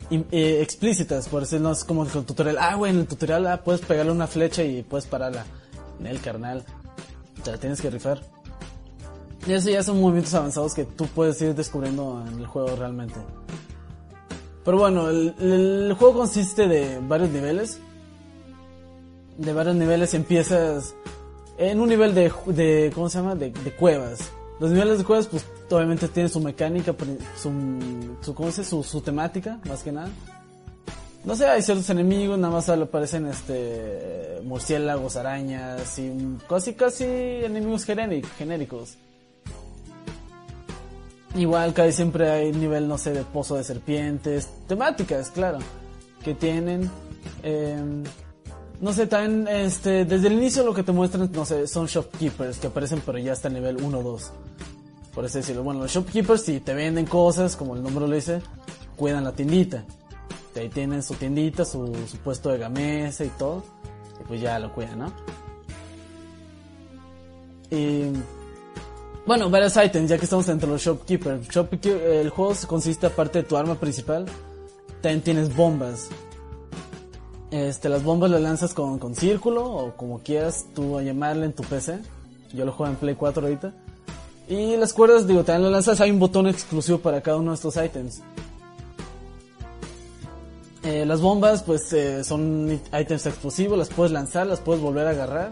[0.10, 3.62] eh, explícitas, por decir, no es como el tutorial, ah, güey, en el tutorial ah,
[3.64, 5.46] puedes pegarle una flecha y puedes pararla.
[6.00, 6.64] En el carnal,
[7.44, 8.22] te la tienes que rifar.
[9.48, 13.16] Y eso ya son movimientos avanzados que tú puedes ir descubriendo en el juego realmente.
[14.66, 17.80] Pero bueno, el, juego consiste de varios niveles.
[19.38, 20.94] De varios niveles empiezas
[21.58, 23.36] en un nivel de, ¿cómo se llama?
[23.36, 24.20] De, cuevas.
[24.60, 26.94] Los niveles de cuevas, pues obviamente tienen su mecánica,
[27.42, 27.52] su,
[28.22, 28.66] su, ¿cómo se?
[28.66, 30.10] Su, su temática, más que nada.
[31.24, 37.86] No sé, hay ciertos enemigos, nada más aparecen este murciélagos, arañas y casi casi enemigos
[37.86, 38.98] genéricos.
[41.38, 45.60] Igual casi siempre hay nivel, no sé, de pozo de serpientes, temáticas, claro,
[46.24, 46.90] que tienen.
[47.44, 48.04] em,
[48.82, 52.58] no sé, también este, desde el inicio lo que te muestran, no sé, son shopkeepers
[52.60, 54.32] que aparecen pero ya hasta el nivel 1 o 2.
[55.14, 55.64] Por así decirlo.
[55.64, 58.42] Bueno, los shopkeepers si te venden cosas, como el nombre lo dice,
[58.96, 59.84] cuidan la tiendita.
[60.56, 63.64] Ahí tienen su tiendita, su, su puesto de gamesa y todo.
[64.20, 65.14] Y pues ya lo cuidan, ¿no?
[67.70, 68.12] Y
[69.28, 71.50] bueno, varios ítems, ya que estamos entre los shopkeepers.
[71.50, 74.26] Shopkeeper, el juego consiste aparte de tu arma principal,
[75.02, 76.08] también tienes bombas.
[77.52, 81.64] Este, las bombas las lanzas con, con círculo o como quieras tú llamarle en tu
[81.64, 82.00] PC.
[82.54, 83.74] Yo lo juego en Play 4 ahorita.
[84.48, 87.56] Y las cuerdas, digo, también las lanzas, hay un botón exclusivo para cada uno de
[87.56, 88.22] estos ítems.
[90.84, 95.10] Eh, las bombas, pues, eh, son ítems explosivos, las puedes lanzar, las puedes volver a
[95.10, 95.52] agarrar.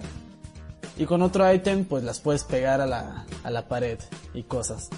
[0.98, 4.00] Y con otro ítem, pues las puedes pegar a la, a la pared
[4.34, 4.90] y cosas.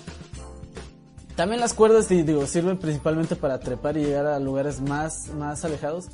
[1.36, 5.64] También las cuerdas, di- digo, sirven principalmente para trepar y llegar a lugares más, más
[5.66, 6.06] alejados.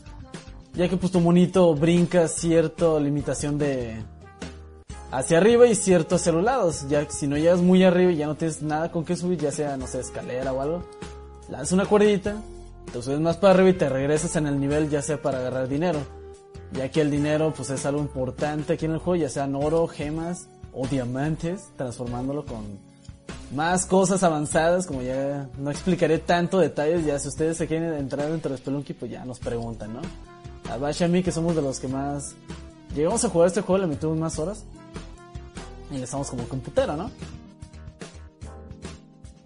[0.73, 4.03] Ya que pues tu monito brinca cierta limitación de
[5.11, 6.87] hacia arriba y cierto hacia los lados.
[6.89, 9.37] Ya que si no llegas muy arriba y ya no tienes nada con que subir,
[9.37, 10.83] ya sea, no sé, escalera o algo,
[11.49, 12.35] lanzas una cuerdita,
[12.91, 15.67] te subes más para arriba y te regresas en el nivel ya sea para agarrar
[15.67, 15.99] dinero.
[16.73, 19.87] Ya que el dinero pues es algo importante aquí en el juego, ya sean oro,
[19.87, 22.63] gemas o diamantes, transformándolo con
[23.53, 28.29] más cosas avanzadas, como ya no explicaré tanto detalles, ya si ustedes se quieren entrar
[28.29, 30.01] dentro de Spelunky pues ya nos preguntan, ¿no?
[30.71, 32.35] A Bash a mí que somos de los que más
[32.95, 34.63] llegamos a jugar este juego, le metimos más horas
[35.91, 37.11] y le estamos como computero, ¿no?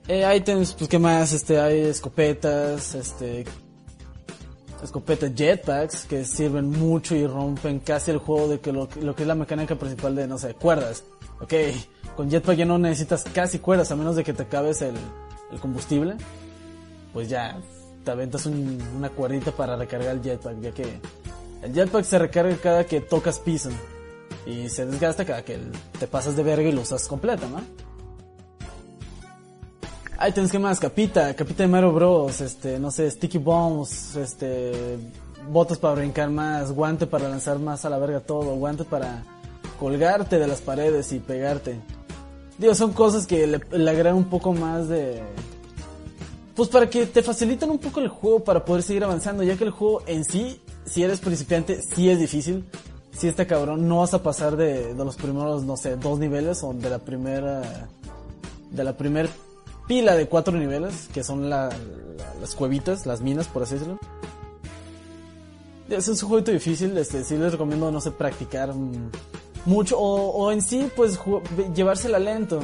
[0.07, 3.43] Eh, items, pues qué más, este, hay escopetas, este,
[4.83, 9.23] escopetas jetpacks que sirven mucho y rompen casi el juego de que lo, lo que
[9.23, 11.03] es la mecánica principal de, no sé, cuerdas.
[11.39, 11.53] Ok,
[12.15, 14.95] con jetpack ya no necesitas casi cuerdas a menos de que te acabes el,
[15.61, 16.15] combustible.
[17.13, 17.59] Pues ya,
[18.03, 20.99] te aventas un- una cuerdita para recargar el jetpack, ya que
[21.63, 23.69] el jetpack se recarga cada que tocas piso.
[24.45, 25.59] Y se desgasta cada que
[25.99, 27.61] te pasas de verga y lo usas completa, ¿no?
[30.26, 34.98] Items que más, capita, capita de Mario Bros, este, no sé, sticky bombs, este,
[35.49, 39.23] botas para brincar más, guante para lanzar más a la verga todo, guante para
[39.80, 41.80] colgarte de las paredes y pegarte.
[42.57, 45.22] Digo, son cosas que le, le agregan un poco más de...
[46.56, 49.64] Pues para que te faciliten un poco el juego para poder seguir avanzando, ya que
[49.64, 52.65] el juego en sí, si eres principiante, sí es difícil.
[53.15, 56.64] Si está cabrón, no vas a pasar de, de los primeros, no sé, dos niveles
[56.64, 57.61] o de la primera...
[58.72, 59.30] De la primera
[59.88, 63.97] pila de cuatro niveles, que son la- la- las cuevitas, las minas, por así decirlo.
[65.89, 68.73] Es un jueguito difícil, este, sí les recomiendo, no sé, practicar
[69.65, 71.18] mucho o, o en sí, pues,
[71.73, 72.59] llevársela lento.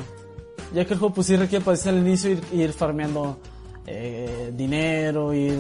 [0.74, 3.38] Ya que el juego, pues, sí requiere, pues, al inicio ir, ir farmeando
[3.88, 5.58] eh, dinero, ir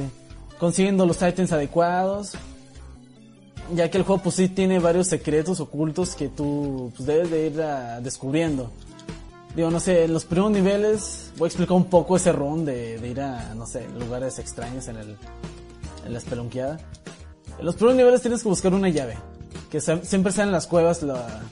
[0.60, 2.34] consiguiendo los items adecuados.
[3.74, 7.48] Ya que el juego, pues, sí tiene varios secretos ocultos que tú, pues, debes de
[7.48, 8.72] ir ah, descubriendo.
[9.56, 13.00] Digo, no sé, en los primeros niveles voy a explicar un poco ese run de,
[13.08, 15.18] ir a, no sé, lugares extraños en el
[16.06, 16.80] en la espelunqueada.
[17.60, 19.18] En los primeros niveles tienes que buscar una llave,
[19.70, 21.44] que siempre está en las cuevas la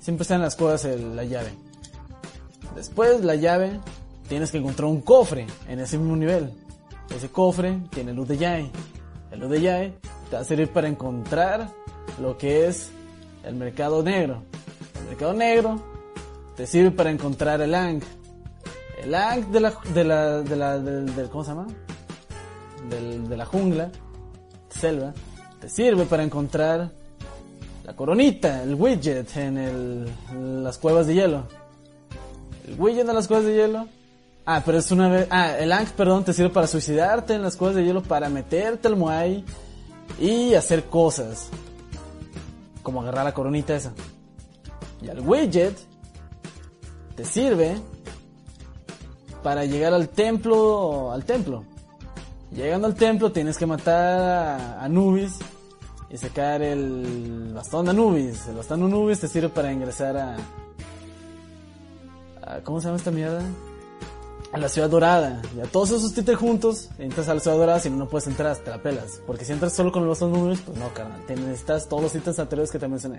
[0.00, 1.52] siempre está en las cuevas la llave.
[2.74, 3.80] Después la llave
[4.28, 6.52] tienes que encontrar un cofre en ese mismo nivel.
[7.14, 8.70] Ese cofre tiene luz de llave.
[9.30, 9.94] El luz de llave
[10.28, 11.68] te va a servir para encontrar
[12.20, 12.90] lo que es
[13.44, 14.42] el mercado negro.
[15.00, 15.91] El mercado negro
[16.62, 18.04] te sirve para encontrar el Ankh.
[19.02, 21.66] El Ankh de la, de la, de la, del- ¿cómo se llama?
[22.88, 23.90] Del- de la jungla,
[24.68, 25.12] selva,
[25.60, 26.92] te sirve para encontrar
[27.84, 31.42] la coronita, el widget en, el, las cuevas de hielo.
[32.68, 33.88] El widget de las cuevas de hielo.
[34.46, 37.56] Ah, pero es una vez, ah, el Ankh, perdón, te sirve para suicidarte en las
[37.56, 39.44] cuevas de hielo, para meterte al Moai
[40.20, 41.48] y hacer cosas.
[42.84, 43.92] Como agarrar la coronita esa.
[45.02, 45.90] Y el widget
[47.16, 47.76] te sirve
[49.42, 51.64] para llegar al templo, al templo.
[52.52, 55.38] Llegando al templo tienes que matar a Anubis
[56.10, 58.46] y sacar el bastón de Anubis.
[58.46, 60.36] El bastón de Anubis te sirve para ingresar a,
[62.42, 63.42] a- ¿cómo se llama esta mierda?
[64.52, 65.40] A la ciudad dorada.
[65.56, 68.26] Y a todos esos títeres juntos, entras a la ciudad dorada, si no, no puedes
[68.28, 69.22] entrar, te la pelas.
[69.26, 71.22] Porque si entras solo con el bastón de Anubis, pues no, carnal.
[71.26, 73.18] Te necesitas todos los ítems anteriores que te mencioné.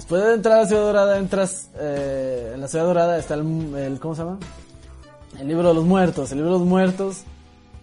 [0.00, 4.00] Después de entrar a ciudad dorada, entras, eh, en la ciudad dorada está el, el,
[4.00, 4.38] ¿cómo se llama?
[5.38, 6.32] El libro de los muertos.
[6.32, 7.18] El libro de los muertos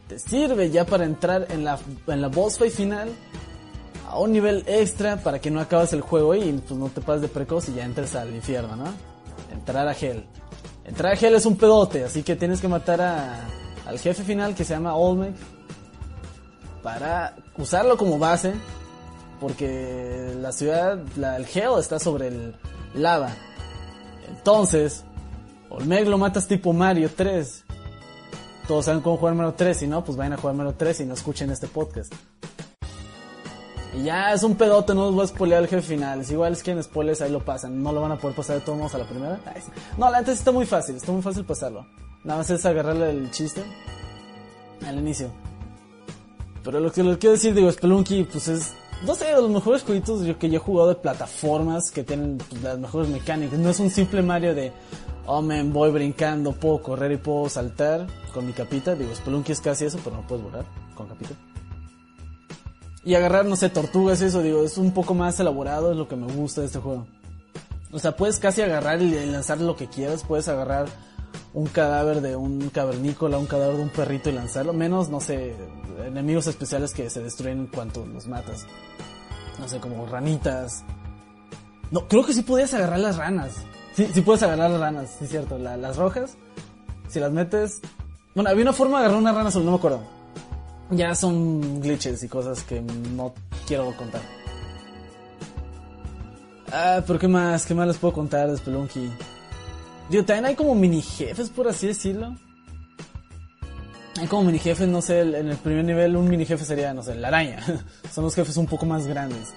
[0.07, 1.77] te sirve ya para entrar en la,
[2.07, 3.09] en la boss fight final
[4.09, 7.21] a un nivel extra para que no acabes el juego y pues no te pases
[7.21, 8.85] de precoz y ya entres al infierno, ¿no?
[9.51, 10.25] Entrar a Hell.
[10.85, 13.47] Entrar a Hell es un pedote, así que tienes que matar a,
[13.85, 15.35] al jefe final que se llama Olmec
[16.81, 18.55] para usarlo como base
[19.39, 22.55] porque la ciudad, el Hell está sobre el
[22.93, 23.35] lava.
[24.29, 25.03] Entonces,
[25.69, 27.65] Olmec lo matas tipo Mario 3.
[28.67, 31.05] Todos saben cómo jugar Mario 3, si no, pues vayan a jugar Mario 3 y
[31.05, 32.13] no escuchen este podcast.
[33.95, 36.25] Y ya es un pedote, no os voy a spoilear el jefe final.
[36.25, 38.57] Si igual es que en spoilers ahí lo pasan, no lo van a poder pasar
[38.57, 39.39] de todos modos a la primera.
[39.97, 41.87] No, la sí está muy fácil, está muy fácil pasarlo.
[42.23, 43.63] Nada más es agarrarle el chiste
[44.85, 45.31] al inicio.
[46.63, 48.73] Pero lo que les quiero decir, digo, Spelunky, pues es,
[49.05, 52.79] no sé, los mejores jueguitos que yo he jugado de plataformas que tienen pues, las
[52.79, 53.59] mejores mecánicas.
[53.59, 54.71] No es un simple Mario de,
[55.25, 58.95] oh man, voy brincando, puedo correr y puedo saltar con mi capita.
[58.95, 60.65] Digo, Spelunky es casi eso, pero no puedes volar
[60.95, 61.35] con capita.
[63.03, 66.15] Y agarrar, no sé, tortugas, eso, digo, es un poco más elaborado, es lo que
[66.15, 67.07] me gusta de este juego.
[67.91, 70.87] O sea, puedes casi agarrar y lanzar lo que quieras, puedes agarrar
[71.53, 75.55] un cadáver de un cavernícola, un cadáver de un perrito y lanzarlo, menos, no sé,
[76.05, 78.65] enemigos especiales que se destruyen en cuanto los matas.
[79.59, 80.83] No sé, como ranitas.
[81.89, 83.53] No, creo que sí podías agarrar las ranas.
[83.95, 85.57] Sí, sí puedes agarrar las ranas, sí es cierto.
[85.57, 86.37] La- las rojas,
[87.09, 87.81] si las metes...
[88.35, 90.01] Bueno, había una forma de agarrar una rana azul, no me acuerdo.
[90.91, 93.33] Ya son glitches y cosas que no
[93.65, 94.21] quiero contar.
[96.71, 99.09] Ah, pero qué más, qué más les puedo contar de Spelunky.
[100.09, 102.35] Digo, también hay como mini jefes, por así decirlo.
[104.19, 107.03] Hay como mini jefes, no sé, en el primer nivel un mini jefe sería, no
[107.03, 107.63] sé, la araña.
[108.11, 109.53] Son los jefes un poco más grandes.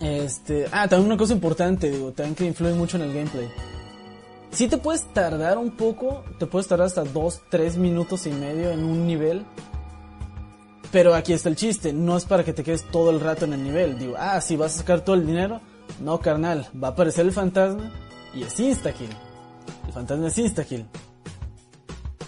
[0.00, 3.48] Este, ah, también una cosa importante, digo, también que influye mucho en el gameplay.
[4.50, 8.70] Si te puedes tardar un poco, te puedes tardar hasta 2, 3 minutos y medio
[8.70, 9.46] en un nivel.
[10.90, 13.52] Pero aquí está el chiste, no es para que te quedes todo el rato en
[13.52, 13.98] el nivel.
[13.98, 15.60] Digo, ah, si vas a sacar todo el dinero.
[16.00, 17.92] No, carnal, va a aparecer el fantasma
[18.34, 19.10] y es insta-kill.
[19.86, 20.86] El fantasma es insta-kill.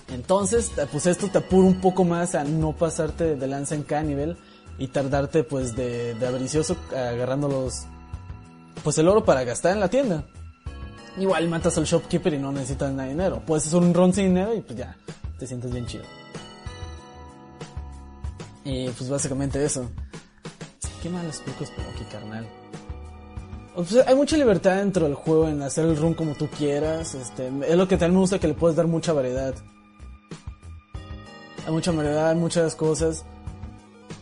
[0.09, 4.03] Entonces, pues esto te apura un poco más a no pasarte de lanza en cada
[4.03, 4.37] nivel
[4.79, 7.87] y tardarte pues de, de avaricioso agarrando los...
[8.85, 10.27] Pues el oro para gastar en la tienda.
[11.19, 13.43] Igual matas al shopkeeper y no necesitas nada de dinero.
[13.47, 14.97] Puedes hacer un run sin dinero y pues ya,
[15.39, 16.05] te sientes bien chido.
[18.65, 19.89] Y pues básicamente eso.
[21.03, 22.62] ¿Qué mal explico Spelunky, carnal?
[24.07, 27.15] Hay mucha libertad dentro del juego en hacer el run como tú quieras.
[27.15, 29.55] Este, es lo que también me gusta que le puedes dar mucha variedad.
[31.67, 33.25] Hay mucha variedad, muchas cosas.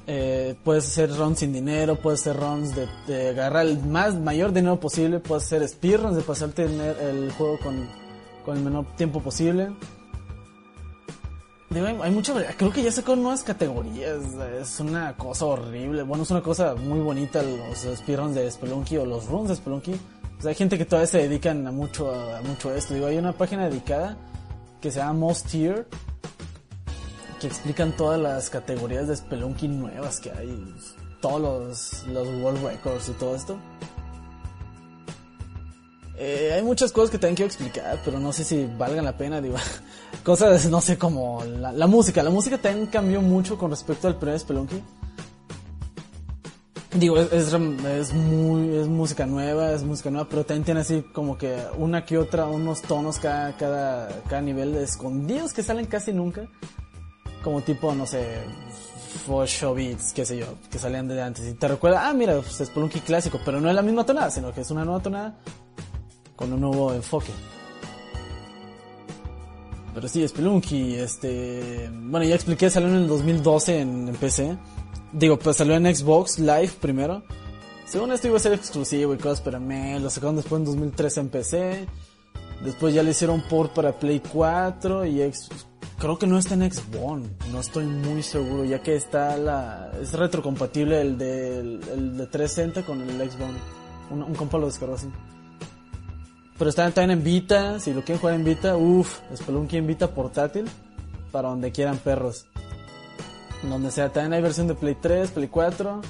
[0.07, 4.53] Eh, puedes hacer runs sin dinero, puedes hacer runs de, de agarrar el más mayor
[4.53, 7.89] dinero posible, puedes hacer speedruns de pasarte el, el juego con,
[8.45, 9.71] con el menor tiempo posible.
[11.71, 12.35] Digo, hay, hay mucha.
[12.57, 14.19] Creo que ya sacaron nuevas categorías.
[14.61, 16.03] Es una cosa horrible.
[16.03, 19.93] Bueno, es una cosa muy bonita los speedruns de Spelunky o los runs de Spelunky.
[19.93, 22.95] O sea, hay gente que todavía se dedican a mucho a, mucho esto.
[22.95, 24.17] Digo, hay una página dedicada
[24.81, 25.87] que se llama Most Tier
[27.41, 30.75] que explican todas las categorías de Spelunky nuevas que hay.
[31.21, 33.57] Todos los, los World Records y todo esto.
[36.23, 39.41] Eh, hay muchas cosas que también quiero explicar, pero no sé si valgan la pena,
[39.41, 39.57] digo.
[40.23, 42.23] Cosas, no sé, como la, música.
[42.23, 44.83] La música también cambió mucho con respecto al primer Spelunky.
[46.93, 51.57] Digo, es, es, muy, música nueva, es música nueva, pero también tiene así como que
[51.79, 56.43] una que otra, unos tonos cada, cada, cada nivel escondidos que salen casi nunca.
[57.43, 58.43] Como tipo, no sé,
[59.27, 61.49] 8 beats, qué sé yo, que salían de antes.
[61.49, 64.31] Y te recuerda, ah, mira, pues es Spelunky clásico, pero no es la misma tonada,
[64.31, 65.39] sino que es una nueva tonada
[66.41, 67.33] con un nuevo enfoque.
[69.95, 71.91] Pero sí, Spelunky, este...
[71.93, 74.57] Bueno, ya expliqué, salió en el 2012 en, PC.
[75.13, 77.23] Digo, pues salió en Xbox Live primero.
[77.85, 81.21] Según esto iba a ser exclusivo y cosas, pero me lo sacaron después en 2013
[81.21, 81.87] en PC.
[82.65, 85.51] Después ya le hicieron port para Play 4 y ex...
[85.99, 87.23] creo que no está en Xbox.
[87.53, 89.93] No estoy muy seguro, ya que está la...
[90.01, 93.51] Es retrocompatible el de, el, el de 360 con el Xbox.
[94.11, 95.09] Un, un compa lo descargó así.
[96.61, 100.09] Pero está también en Vita, si lo quieren jugar en Vita, uff, Spelunky en Vita
[100.09, 100.69] portátil,
[101.33, 102.45] para donde quieran perros.
[103.63, 106.03] Donde sea, también hay versión de Play 3, Play 4.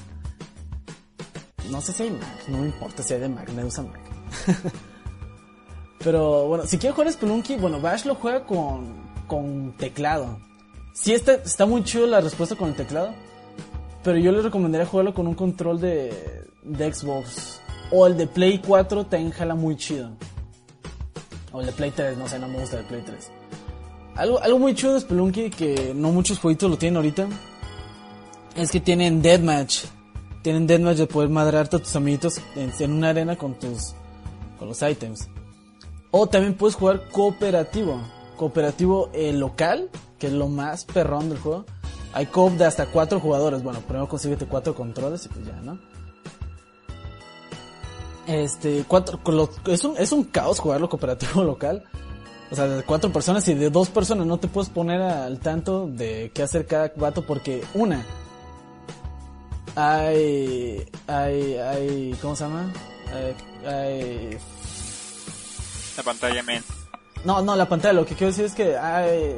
[1.70, 4.01] No sé si hay Mac, no me importa si hay de Mac, me usa Mac.
[6.01, 10.40] Pero bueno, si quieren jugar Spelunky, bueno, Bash lo juega con, con teclado.
[10.94, 13.14] Sí está, está muy chido la respuesta con el teclado,
[14.02, 17.60] pero yo les recomendaría jugarlo con un control de, de Xbox.
[17.93, 20.10] O el de Play 4 te jala muy chido.
[21.52, 23.31] O el de Play 3, no sé, no me gusta el Play 3.
[24.16, 27.28] Algo, algo muy chido de Spelunky que no muchos jueguitos lo tienen ahorita.
[28.56, 29.85] Es que tienen Deathmatch.
[30.43, 33.94] Tienen Deathmatch de poder madrearte a tus amiguitos en, una arena con tus.
[34.59, 35.28] con los items.
[36.10, 38.01] O también puedes jugar cooperativo.
[38.36, 41.64] Cooperativo eh, local, que es lo más perrón del juego.
[42.12, 43.62] Hay coop de hasta 4 jugadores.
[43.62, 45.78] Bueno, primero consíguete 4 controles y pues ya, ¿no?
[48.27, 49.19] Este, cuatro,
[49.67, 51.85] es un, es un caos jugarlo cooperativo local.
[52.51, 55.87] O sea, de cuatro personas y de dos personas no te puedes poner al tanto
[55.87, 58.05] de qué hacer cada vato porque una,
[59.77, 62.73] hay, hay, hay, ¿cómo se llama?
[63.15, 64.39] Hay, hay...
[65.97, 66.65] La pantalla, men.
[67.25, 69.37] No, no, la pantalla, lo que quiero decir es que hay...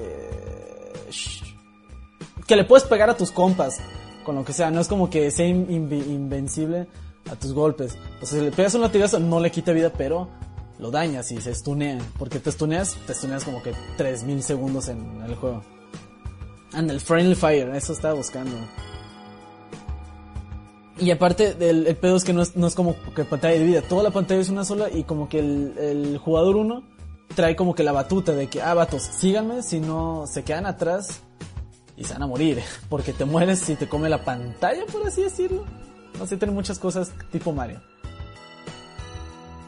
[2.47, 3.79] Que le puedes pegar a tus compas
[4.25, 6.87] con lo que sea, no es como que sea in, in, invencible
[7.31, 7.97] a tus golpes.
[8.21, 10.29] O sea, si le pegas un latigazo no le quita vida, pero
[10.79, 11.99] lo dañas y se stunea.
[12.19, 15.63] Porque te stuneas, te stuneas como que 3000 segundos en el juego.
[16.73, 18.57] And el Friendly Fire, eso estaba buscando.
[20.99, 23.83] Y aparte, el, pedo es que no es, no es, como que pantalla de vida.
[23.83, 26.83] Toda la pantalla es una sola y como que el, el jugador uno
[27.35, 31.21] trae como que la batuta de que, ah, vatos, síganme, si no se quedan atrás
[31.97, 32.61] y se van a morir.
[32.89, 35.65] Porque te mueres si te come la pantalla, por así decirlo.
[36.23, 37.81] No sé, tiene muchas cosas tipo Mario.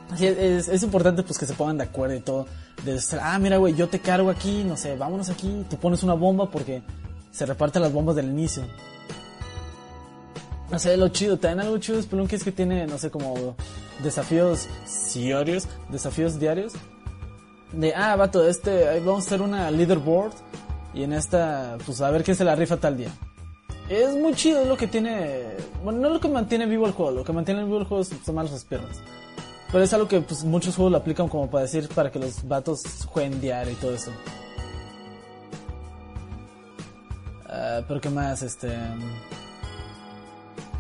[0.09, 2.47] Así es, es, es, importante pues que se pongan de acuerdo y todo.
[2.85, 6.05] De estar, ah, mira, güey, yo te cargo aquí, no sé, vámonos aquí, tú pones
[6.05, 6.85] una bomba porque
[7.33, 8.63] se reparten las bombas del inicio.
[10.71, 13.57] No sé, lo chido, también algo chido de Spelunky es que tiene, no sé, como
[14.05, 14.69] desafíos
[15.13, 16.75] diarios, desafíos diarios.
[17.73, 20.35] De, ah, vato, este, vamos a hacer una leaderboard
[20.95, 23.11] y en esta, pues a ver quién se la rifa tal día.
[23.89, 25.43] Es muy chido, lo que tiene,
[25.83, 28.03] bueno, no es lo que mantiene vivo el juego, lo que mantiene vivo el juego
[28.03, 28.97] son más las piernas.
[29.71, 32.47] Pero es algo que pues, muchos juegos lo aplican como para decir para que los
[32.49, 34.11] vatos jueguen diario y todo eso.
[37.47, 38.73] Uh, pero qué más, este...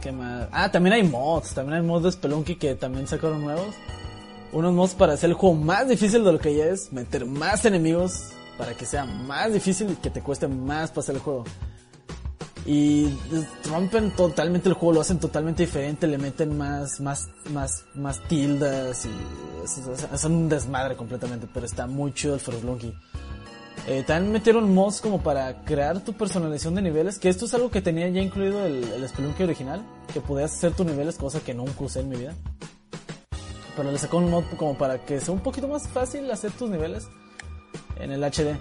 [0.00, 0.48] ¿Qué más?
[0.50, 3.74] Ah, también hay mods, también hay mods de Spelunky que también sacaron nuevos.
[4.52, 7.64] Unos mods para hacer el juego más difícil de lo que ya es, meter más
[7.64, 11.44] enemigos para que sea más difícil y que te cueste más pasar el juego.
[12.66, 13.14] Y
[13.68, 19.04] rompen totalmente el juego, lo hacen totalmente diferente, le meten más, más, más, más tildas
[19.06, 19.10] y
[20.12, 22.94] es, un desmadre completamente, pero está muy chido el Frostbunky.
[23.86, 27.70] Eh, también metieron mods como para crear tu personalización de niveles, que esto es algo
[27.70, 29.84] que tenía ya incluido el, el Spelunky original,
[30.14, 32.34] que podías hacer tus niveles, cosa que nunca usé en mi vida.
[33.76, 36.70] Pero le sacó un mod como para que sea un poquito más fácil hacer tus
[36.70, 37.08] niveles
[38.00, 38.56] en el HD,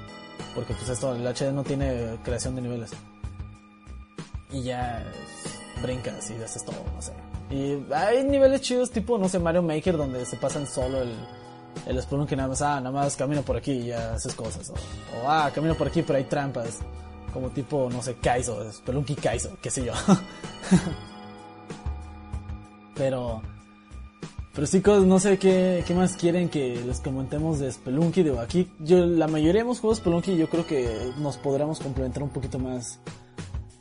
[0.56, 2.92] porque pues esto, el HD no tiene creación de niveles
[4.54, 5.04] y ya
[5.82, 7.12] brincas y haces todo, no sé.
[7.50, 11.14] Y hay niveles chidos tipo, no sé, Mario Maker donde se pasan solo el,
[11.86, 14.70] el que nada más, ah, nada más camino por aquí y ya haces cosas.
[14.70, 16.80] O, ah, camino por aquí pero hay trampas.
[17.34, 19.94] Como tipo, no sé, Kaizo, Spelunky Kaizo, qué sé yo.
[22.96, 23.42] pero...
[24.54, 28.22] Pero chicos, no sé qué, qué más quieren que les comentemos de Spelunky.
[28.22, 32.22] Digo, aquí yo, la mayoría hemos jugado Spelunky y yo creo que nos podremos complementar
[32.22, 33.00] un poquito más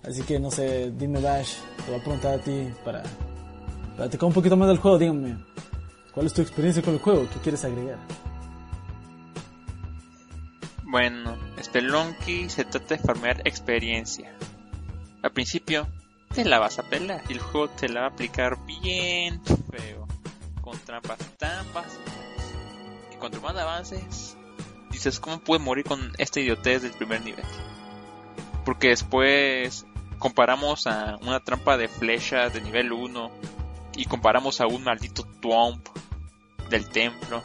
[0.04, 1.54] Así que no sé, dime Bash,
[1.84, 3.02] te voy a preguntar a ti para
[3.96, 5.36] platicar un poquito más del juego, dígame.
[6.12, 7.28] ¿Cuál es tu experiencia con el juego?
[7.32, 7.98] ¿Qué quieres agregar?
[10.84, 14.34] Bueno, Spelunky se trata de farmear experiencia.
[15.22, 15.86] Al principio
[16.34, 20.06] te la vas a pelar y el juego te la va a aplicar bien feo,
[20.60, 22.12] con trampas tan básicas.
[23.12, 24.36] Y cuanto más avances,
[24.90, 27.44] dices, ¿cómo puedo morir con esta idiotez del primer nivel?
[28.64, 29.86] Porque después
[30.22, 33.30] comparamos a una trampa de flechas de nivel 1
[33.96, 35.84] y comparamos a un maldito Twomp
[36.70, 37.42] del templo,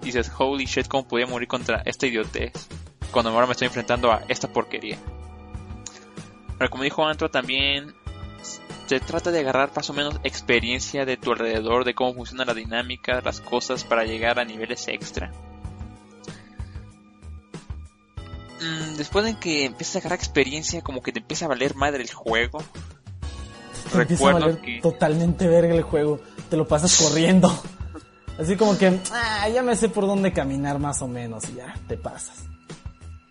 [0.00, 2.66] dices, holy shit, ¿cómo podía morir contra esta idiotez?
[3.10, 4.96] Cuando ahora me estoy enfrentando a esta porquería.
[6.56, 7.94] Pero como dijo Antro también,
[8.86, 12.54] se trata de agarrar más o menos experiencia de tu alrededor, de cómo funciona la
[12.54, 15.30] dinámica, las cosas para llegar a niveles extra.
[18.60, 22.02] Mm, después de que empiezas a agarrar experiencia, como que te empieza a valer madre
[22.02, 22.62] el juego.
[23.92, 26.20] Te empieza a valer totalmente verga el juego.
[26.48, 27.52] Te lo pasas corriendo.
[28.38, 31.74] Así como que, ah, ya me sé por dónde caminar más o menos y ya,
[31.88, 32.44] te pasas.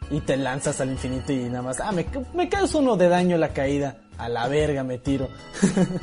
[0.10, 3.38] Y te lanzas al infinito y nada más, ah, me, me caes uno de daño
[3.38, 3.98] la caída.
[4.18, 5.28] A la verga me tiro.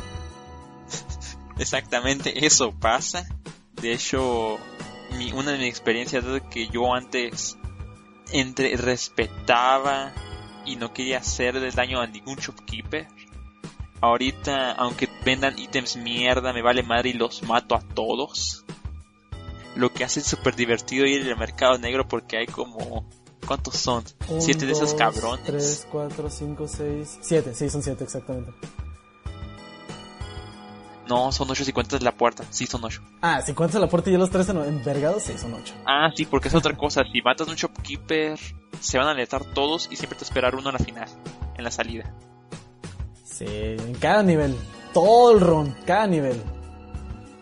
[1.58, 3.26] Exactamente, eso pasa.
[3.80, 4.58] De hecho,
[5.34, 7.56] una de mis experiencias es que yo antes
[8.32, 10.12] entre respetaba
[10.64, 13.08] y no quería hacerle daño a ningún shopkeeper.
[14.00, 18.64] Ahorita, aunque vendan ítems mierda, me vale madre y los mato a todos.
[19.76, 23.08] Lo que hace es súper divertido ir al mercado negro porque hay como...
[23.46, 24.04] ¿Cuántos son?
[24.38, 25.44] siete de esos cabrones.
[25.44, 27.18] Tres, cuatro, cinco, seis...
[27.20, 28.52] Siete, sí, son siete exactamente.
[31.12, 32.42] No, son 8 si cuentas la puerta.
[32.48, 33.02] Sí, son 8.
[33.20, 35.74] Ah, si cuentas la puerta y los tres envergados, sí, son 8.
[35.84, 37.02] Ah, sí, porque es otra cosa.
[37.04, 38.38] Si matas a un shopkeeper,
[38.80, 41.08] se van a aletar todos y siempre te esperar uno en la final,
[41.54, 42.14] en la salida.
[43.24, 44.56] Sí, en cada nivel.
[44.94, 46.42] Todo el run, cada nivel.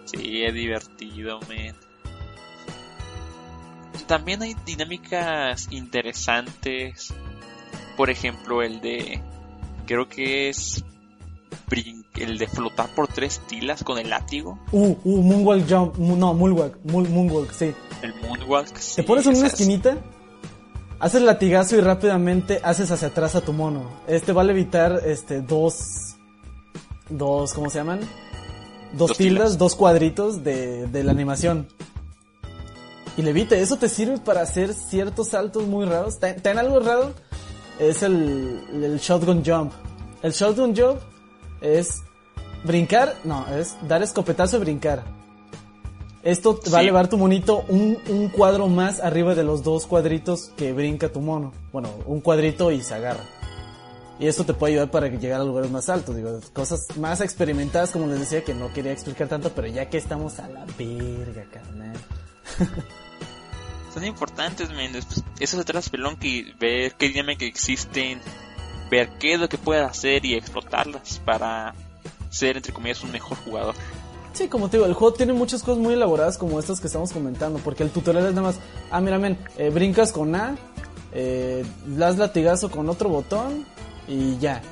[0.06, 1.76] Sí, es divertido, man.
[4.08, 7.14] También hay dinámicas interesantes.
[7.96, 9.22] Por ejemplo, el de.
[9.86, 10.84] Creo que es
[12.16, 14.58] el de flotar por tres tilas con el látigo.
[14.72, 17.72] Uh, uh, Moonwalk Jump, no, Moonwalk, Moonwalk, sí.
[18.02, 19.98] El Moonwalk, sí, Te pones en una esquinita,
[20.98, 23.90] haces latigazo y rápidamente haces hacia atrás a tu mono.
[24.06, 26.16] Este vale evitar, este, dos,
[27.08, 28.00] dos, ¿cómo se llaman?
[28.92, 31.68] Dos, tildas, dos cuadritos de, de la animación.
[33.16, 36.18] Y le evite, eso te sirve para hacer ciertos saltos muy raros.
[36.18, 37.12] ¿Ten algo raro?
[37.78, 39.72] Es el, el shotgun jump.
[40.22, 41.00] El shotgun jump
[41.60, 42.02] es
[42.64, 45.04] brincar, no, es dar escopetazo y brincar.
[46.22, 50.52] Esto va a elevar tu monito un, un, cuadro más arriba de los dos cuadritos
[50.56, 51.52] que brinca tu mono.
[51.72, 53.24] Bueno, un cuadrito y se agarra.
[54.18, 56.14] Y esto te puede ayudar para llegar a lugares más altos.
[56.14, 59.96] Digo, cosas más experimentadas, como les decía, que no quería explicar tanto, pero ya que
[59.96, 61.96] estamos a la verga, carnal.
[63.94, 64.94] Son importantes, men.
[64.94, 68.20] Eso se trata pelón que ver qué dinámicas existen,
[68.90, 71.74] ver qué es lo que puede hacer y explotarlas para
[72.28, 73.74] ser, entre comillas, un mejor jugador.
[74.32, 77.12] Sí, como te digo, el juego tiene muchas cosas muy elaboradas como estas que estamos
[77.12, 78.60] comentando, porque el tutorial es nada más,
[78.90, 80.56] ah, mira, men, eh, brincas con A,
[81.12, 83.64] eh, das latigazo con otro botón
[84.06, 84.62] y ya.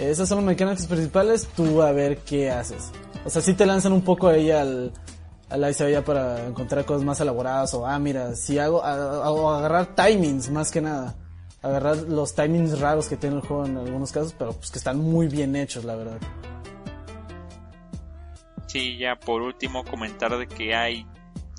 [0.00, 2.90] Esas son las mecánicas principales, tú a ver qué haces.
[3.24, 4.92] O sea, si te lanzan un poco ahí al,
[5.50, 5.72] a la
[6.04, 10.80] para encontrar cosas más elaboradas o, ah, mira, si hago, hago agarrar timings más que
[10.80, 11.16] nada
[11.62, 14.98] agarrar los timings raros que tiene el juego en algunos casos, pero pues que están
[14.98, 16.18] muy bien hechos, la verdad.
[18.66, 21.06] Sí, ya por último comentar de que hay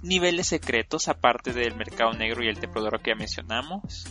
[0.04, 4.06] niveles secretos aparte del mercado negro y el depredador que ya mencionamos.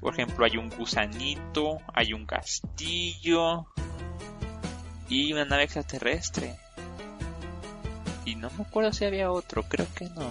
[0.00, 3.66] Por ejemplo, hay un gusanito, hay un castillo
[5.08, 6.56] y una nave extraterrestre.
[8.24, 10.30] Y no me acuerdo si había otro, creo que no.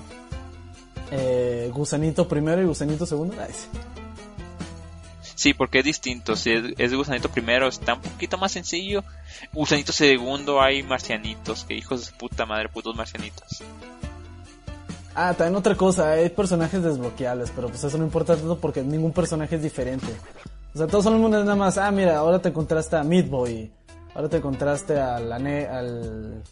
[1.11, 3.36] Eh, gusanito primero y gusanito segundo.
[3.40, 3.53] Ay,
[5.35, 5.53] sí.
[5.53, 6.35] Porque es distinto.
[6.35, 9.03] Si es, es gusanito primero, está un poquito más sencillo.
[9.53, 11.63] Gusanito segundo, hay marcianitos.
[11.65, 13.63] Que hijos de su puta madre, putos marcianitos.
[15.17, 19.13] Ah, también otra cosa, hay personajes desbloqueables, pero pues eso no importa tanto porque ningún
[19.13, 20.07] personaje es diferente.
[20.73, 23.71] O sea, todos son los nada más, ah, mira, ahora te encontraste a Meat Boy,
[24.13, 26.43] ahora te encontraste a la ne al,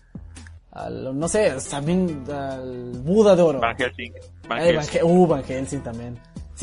[0.72, 3.60] al, no sé, también al Buda de Oro.
[3.60, 4.14] Van Helsing.
[4.48, 4.98] Van Van Helsing.
[5.00, 6.18] He- uh, Van Helsing también.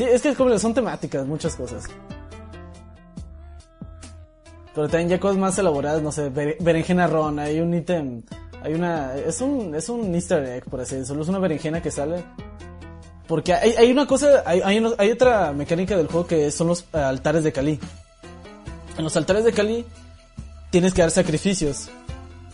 [0.05, 1.83] Es que como son temáticas, muchas cosas.
[4.73, 8.21] Pero también ya cosas más elaboradas, no sé, bere- berenjena ron, hay un ítem,
[8.63, 11.91] hay una, es un, es un easter egg, por así decirlo, es una berenjena que
[11.91, 12.23] sale.
[13.27, 16.67] Porque hay, hay una cosa, hay, hay, uno- hay otra mecánica del juego que son
[16.67, 17.79] los eh, altares de Kali.
[18.97, 19.85] En los altares de Kali
[20.69, 21.89] tienes que dar sacrificios.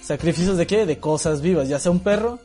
[0.02, 0.86] ¿Sacrificios de qué?
[0.86, 2.40] De cosas vivas, ya sea un perro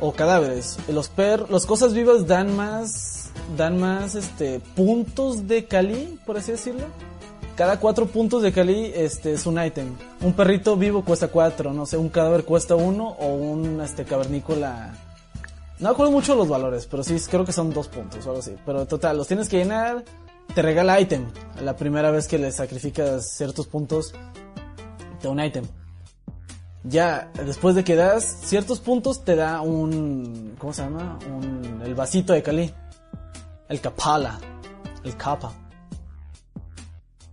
[0.00, 0.78] o cadáveres.
[0.88, 3.21] Los per los cosas vivas dan más
[3.56, 6.86] dan más este puntos de Kali, por así decirlo.
[7.56, 9.94] Cada cuatro puntos de Kali este es un ítem.
[10.22, 14.94] Un perrito vivo cuesta cuatro, no sé, un cadáver cuesta uno o un este cavernícola.
[15.78, 18.54] No acuerdo mucho los valores, pero sí creo que son dos puntos o algo así.
[18.64, 20.04] Pero total, los tienes que llenar.
[20.54, 21.26] Te regala ítem.
[21.62, 24.12] La primera vez que le sacrificas ciertos puntos,
[25.20, 25.64] te da un ítem.
[26.84, 30.54] Ya, después de que das ciertos puntos, te da un.
[30.58, 31.18] ¿Cómo se llama?
[31.28, 32.72] Un, el vasito de Cali.
[33.72, 34.38] El Kapala.
[35.02, 35.50] El Kappa.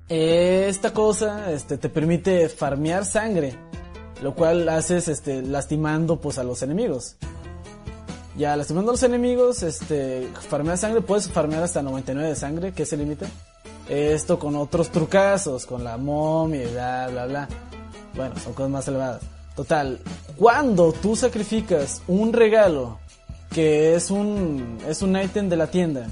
[0.08, 3.58] Esta cosa este, te permite farmear sangre.
[4.24, 7.18] Lo cual haces este, lastimando pues, a los enemigos.
[8.38, 12.84] Ya, lastimando a los enemigos, este, farmear sangre, puedes farmear hasta 99 de sangre, que
[12.84, 13.26] es el límite.
[13.90, 17.48] Esto con otros trucazos, con la momia bla, bla, bla.
[18.16, 19.22] Bueno, son cosas más elevadas.
[19.58, 20.00] Total,
[20.38, 22.98] cuando tú sacrificas un regalo
[23.52, 26.08] que es un es un ítem de la tienda,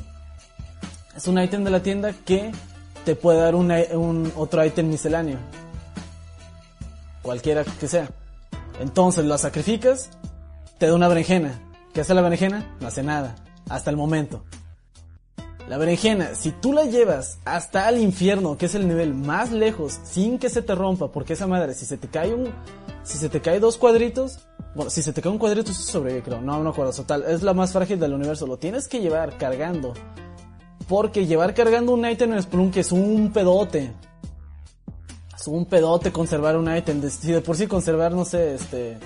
[1.17, 2.51] es un ítem de la tienda que
[3.03, 5.39] te puede dar un, otro ítem misceláneo,
[7.23, 8.07] cualquiera que sea.
[8.79, 10.11] Entonces lo sacrificas,
[10.77, 11.59] te da una berenjena.
[11.91, 12.77] ¿Qué hace la berenjena?
[12.79, 13.35] No hace nada,
[13.67, 14.43] hasta el momento.
[15.67, 19.99] La berenjena, si tú la llevas hasta el infierno, que es el nivel más lejos,
[20.03, 22.53] sin que se te rompa, porque esa madre, si se te cae un,
[23.03, 24.39] si se te cae dos cuadritos,
[24.75, 26.41] bueno, si se te cae un cuadrito, eso sobrevive, creo.
[26.41, 29.93] No, no acuerdo, total, es la más frágil del universo, lo tienes que llevar cargando.
[30.87, 33.91] Porque llevar cargando un ítem en Splunk es un pedote.
[35.35, 37.01] Es un pedote conservar un ítem.
[37.09, 38.97] Si de por sí conservar, no sé, este,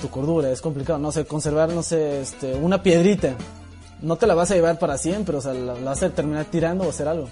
[0.00, 3.36] tu cordura es complicado, no sé, conservar, no sé, este, una piedrita
[4.04, 6.84] no te la vas a llevar para siempre, o sea, la, vas a terminar tirando
[6.84, 7.28] o hacer algo.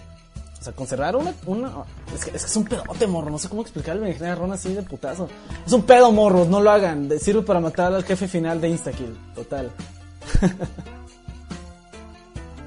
[0.59, 1.73] O sea, conservar una, una,
[2.15, 4.53] es que, es que es un pedote, morro, no sé cómo explicar el berenjena ron
[4.53, 5.29] así de putazo.
[5.67, 9.17] Es un pedo, morro, no lo hagan, sirve para matar al jefe final de Instakill,
[9.35, 9.71] total.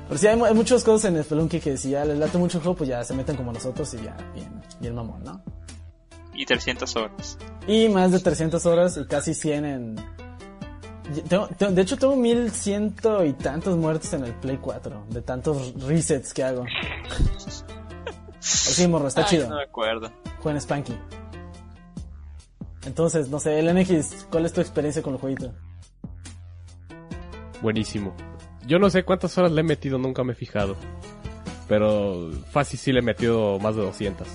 [0.07, 2.57] Pero sí, hay, hay muchas cosas en el Spelunky que si ya les late mucho
[2.60, 5.41] el juego, pues ya se meten como nosotros y ya, bien, bien mamón, ¿no?
[6.34, 7.38] Y 300 horas.
[7.68, 9.95] Y más de 300 horas y casi 100 en...
[11.15, 12.95] y- tengo- tengo- de hecho, tengo 1100
[13.26, 16.65] y tantos muertos en el Play 4, de tantos resets que hago.
[18.40, 19.49] Así, morro, está Ay, chido.
[19.49, 20.11] No me acuerdo.
[20.41, 20.94] Juega en Spanky.
[22.86, 25.52] Entonces, no sé, el NX, ¿cuál es tu experiencia con el jueguito?
[27.61, 28.14] Buenísimo.
[28.67, 30.75] Yo no sé cuántas horas le he metido, nunca me he fijado.
[31.67, 34.27] Pero fácil sí le he metido más de 200.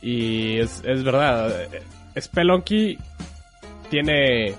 [0.00, 1.82] Y es, es verdad, eh,
[2.20, 2.98] Spelunky
[3.90, 4.54] tiene,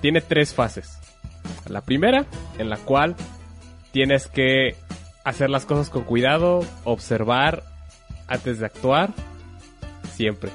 [0.00, 0.98] tiene tres fases.
[1.68, 2.26] La primera,
[2.58, 3.16] en la cual
[3.90, 4.76] tienes que
[5.24, 7.64] hacer las cosas con cuidado, observar
[8.28, 9.10] antes de actuar,
[10.12, 10.50] siempre.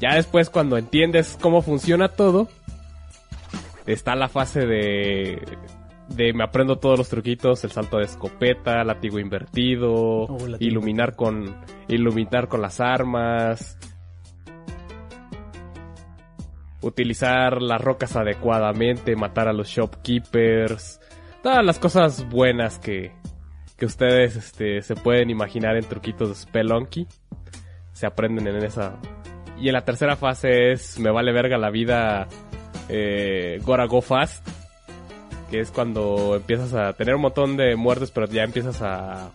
[0.00, 2.48] Ya después cuando entiendes cómo funciona todo,
[3.86, 5.42] está la fase de
[6.08, 11.16] de me aprendo todos los truquitos, el salto de escopeta, látigo invertido, Oh, látigo iluminar
[11.16, 11.56] con
[11.88, 13.78] iluminar con las armas,
[16.82, 21.00] utilizar las rocas adecuadamente, matar a los shopkeepers,
[21.42, 23.12] todas las cosas buenas que
[23.76, 27.08] que ustedes este, se pueden imaginar en truquitos de Spelunky
[27.92, 28.98] se aprenden en esa.
[29.58, 32.28] Y en la tercera fase es me vale verga la vida
[32.88, 34.46] eh, Gotta Go Fast,
[35.50, 39.30] que es cuando empiezas a tener un montón de muertes, pero ya empiezas a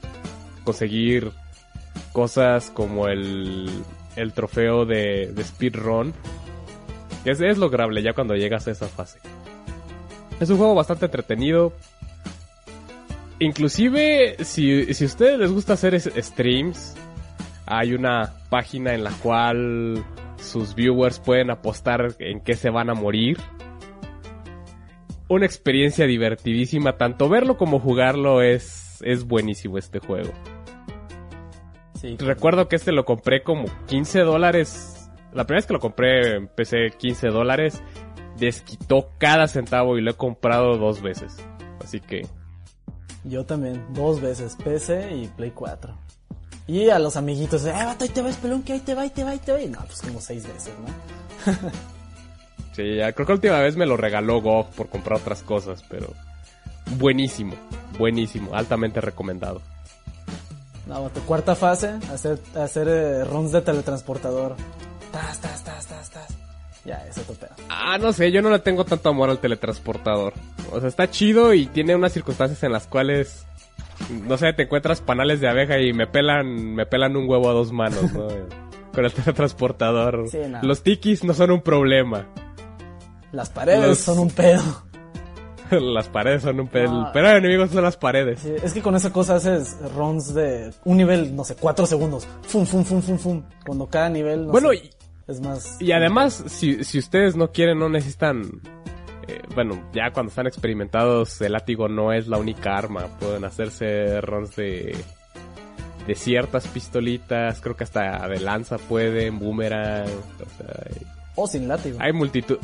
[0.64, 1.32] conseguir
[2.12, 3.70] cosas como el,
[4.16, 6.14] el trofeo de, de speedrun,
[7.24, 9.20] que es, es lograble ya cuando llegas a esa fase.
[10.40, 11.74] Es un juego bastante entretenido.
[13.40, 16.96] inclusive, si, si a ustedes les gusta hacer streams,
[17.66, 20.04] hay una página en la cual
[20.40, 23.38] sus viewers pueden apostar en qué se van a morir.
[25.30, 30.32] Una experiencia divertidísima, tanto verlo como jugarlo es, es buenísimo este juego.
[31.96, 35.10] Sí, Recuerdo que este lo compré como 15 dólares.
[35.34, 37.82] La primera vez que lo compré empecé 15 dólares.
[38.38, 41.36] Desquitó cada centavo y lo he comprado dos veces.
[41.84, 42.22] Así que
[43.24, 46.07] Yo también, dos veces, PC y Play 4.
[46.68, 49.24] Y a los amiguitos, eh, vato, ahí te va Spelunky, ahí te va, ahí te
[49.24, 49.62] va, ahí te va.
[49.62, 51.52] Y no, pues como seis veces, ¿no?
[52.76, 55.84] sí, ya creo que la última vez me lo regaló GOG por comprar otras cosas,
[55.90, 56.14] pero
[56.98, 57.56] buenísimo,
[57.98, 59.62] buenísimo, altamente recomendado.
[60.88, 64.56] No, vato, cuarta fase, hacer, hacer eh, runs de teletransportador.
[65.12, 66.28] Tas, tas, tas, tas, tas.
[66.86, 67.48] Ya, eso te.
[67.68, 70.34] Ah, no sé, yo no le tengo tanto amor al teletransportador.
[70.72, 73.46] O sea, está chido y tiene unas circunstancias en las cuales,
[74.28, 77.54] no sé, te encuentras panales de abeja y me pelan, me pelan un huevo a
[77.54, 78.28] dos manos, ¿no?
[78.94, 80.28] Con el teletransportador.
[80.30, 80.60] Sí, no.
[80.64, 82.28] Los tikis no son un problema.
[83.32, 84.64] Las paredes Los- son un pedo.
[85.72, 86.92] las paredes son un pedo.
[86.92, 87.06] No.
[87.08, 88.40] El peor enemigo son las paredes.
[88.40, 92.28] Sí, es que con esa cosa haces runs de un nivel, no sé, cuatro segundos.
[92.44, 93.44] Fum, fum, fum, fum, fum.
[93.66, 94.90] Cuando cada nivel, no Bueno, sé, y,
[95.28, 95.76] es más...
[95.82, 98.62] y además, si, si ustedes no quieren, no necesitan...
[99.28, 103.08] eh, bueno, ya cuando están experimentados, el látigo no es la única arma.
[103.20, 104.96] Pueden hacerse runs de...
[106.06, 111.06] De ciertas pistolitas, creo que hasta de lanza pueden, boomerang, o sea, hay,
[111.36, 111.98] O sin látigo.
[112.00, 112.60] hay multitud...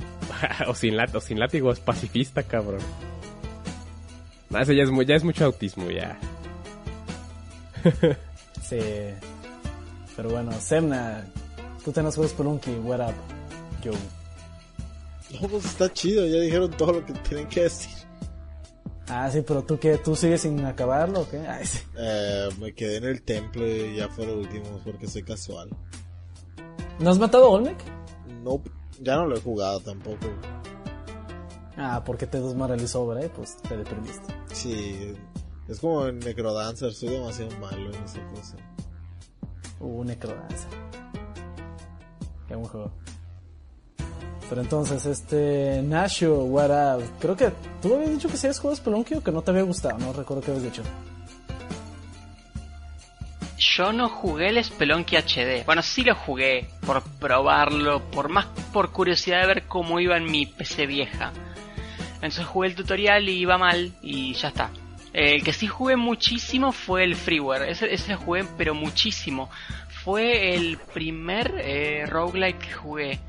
[0.66, 2.80] o, sin o sin látigo es pacifista, cabrón.
[4.48, 6.18] No, ese ya es, ya es mucho autismo, ya.
[8.62, 8.78] Sí.
[10.16, 11.24] Pero bueno, Semna,
[11.84, 13.14] tú tenés juegos Spelunky, what up,
[13.82, 13.92] yo.
[15.32, 17.90] No, pues está chido, ya dijeron todo lo que tienen que decir.
[19.08, 21.38] Ah, sí, pero tú qué, tú sigues sin acabarlo, ¿o qué?
[21.48, 21.80] Ay, sí.
[21.96, 25.68] Eh, me quedé en el templo y ya fue lo último porque soy casual.
[27.00, 27.78] ¿No has matado a Olmec?
[28.44, 28.62] No,
[29.00, 30.26] ya no lo he jugado tampoco.
[31.76, 33.18] Ah, porque te desmoralizó.
[33.24, 34.34] Y Pues te deprimiste.
[34.52, 35.14] Sí,
[35.66, 38.56] es como en Necrodancer, soy demasiado malo en esa cosa.
[39.80, 40.70] Uh, Necrodancer.
[42.46, 42.92] Qué buen juego.
[44.48, 47.04] Pero entonces, este, Nasho, what up?
[47.20, 49.62] Creo que tú habías dicho que si habías jugado Spelunky o que no te había
[49.62, 50.82] gustado, no recuerdo qué habías dicho.
[53.60, 55.64] Yo no jugué el Spelunky HD.
[55.66, 60.30] Bueno, sí lo jugué por probarlo, por más por curiosidad de ver cómo iba en
[60.30, 61.32] mi PC vieja.
[62.14, 64.70] Entonces jugué el tutorial y iba mal y ya está.
[65.12, 67.68] El que sí jugué muchísimo fue el Freeware.
[67.68, 69.50] Ese, ese jugué pero muchísimo.
[70.04, 73.20] Fue el primer eh, roguelike que jugué.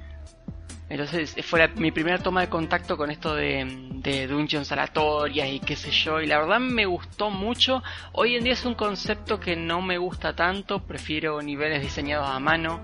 [0.91, 5.59] Entonces fue la- mi primera toma de contacto con esto de, de dungeons aleatorias y
[5.61, 6.19] qué sé yo.
[6.19, 7.81] Y la verdad me gustó mucho.
[8.11, 10.79] Hoy en día es un concepto que no me gusta tanto.
[10.85, 12.81] Prefiero niveles diseñados a mano.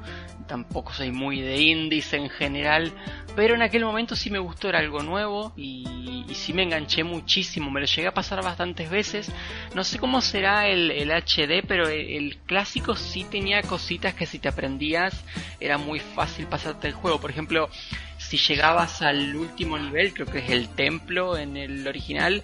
[0.48, 2.94] Tampoco soy muy de indies en general.
[3.36, 5.52] Pero en aquel momento sí me gustó, era algo nuevo.
[5.58, 7.70] Y, y sí me enganché muchísimo.
[7.70, 9.30] Me lo llegué a pasar bastantes veces.
[9.76, 14.26] No sé cómo será el, el HD, pero el, el clásico sí tenía cositas que
[14.26, 15.26] si te aprendías
[15.60, 17.20] era muy fácil pasarte el juego.
[17.20, 17.70] Por ejemplo,
[18.18, 22.44] si llegabas al último nivel, creo que es el templo en el original,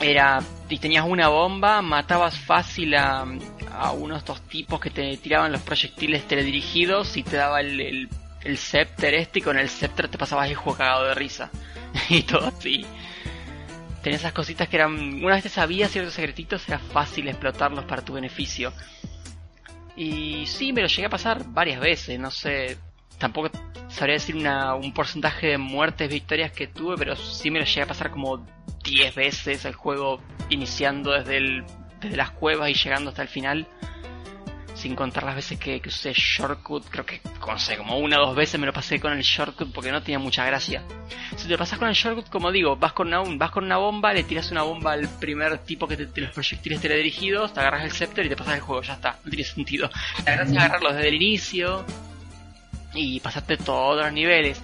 [0.00, 3.24] era y tenías una bomba, matabas fácil a,
[3.72, 8.08] a unos dos tipos que te tiraban los proyectiles teledirigidos y te daba el,
[8.42, 11.50] el, scepter este y con el scepter te pasabas el juego cagado de risa.
[12.08, 12.84] y todo así.
[14.02, 18.02] Tenía esas cositas que eran, una vez te sabías ciertos secretitos, era fácil explotarlos para
[18.02, 18.72] tu beneficio.
[19.96, 22.76] Y sí, me lo llegué a pasar varias veces, no sé,
[23.18, 23.50] tampoco
[23.88, 27.82] sabría decir una, un porcentaje de muertes, victorias que tuve, pero sí me lo llegué
[27.82, 28.46] a pasar como
[28.84, 31.64] 10 veces el juego iniciando desde, el,
[32.00, 33.66] desde las cuevas y llegando hasta el final.
[34.74, 38.26] Sin contar las veces que, que usé shortcut, creo que, no sé, como una o
[38.26, 40.82] dos veces me lo pasé con el shortcut porque no tenía mucha gracia.
[41.36, 44.12] Si te pasas con el shortcut, como digo, vas con una, vas con una bomba,
[44.12, 47.84] le tiras una bomba al primer tipo que te, te los proyectiles teledirigidos, te agarras
[47.84, 49.88] el scepter y te pasas el juego, ya está, no tiene sentido.
[50.26, 51.86] La gracia es agarrarlo desde el inicio
[52.96, 54.60] y pasarte todos los niveles.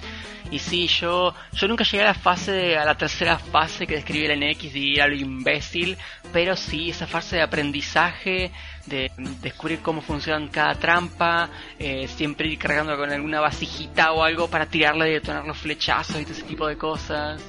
[0.50, 4.26] Y sí, yo, yo nunca llegué a la fase, a la tercera fase que describí
[4.26, 5.96] el NX de ir a lo imbécil,
[6.32, 8.50] pero sí, esa fase de aprendizaje,
[8.86, 9.10] de
[9.40, 11.48] descubrir cómo funciona cada trampa,
[11.78, 16.20] eh, siempre ir cargando con alguna vasijita o algo para tirarle y detonar los flechazos
[16.20, 17.42] y todo ese tipo de cosas.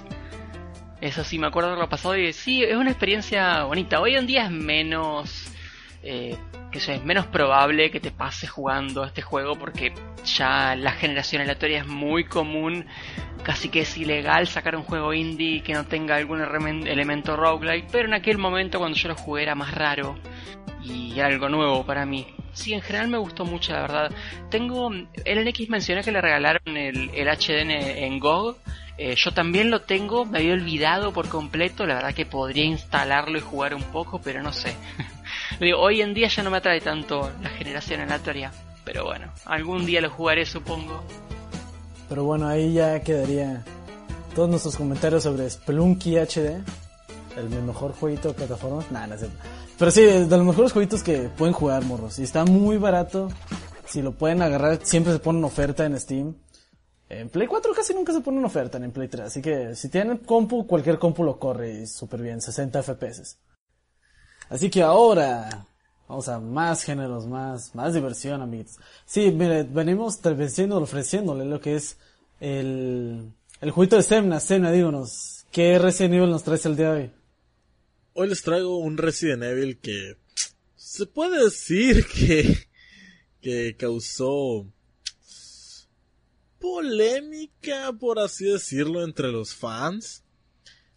[1.02, 4.00] Eso sí, me acuerdo de lo pasado y sí, es una experiencia bonita.
[4.00, 5.52] Hoy en día es menos
[6.04, 6.38] eh,
[6.74, 9.94] que eso es menos probable que te pase jugando este juego porque
[10.26, 12.88] ya la generación aleatoria es muy común,
[13.44, 18.08] casi que es ilegal sacar un juego indie que no tenga algún elemento roguelike, pero
[18.08, 20.16] en aquel momento cuando yo lo jugué era más raro
[20.84, 22.26] y era algo nuevo para mí.
[22.54, 24.12] Sí, en general me gustó mucho, la verdad.
[24.50, 24.92] Tengo.
[25.26, 28.58] El NX mencioné que le regalaron el, el HDN en GOG.
[29.00, 31.88] Eh, yo también lo tengo, me había olvidado por completo.
[31.88, 34.76] La verdad que podría instalarlo y jugar un poco, pero no sé.
[35.64, 38.52] Digo, hoy en día ya no me atrae tanto la generación aleatoria.
[38.84, 41.02] Pero bueno, algún día lo jugaré, supongo.
[42.10, 43.64] Pero bueno, ahí ya quedaría
[44.36, 46.62] todos nuestros comentarios sobre Spelunky HD.
[47.38, 48.92] El mejor jueguito de plataformas.
[48.92, 49.28] Nah, no sé.
[49.80, 52.20] Pero sí, de los mejores jueguitos que pueden jugar, morros.
[52.20, 53.30] Y está muy barato.
[53.86, 56.36] Si lo pueden agarrar, siempre se pone en oferta en Steam.
[57.10, 59.28] En Play 4 casi nunca se pone en oferta en Play 3.
[59.28, 63.38] Así que si tienen compu, cualquier compu lo corre súper bien, 60 FPS.
[64.54, 65.66] Así que ahora,
[66.08, 68.78] vamos a más géneros, más, más diversión, amigos.
[69.04, 71.98] Sí, mire, venimos ofreciéndole lo que es
[72.40, 73.32] el,
[73.62, 74.40] el jueguito de Semna.
[74.40, 77.12] Semna, díganos, ¿qué Resident Evil nos traes el día de hoy?
[78.14, 80.18] Hoy les traigo un Resident Evil que
[80.76, 82.68] se puede decir que,
[83.42, 84.68] que causó
[86.60, 90.23] polémica, por así decirlo, entre los fans.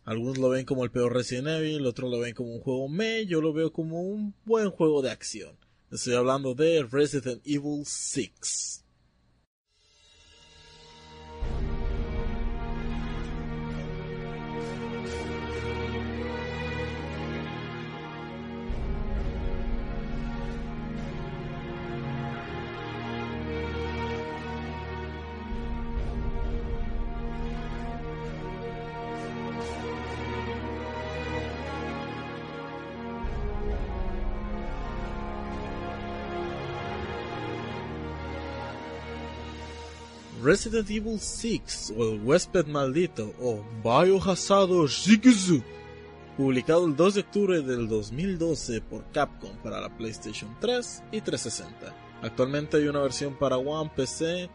[0.07, 3.27] Algunos lo ven como el peor Resident Evil, otros lo ven como un juego me,
[3.27, 5.57] yo lo veo como un buen juego de acción.
[5.91, 8.85] Estoy hablando de Resident Evil 6.
[40.47, 45.60] Resident Evil 6 o el huésped maldito o Biohazard Shikizu,
[46.36, 51.93] publicado el 2 de octubre del 2012 por Capcom para la PlayStation 3 y 360.
[52.23, 54.48] Actualmente hay una versión para One, PC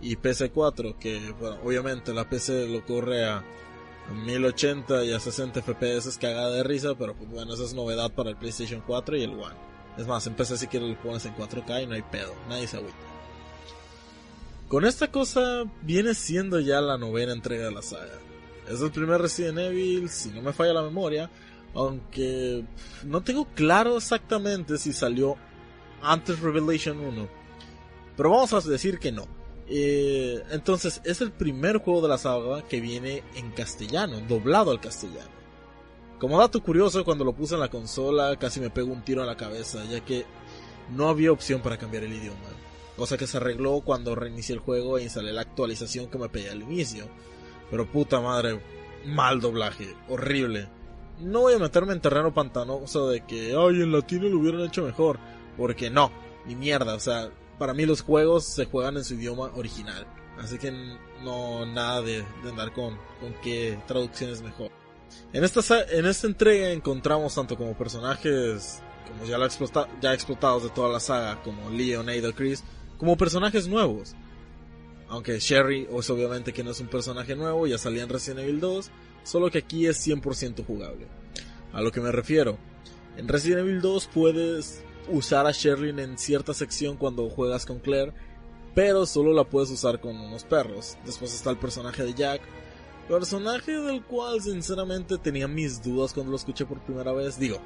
[0.00, 3.44] y PC4 que bueno, obviamente la PC lo corre a
[4.24, 8.10] 1080 y a 60 FPS es cagada de risa, pero pues, bueno, esa es novedad
[8.12, 9.56] para el PlayStation 4 y el One.
[9.98, 12.66] Es más, en PC si quieres lo pones en 4K y no hay pedo, nadie
[12.66, 13.07] se agüita.
[14.68, 18.18] Con esta cosa viene siendo ya la novena entrega de la saga.
[18.68, 21.30] Es el primer Resident Evil, si no me falla la memoria,
[21.74, 22.64] aunque
[23.06, 25.36] no tengo claro exactamente si salió
[26.02, 27.28] antes Revelation 1.
[28.14, 29.26] Pero vamos a decir que no.
[29.70, 34.80] Eh, entonces es el primer juego de la saga que viene en castellano, doblado al
[34.80, 35.30] castellano.
[36.18, 39.28] Como dato curioso, cuando lo puse en la consola casi me pego un tiro en
[39.28, 40.26] la cabeza, ya que
[40.94, 42.67] no había opción para cambiar el idioma
[42.98, 46.52] cosa que se arregló cuando reinicié el juego e instalé la actualización que me pedía
[46.52, 47.08] al inicio.
[47.70, 48.60] Pero puta madre,
[49.06, 50.68] mal doblaje, horrible.
[51.20, 54.84] No voy a meterme en terreno pantanoso de que, ay, en latino lo hubieran hecho
[54.84, 55.18] mejor,
[55.56, 56.12] porque no,
[56.46, 60.06] ni mierda, o sea, para mí los juegos se juegan en su idioma original,
[60.38, 60.70] así que
[61.24, 64.70] no, nada de, andar con, con qué traducción es mejor.
[65.32, 65.60] En esta,
[65.90, 69.48] en esta entrega encontramos tanto como personajes como ya, la
[70.00, 72.62] ya explotados de toda la saga, como Leon, Ada, Chris,
[72.98, 74.14] como personajes nuevos.
[75.08, 78.60] Aunque Sherry es obviamente que no es un personaje nuevo, ya salía en Resident Evil
[78.60, 78.90] 2,
[79.24, 81.06] solo que aquí es 100% jugable.
[81.72, 82.58] A lo que me refiero,
[83.16, 88.12] en Resident Evil 2 puedes usar a Sherry en cierta sección cuando juegas con Claire,
[88.74, 90.98] pero solo la puedes usar con unos perros.
[91.06, 92.42] Después está el personaje de Jack,
[93.08, 97.38] personaje del cual sinceramente tenía mis dudas cuando lo escuché por primera vez.
[97.38, 97.58] Digo,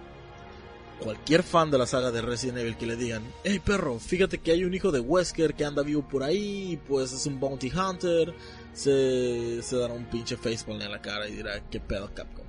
[1.02, 4.52] cualquier fan de la saga de Resident Evil que le digan, hey perro, fíjate que
[4.52, 8.34] hay un hijo de Wesker que anda vivo por ahí, pues es un bounty hunter,
[8.72, 12.44] se, dará un pinche facepalm en la cara y dirá, qué pedo Capcom.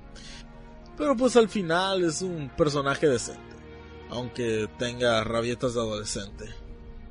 [0.96, 3.40] Pero pues al final es un personaje decente,
[4.10, 6.46] aunque tenga rabietas de adolescente.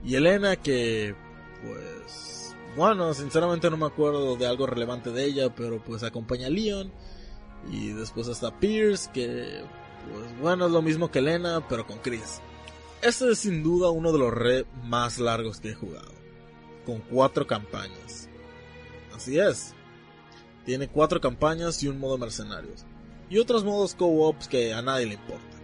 [0.05, 1.15] Y Elena que,
[1.61, 6.49] pues, bueno, sinceramente no me acuerdo de algo relevante de ella, pero pues acompaña a
[6.49, 6.91] Leon.
[7.71, 9.61] Y después está Pierce que
[10.11, 12.41] pues bueno, es lo mismo que Elena, pero con Chris.
[13.01, 16.11] Este es sin duda uno de los re más largos que he jugado.
[16.85, 18.29] Con cuatro campañas.
[19.13, 19.73] Así es.
[20.65, 22.85] Tiene cuatro campañas y un modo mercenarios.
[23.29, 25.57] Y otros modos co-ops que a nadie le importa.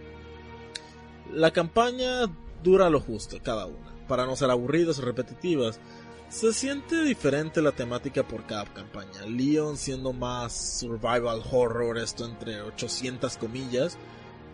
[1.32, 2.26] La campaña
[2.62, 3.94] dura lo justo, cada una.
[4.06, 5.80] Para no ser aburridas o repetitivas.
[6.28, 9.26] Se siente diferente la temática por cada campaña.
[9.26, 13.98] Leon siendo más survival horror, esto entre 800 comillas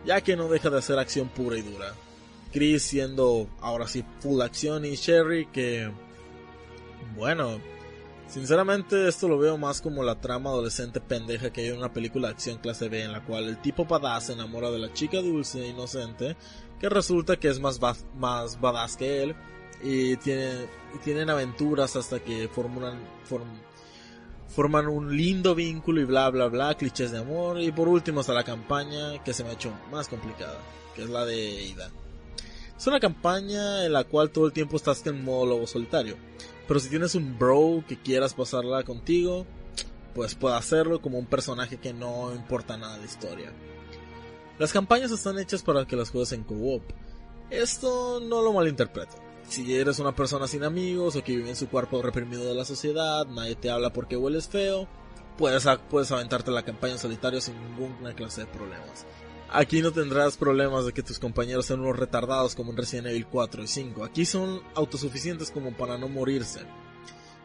[0.06, 1.92] ya que no deja de ser acción pura y dura.
[2.52, 5.90] Chris siendo ahora sí full acción y Sherry que
[7.16, 7.60] bueno,
[8.28, 12.28] sinceramente esto lo veo más como la trama adolescente pendeja que hay en una película
[12.28, 15.20] de acción clase B en la cual el tipo badass se enamora de la chica
[15.20, 16.36] dulce e inocente
[16.80, 17.80] que resulta que es más,
[18.16, 19.34] más badass que él
[19.82, 23.60] y, tiene, y tienen aventuras hasta que forman, form-
[24.48, 28.32] forman un lindo vínculo y bla bla bla, clichés de amor y por último está
[28.32, 30.58] la campaña que se me ha hecho más complicada,
[30.94, 31.90] que es la de Ida.
[32.76, 36.16] Es una campaña en la cual todo el tiempo estás en modo lobo solitario.
[36.68, 39.46] Pero si tienes un bro que quieras pasarla contigo,
[40.14, 43.52] pues puede hacerlo como un personaje que no importa nada de historia.
[44.58, 46.82] Las campañas están hechas para que las juegues en co-op.
[47.50, 49.25] Esto no lo malinterpreto.
[49.48, 52.64] Si eres una persona sin amigos o que vive en su cuerpo reprimido de la
[52.64, 54.88] sociedad, nadie te habla porque hueles feo,
[55.38, 59.06] puedes, puedes aventarte la campaña en solitario sin ninguna clase de problemas.
[59.48, 63.26] Aquí no tendrás problemas de que tus compañeros sean unos retardados como en Resident Evil
[63.26, 64.04] 4 y 5.
[64.04, 66.60] Aquí son autosuficientes como para no morirse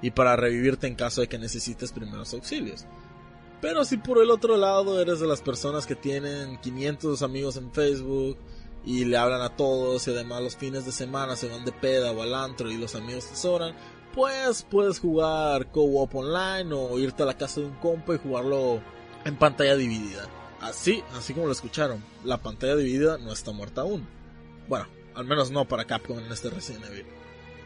[0.02, 2.86] y para revivirte en caso de que necesites primeros auxilios.
[3.62, 7.72] Pero si por el otro lado eres de las personas que tienen 500 amigos en
[7.72, 8.38] Facebook
[8.86, 12.12] y le hablan a todos y además los fines de semana se van de peda
[12.12, 13.76] o al antro y los amigos te sobran,
[14.14, 18.82] pues puedes jugar co-op online o irte a la casa de un compa y jugarlo
[19.24, 20.28] en pantalla dividida.
[20.60, 24.08] Así, así como lo escucharon, la pantalla dividida no está muerta aún.
[24.68, 27.06] Bueno, al menos no para Capcom en este Resident Evil.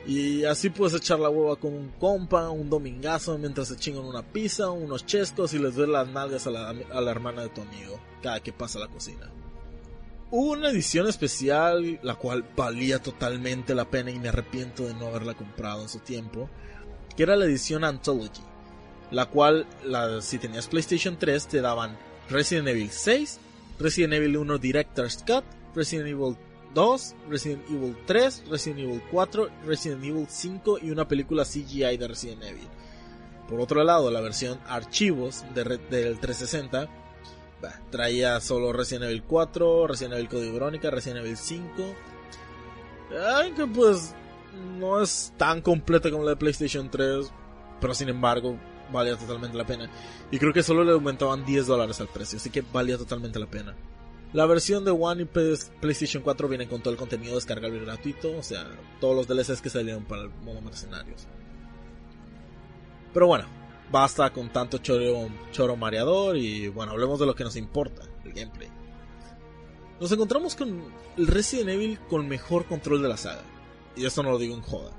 [0.07, 4.21] Y así puedes echar la hueva con un compa, un domingazo mientras se chingan una
[4.21, 7.61] pizza, unos chescos y les ves las nalgas a la, a la hermana de tu
[7.61, 9.31] amigo cada que pasa a la cocina.
[10.38, 15.07] Hubo una edición especial la cual valía totalmente la pena y me arrepiento de no
[15.07, 16.49] haberla comprado en su tiempo,
[17.16, 18.41] que era la edición Anthology,
[19.12, 21.98] la cual la, si tenías PlayStation 3 te daban
[22.30, 23.40] Resident Evil 6,
[23.80, 26.36] Resident Evil 1 Director's Cut, Resident Evil
[26.74, 32.07] 2, Resident Evil 3, Resident Evil 4, Resident Evil 5 y una película CGI de
[32.10, 32.68] Resident Evil.
[33.48, 37.05] Por otro lado, la versión archivos del 360
[37.89, 41.95] traía solo Resident Evil 4, Resident Evil Code Verónica, Resident Evil 5.
[43.37, 44.15] Ay, que pues
[44.79, 47.31] no es tan completa como la de PlayStation 3,
[47.79, 48.57] pero sin embargo
[48.91, 49.89] valía totalmente la pena.
[50.31, 53.47] Y creo que solo le aumentaban 10 dólares al precio, así que valía totalmente la
[53.47, 53.75] pena.
[54.33, 58.43] La versión de One y PlayStation 4 viene con todo el contenido descargable gratuito, o
[58.43, 58.65] sea,
[58.99, 61.25] todos los DLCs que salieron para el modo mercenarios.
[63.13, 63.45] Pero bueno,
[63.91, 68.34] basta con tanto choro, choro mareador y bueno, hablemos de lo que nos importa, el
[68.34, 68.70] gameplay.
[69.99, 70.84] Nos encontramos con
[71.18, 73.44] el Resident Evil con mejor control de la saga.
[73.95, 74.91] Y esto no lo digo en joda.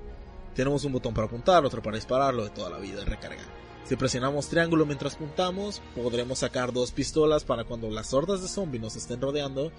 [0.55, 3.45] Tenemos un botón para apuntar, otro para disparar, lo de toda la vida, recargar.
[3.85, 8.83] Si presionamos triángulo mientras puntamos, podremos sacar dos pistolas para cuando las hordas de zombies
[8.83, 9.71] nos estén rodeando,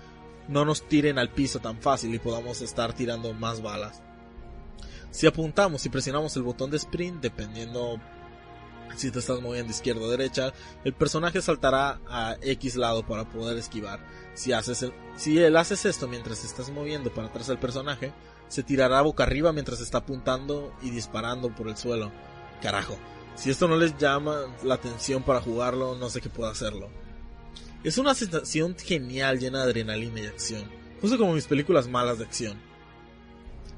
[0.47, 4.01] no nos tiren al piso tan fácil y podamos estar tirando más balas.
[5.09, 7.99] Si apuntamos y presionamos el botón de sprint, dependiendo
[8.95, 10.53] si te estás moviendo izquierda o derecha,
[10.83, 13.99] el personaje saltará a X lado para poder esquivar.
[14.33, 18.13] Si haces el- si él haces esto mientras estás moviendo para atrás del personaje,
[18.47, 22.11] se tirará boca arriba mientras está apuntando y disparando por el suelo.
[22.61, 22.97] Carajo,
[23.35, 26.89] si esto no les llama la atención para jugarlo, no sé qué puedo hacerlo.
[27.83, 30.63] Es una sensación genial llena de adrenalina y acción,
[31.01, 32.66] justo como mis películas malas de acción.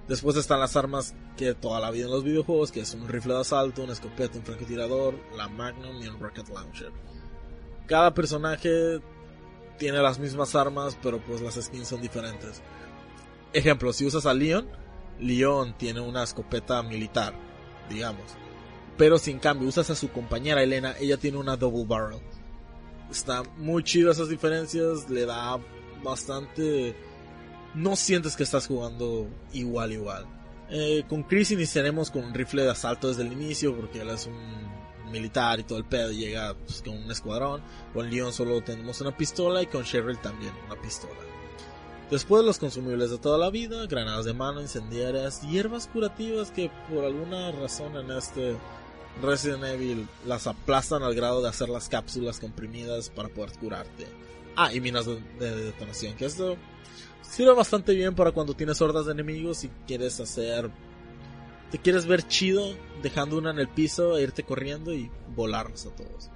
[0.10, 3.36] Después están las armas que toda la vida en los videojuegos, que es un rifle
[3.36, 6.92] de asalto, una escopeta, un francotirador, la Magnum y un Rocket Launcher.
[7.86, 9.02] Cada personaje
[9.78, 12.64] tiene las mismas armas, pero pues las skins son diferentes.
[13.54, 14.68] Ejemplo, si usas a Leon,
[15.20, 17.36] Leon tiene una escopeta militar,
[17.88, 18.26] digamos.
[18.98, 22.20] Pero si en cambio usas a su compañera Elena, ella tiene una double barrel.
[23.12, 25.60] Está muy chido esas diferencias, le da
[26.04, 26.96] bastante...
[27.76, 30.26] No sientes que estás jugando igual igual.
[30.70, 34.28] Eh, con Chris iniciaremos con un rifle de asalto desde el inicio porque él es
[34.28, 34.70] un
[35.12, 37.62] militar y todo el pedo llega pues, con un escuadrón.
[37.94, 41.20] Con Leon solo tenemos una pistola y con Cheryl también una pistola.
[42.12, 47.06] Después los consumibles de toda la vida, granadas de mano, incendiarias, hierbas curativas que por
[47.06, 48.56] alguna razón en este
[49.22, 54.08] Resident Evil las aplastan al grado de hacer las cápsulas comprimidas para poder curarte.
[54.56, 56.58] Ah, y minas de, de detonación, que esto
[57.30, 60.70] sirve bastante bien para cuando tienes hordas de enemigos y quieres hacer...
[61.72, 65.92] Te quieres ver chido dejando una en el piso e irte corriendo y volarlos a
[65.92, 66.32] todos.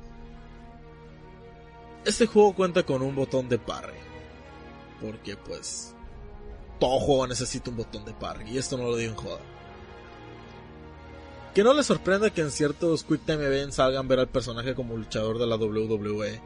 [2.05, 3.97] Este juego cuenta con un botón de parry.
[5.01, 5.95] Porque pues...
[6.79, 8.51] Todo juego necesita un botón de parry.
[8.51, 9.39] Y esto no lo digo en joda.
[11.55, 14.97] Que no les sorprenda que en ciertos Quick Time Events salgan ver al personaje como
[14.97, 16.41] luchador de la WWE.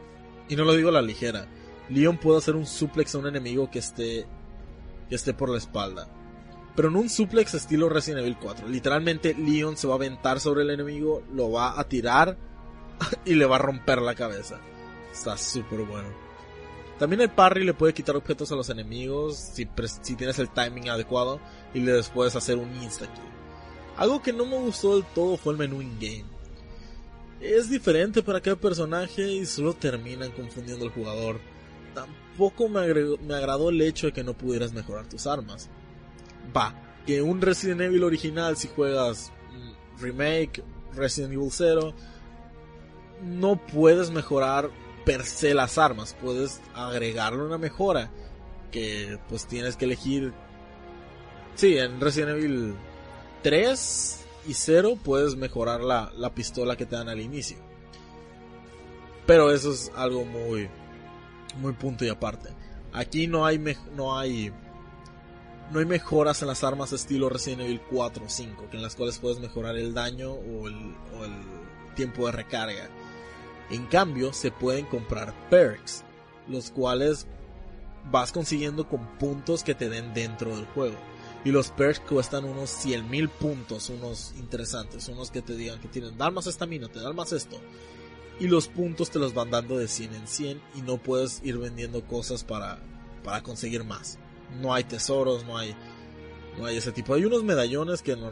[0.48, 1.48] Y no lo digo a la ligera.
[1.90, 4.28] Leon puede hacer un suplex a un enemigo que esté
[5.09, 6.07] que esté por la espalda.
[6.75, 8.67] Pero en un suplex estilo Resident Evil 4.
[8.67, 12.38] Literalmente Leon se va a aventar sobre el enemigo, lo va a tirar
[13.25, 14.59] y le va a romper la cabeza.
[15.11, 16.27] Está súper bueno.
[16.99, 19.65] También el parry le puede quitar objetos a los enemigos si,
[20.15, 21.39] tienes el timing adecuado
[21.73, 23.23] y le puedes hacer un insta kill.
[23.97, 26.25] Algo que no me gustó del todo fue el menú in-game.
[27.39, 31.39] Es diferente para cada personaje y solo terminan confundiendo al jugador.
[32.38, 35.69] Tampoco me, me agradó el hecho de que no pudieras mejorar tus armas.
[36.55, 36.72] Va,
[37.07, 39.31] que un Resident Evil original si juegas
[39.99, 41.95] remake, Resident Evil 0,
[43.23, 44.69] no puedes mejorar
[45.03, 48.11] per se las armas, puedes agregarle una mejora
[48.72, 50.31] que pues tienes que elegir.
[51.55, 52.76] Sí, en Resident Evil
[53.41, 57.57] 3 y 0 puedes mejorar la, la pistola que te dan al inicio.
[59.26, 60.69] Pero eso es algo muy
[61.57, 62.49] muy punto y aparte.
[62.93, 63.59] Aquí no hay
[63.95, 64.51] no hay
[65.71, 68.95] no hay mejoras en las armas estilo Resident Evil 4 o 5, que en las
[68.95, 70.95] cuales puedes mejorar el daño o el,
[71.95, 72.89] tiempo de recarga.
[73.69, 76.03] En cambio, se pueden comprar perks,
[76.47, 77.25] los cuales
[78.11, 80.95] vas consiguiendo con puntos que te den dentro del juego.
[81.43, 85.88] Y los perks cuestan unos 100 mil puntos, unos interesantes, unos que te digan que
[85.88, 87.59] tienen, dar más estamina, te dan más esto.
[88.39, 91.57] Y los puntos te los van dando de 100 en 100 y no puedes ir
[91.57, 92.80] vendiendo cosas para,
[93.23, 94.19] para conseguir más.
[94.61, 95.76] No hay tesoros, no hay,
[96.57, 97.14] no hay ese tipo.
[97.14, 98.31] Hay unos medallones que no,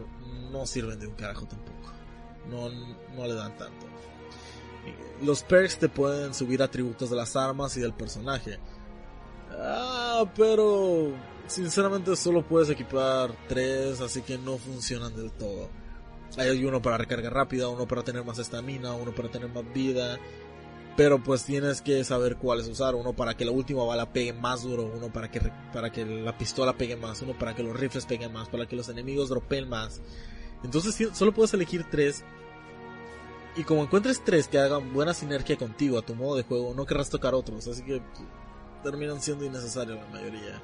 [0.51, 1.91] no sirven de un carajo tampoco.
[2.49, 3.87] No, no le dan tanto.
[5.23, 8.59] Los perks te pueden subir atributos de las armas y del personaje.
[9.51, 11.13] Ah, pero
[11.47, 15.69] sinceramente solo puedes equipar tres, así que no funcionan del todo.
[16.37, 20.17] Hay uno para recarga rápida, uno para tener más estamina, uno para tener más vida.
[20.97, 22.95] Pero pues tienes que saber cuáles usar.
[22.95, 25.41] Uno para que la última bala pegue más duro, uno para que,
[25.73, 28.75] para que la pistola pegue más, uno para que los rifles peguen más, para que
[28.75, 30.01] los enemigos dropeen más.
[30.63, 32.23] Entonces solo puedes elegir tres.
[33.57, 36.85] Y como encuentres tres que hagan buena sinergia contigo a tu modo de juego, no
[36.85, 37.67] querrás tocar otros.
[37.67, 38.01] Así que
[38.83, 40.61] terminan siendo innecesarios la mayoría.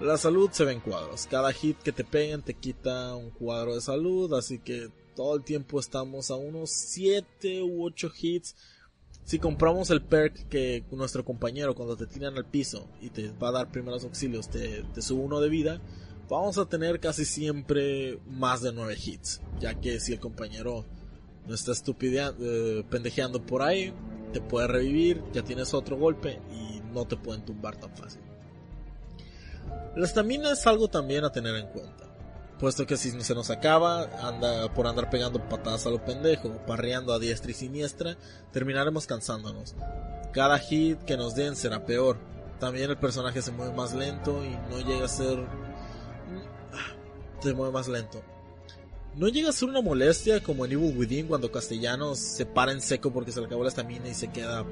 [0.00, 1.26] La salud se ve en cuadros.
[1.26, 4.32] Cada hit que te peguen te quita un cuadro de salud.
[4.34, 8.54] Así que todo el tiempo estamos a unos 7 u 8 hits.
[9.24, 13.48] Si compramos el perk que nuestro compañero cuando te tiran al piso y te va
[13.48, 15.82] a dar primeros auxilios te, te sube uno de vida,
[16.30, 19.40] vamos a tener casi siempre más de 9 hits.
[19.58, 20.84] Ya que si el compañero
[21.48, 23.92] no está eh, pendejeando por ahí,
[24.32, 28.27] te puede revivir, ya tienes otro golpe y no te pueden tumbar tan fácil.
[29.98, 32.04] La estamina es algo también a tener en cuenta,
[32.60, 37.12] puesto que si se nos acaba, anda por andar pegando patadas a lo pendejo, parreando
[37.12, 38.16] a diestra y siniestra,
[38.52, 39.74] terminaremos cansándonos.
[40.32, 42.16] Cada hit que nos den será peor.
[42.60, 45.44] También el personaje se mueve más lento y no llega a ser...
[47.40, 48.22] Se mueve más lento.
[49.16, 52.82] No llega a ser una molestia como en Evil Within cuando Castellanos se para en
[52.82, 54.64] seco porque se le acabó la estamina y se queda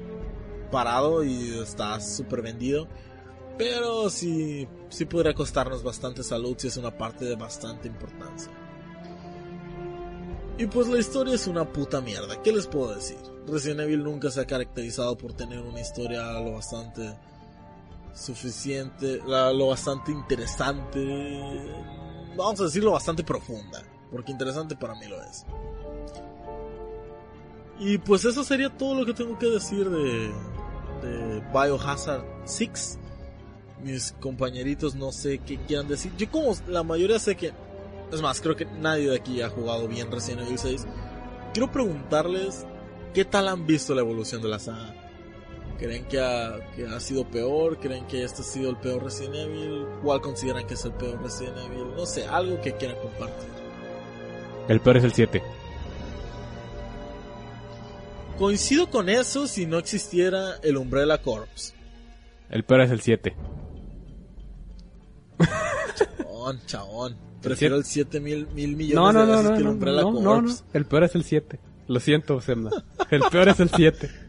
[0.71, 2.87] parado y está súper vendido.
[3.57, 8.51] Pero sí, sí podría costarnos bastante salud si es una parte de bastante importancia.
[10.59, 13.17] Y pues la historia es una puta mierda, ¿qué les puedo decir?
[13.47, 17.15] Resident Evil nunca se ha caracterizado por tener una historia lo bastante
[18.13, 21.61] suficiente, lo bastante interesante,
[22.35, 25.45] vamos a decirlo bastante profunda, porque interesante para mí lo es.
[27.79, 30.31] Y pues eso sería todo lo que tengo que decir de,
[31.03, 32.97] de Biohazard 6
[33.83, 36.11] mis compañeritos no sé qué quieran decir.
[36.17, 37.53] Yo como la mayoría sé que...
[38.11, 40.85] Es más, creo que nadie de aquí ha jugado bien Resident Evil 6.
[41.53, 42.65] Quiero preguntarles
[43.13, 44.93] qué tal han visto la evolución de la saga.
[45.77, 47.77] ¿Creen que ha, que ha sido peor?
[47.79, 49.85] ¿Creen que este ha sido el peor Resident Evil?
[50.01, 51.95] ¿Cuál consideran que es el peor Resident Evil?
[51.95, 53.49] No sé, algo que quieran compartir.
[54.67, 55.43] El peor es el 7.
[58.37, 61.73] Coincido con eso si no existiera el Umbrella Corps.
[62.49, 63.35] El peor es el 7.
[66.47, 67.15] Chabón, chabón.
[67.41, 69.71] Prefiero el 7 mil, mil millones no, no, de no, veces no, que el no,
[69.71, 70.55] Umbrella no, no, no.
[70.73, 71.59] El peor es el 7.
[71.87, 72.71] Lo siento, Semna.
[73.09, 74.09] El peor es el 7.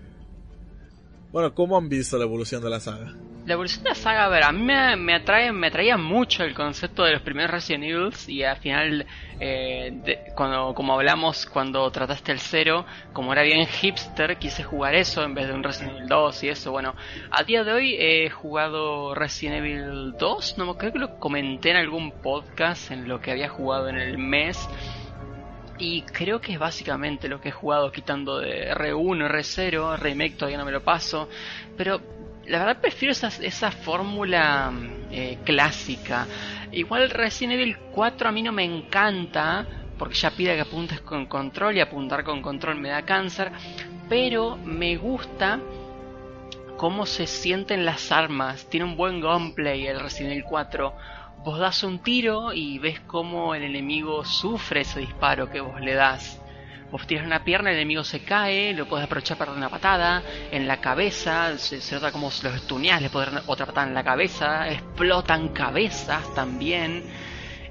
[1.30, 3.14] Bueno, ¿cómo han visto la evolución de la saga?
[3.44, 6.42] La evolución de la saga, a ver, a mí me, me atrae, me atraía mucho
[6.42, 9.06] el concepto de los primeros Resident Evil y al final,
[9.40, 15.22] eh, cuando, como hablamos cuando trataste el cero, como era bien hipster, quise jugar eso
[15.22, 16.72] en vez de un Resident Evil 2 y eso.
[16.72, 16.94] Bueno,
[17.30, 21.76] a día de hoy he jugado Resident Evil 2, no creo que lo comenté en
[21.76, 24.68] algún podcast en lo que había jugado en el mes.
[25.78, 30.58] Y creo que es básicamente lo que he jugado quitando de R1, R0, Remake todavía
[30.58, 31.28] no me lo paso.
[31.76, 32.00] Pero
[32.46, 34.72] la verdad prefiero esa, esa fórmula
[35.10, 36.26] eh, clásica.
[36.72, 39.66] Igual Resident Evil 4 a mí no me encanta,
[39.98, 43.52] porque ya pide que apuntes con control y apuntar con control me da cáncer,
[44.08, 45.60] pero me gusta
[46.76, 50.94] cómo se sienten las armas, tiene un buen gameplay el Resident Evil 4.
[51.48, 55.94] Vos das un tiro y ves cómo el enemigo sufre ese disparo que vos le
[55.94, 56.38] das.
[56.90, 60.22] Vos tiras una pierna, el enemigo se cae, lo puedes aprovechar para dar una patada
[60.52, 64.04] en la cabeza, se, nota como los estuneas, le puedes dar otra patada en la
[64.04, 67.04] cabeza, explotan cabezas también.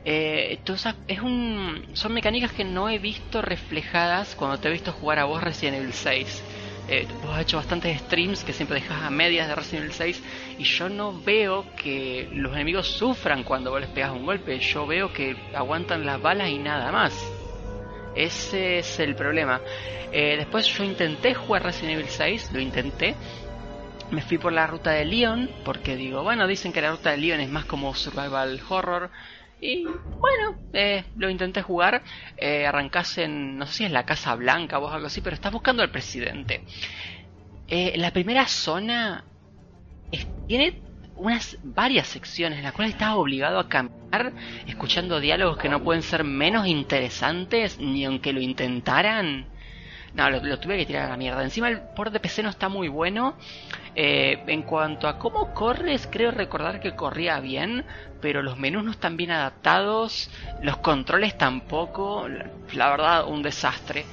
[0.04, 0.60] Eh,
[1.08, 5.26] es un, son mecánicas que no he visto reflejadas cuando te he visto jugar a
[5.26, 6.44] vos Resident Evil 6.
[6.90, 10.24] Eh, vos has hecho bastantes streams que siempre dejas a medias de Resident Evil 6
[10.60, 14.88] y yo no veo que los enemigos sufran cuando vos les pegas un golpe, yo
[14.88, 17.14] veo que aguantan las balas y nada más.
[18.16, 19.62] Ese es el problema.
[20.12, 23.16] Eh, después yo intenté jugar Resident Evil 6, lo intenté.
[24.10, 27.18] Me fui por la ruta de Leon, porque digo, bueno, dicen que la ruta de
[27.18, 29.12] Leon es más como survival horror.
[29.60, 32.04] Y bueno, eh, lo intenté jugar.
[32.38, 35.52] Eh, arrancás en, no sé si es la Casa Blanca o algo así, pero estás
[35.52, 36.64] buscando al presidente.
[37.68, 39.26] Eh, la primera zona
[40.48, 40.82] tiene
[41.16, 43.98] unas varias secciones en las cuales estás obligado a caminar
[44.68, 49.48] escuchando diálogos que no pueden ser menos interesantes ni aunque lo intentaran.
[50.14, 51.44] No, lo, tuve que tirar a la mierda.
[51.44, 53.36] Encima el port de PC no está muy bueno.
[53.94, 57.86] Eh, en cuanto a cómo corres, creo recordar que corría bien,
[58.22, 60.30] pero los menús no están bien adaptados,
[60.62, 62.28] los controles tampoco.
[62.74, 64.06] La, verdad, un desastre.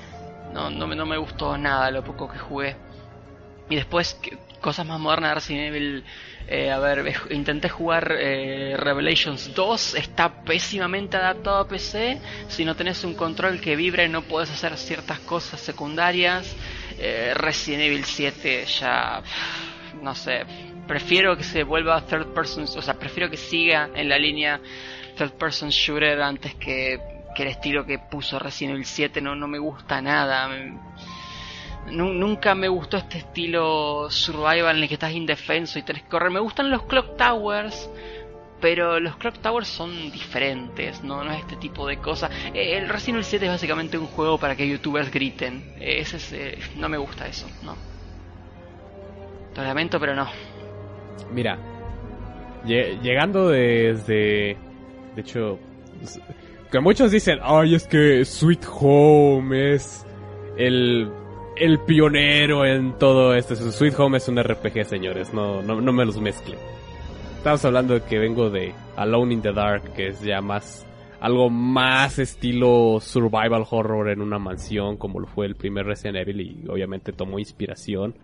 [0.53, 2.77] No, no, no me gustó nada lo poco que jugué.
[3.69, 4.21] Y después,
[4.61, 6.05] cosas más modernas de Resident Evil
[6.47, 12.21] eh, a ver, intenté jugar eh, Revelations 2, está pésimamente adaptado a PC.
[12.49, 16.55] Si no tenés un control que vibre, no puedes hacer ciertas cosas secundarias.
[16.99, 19.23] Eh, Resident Evil 7 ya,
[20.03, 20.45] no sé,
[20.87, 24.61] prefiero que se vuelva third person, o sea, prefiero que siga en la línea
[25.17, 26.99] third person shooter antes que,
[27.35, 30.49] que el estilo que puso Resident Evil 7, no, no me gusta nada
[31.91, 36.31] nunca me gustó este estilo survival en el que estás indefenso y tenés que correr.
[36.31, 37.91] Me gustan los Clock Towers,
[38.61, 42.31] pero los Clock Towers son diferentes, no, no es este tipo de cosas.
[42.55, 45.75] Eh, el Resident Evil 7 es básicamente un juego para que youtubers griten.
[45.81, 47.77] Ese es, eh, no me gusta eso, no.
[49.57, 50.29] Lo lamento, pero no.
[51.33, 51.59] Mira,
[52.65, 54.57] llegando desde...
[55.15, 55.59] De hecho,
[56.71, 60.05] que muchos dicen, ay, es que Sweet Home es
[60.57, 61.09] el
[61.57, 63.55] el pionero en todo esto.
[63.55, 66.57] Sweet Home es un RPG, señores, no, no, no me los mezcle.
[67.37, 70.87] Estamos hablando de que vengo de Alone in the Dark, que es ya más
[71.21, 76.41] algo más estilo survival horror en una mansión como lo fue el primer Resident Evil
[76.41, 78.15] y obviamente tomó inspiración.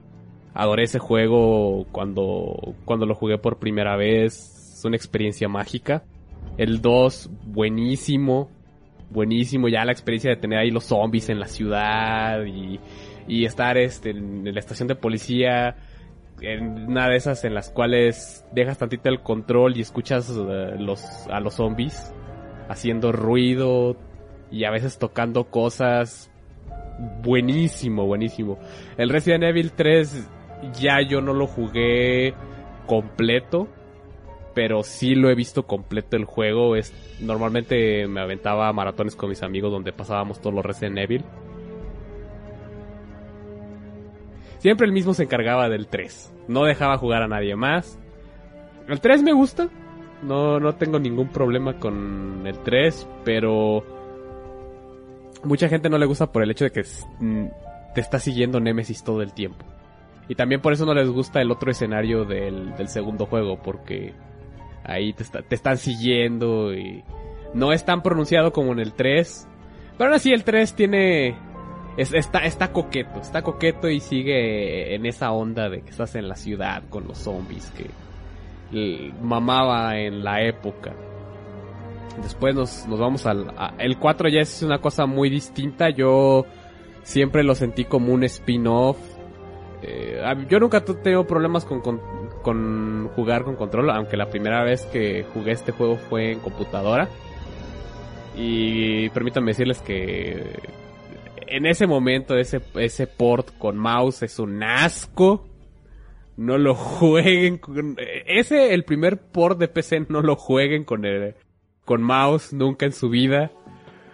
[0.54, 6.04] Adoré ese juego cuando, cuando lo jugué por primera vez, es una experiencia mágica.
[6.56, 8.50] El 2, buenísimo,
[9.10, 12.80] buenísimo ya la experiencia de tener ahí los zombies en la ciudad y
[13.30, 15.76] y estar este, en la estación de policía,
[16.40, 21.04] en una de esas en las cuales dejas tantito el control y escuchas eh, los,
[21.30, 22.12] a los zombies
[22.68, 23.96] haciendo ruido
[24.50, 26.28] y a veces tocando cosas.
[27.22, 28.58] Buenísimo, buenísimo.
[28.98, 30.28] El Resident Evil 3
[30.78, 32.34] ya yo no lo jugué
[32.86, 33.68] completo,
[34.54, 36.76] pero sí lo he visto completo el juego.
[36.76, 41.24] Es, normalmente me aventaba maratones con mis amigos donde pasábamos todos los Resident Evil.
[44.58, 46.34] Siempre el mismo se encargaba del 3.
[46.48, 47.98] No dejaba jugar a nadie más.
[48.88, 49.68] El 3 me gusta.
[50.22, 53.82] No, no tengo ningún problema con el 3, pero
[55.44, 56.82] mucha gente no le gusta por el hecho de que
[57.20, 57.46] mm,
[57.94, 59.64] te está siguiendo Nemesis todo el tiempo.
[60.30, 64.14] Y también por eso no les gusta el otro escenario del, segundo juego, porque
[64.84, 67.02] ahí te, te, están siguiendo y
[67.52, 69.48] no es tan pronunciado como en el 3.
[69.98, 71.36] Pero aún así el 3 tiene
[71.96, 76.36] está, está coqueto, está coqueto y sigue en esa onda de que estás en la
[76.36, 77.72] ciudad con los zombies
[78.70, 80.94] que mamaba en la época.
[82.22, 83.52] Después nos, nos vamos al...
[83.78, 86.46] el 4 ya es una cosa muy distinta, yo
[87.02, 88.96] siempre lo sentí como un spin-off.
[89.82, 91.80] Eh, yo nunca he tenido problemas con,
[93.14, 97.08] jugar con control, aunque la primera vez que jugué este juego fue en computadora.
[98.36, 100.58] Y permítanme decirles que
[101.46, 105.46] en ese momento ese, ese port con mouse es un asco.
[106.36, 107.96] No lo jueguen con...
[108.26, 111.34] Ese, el primer port de PC, no lo jueguen con, el,
[111.84, 113.50] con mouse nunca en su vida.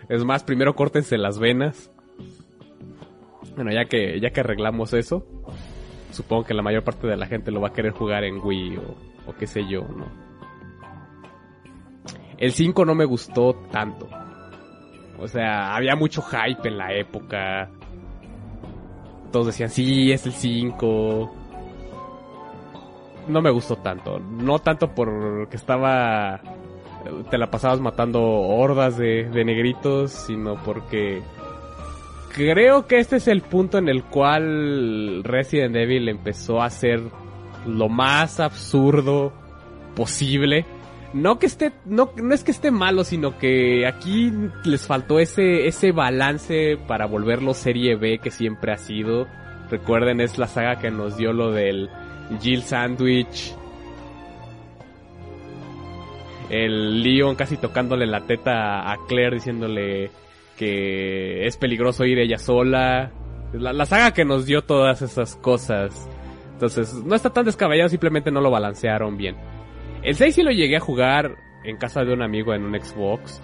[0.09, 1.91] Es más, primero córtense las venas.
[3.57, 5.27] Bueno, ya que, ya que arreglamos eso,
[6.13, 8.77] supongo que la mayor parte de la gente lo va a querer jugar en Wii
[8.77, 10.07] o, o qué sé yo, ¿no?
[12.39, 14.09] El 5 no me gustó tanto.
[15.19, 17.71] O sea, había mucho hype en la época.
[19.33, 21.35] Todos decían, sí, es el 5.
[23.29, 24.19] No me gustó tanto.
[24.19, 26.41] No tanto porque estaba...
[27.31, 31.23] Te la pasabas matando hordas de, de negritos, sino porque
[32.37, 37.01] creo que este es el punto en el cual Resident Evil empezó a ser
[37.67, 39.33] lo más absurdo
[39.97, 40.67] posible.
[41.15, 44.31] No que esté, no, no es que esté malo, sino que aquí
[44.65, 49.27] les faltó ese, ese balance para volverlo serie B que siempre ha sido.
[49.71, 51.89] Recuerden, es la saga que nos dio lo del
[52.43, 53.55] Jill Sandwich.
[56.51, 60.11] El Leon casi tocándole la teta a Claire diciéndole
[60.57, 63.13] que es peligroso ir ella sola.
[63.53, 66.09] La, la saga que nos dio todas esas cosas.
[66.53, 69.37] Entonces, no está tan descabellado, simplemente no lo balancearon bien.
[70.03, 73.43] El 6 sí lo llegué a jugar en casa de un amigo en un Xbox.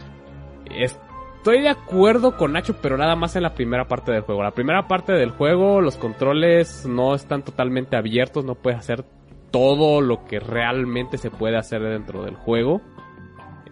[0.71, 4.43] Estoy de acuerdo con Nacho, pero nada más en la primera parte del juego.
[4.43, 9.05] La primera parte del juego, los controles no están totalmente abiertos, no puedes hacer
[9.51, 12.81] todo lo que realmente se puede hacer dentro del juego.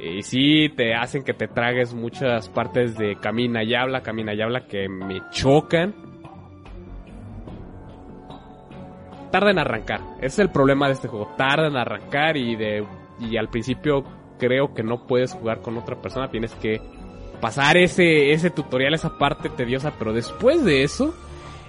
[0.02, 4.40] Y sí, te hacen que te tragues muchas partes de camina y habla, camina y
[4.40, 5.94] habla que me chocan.
[9.30, 10.00] Tarda en arrancar.
[10.20, 11.34] Es el problema de este juego.
[11.36, 12.84] Tarda en arrancar y de
[13.20, 14.04] y al principio
[14.38, 16.30] creo que no puedes jugar con otra persona.
[16.30, 16.80] Tienes que
[17.40, 19.92] pasar ese, ese tutorial, esa parte tediosa.
[19.98, 21.14] Pero después de eso,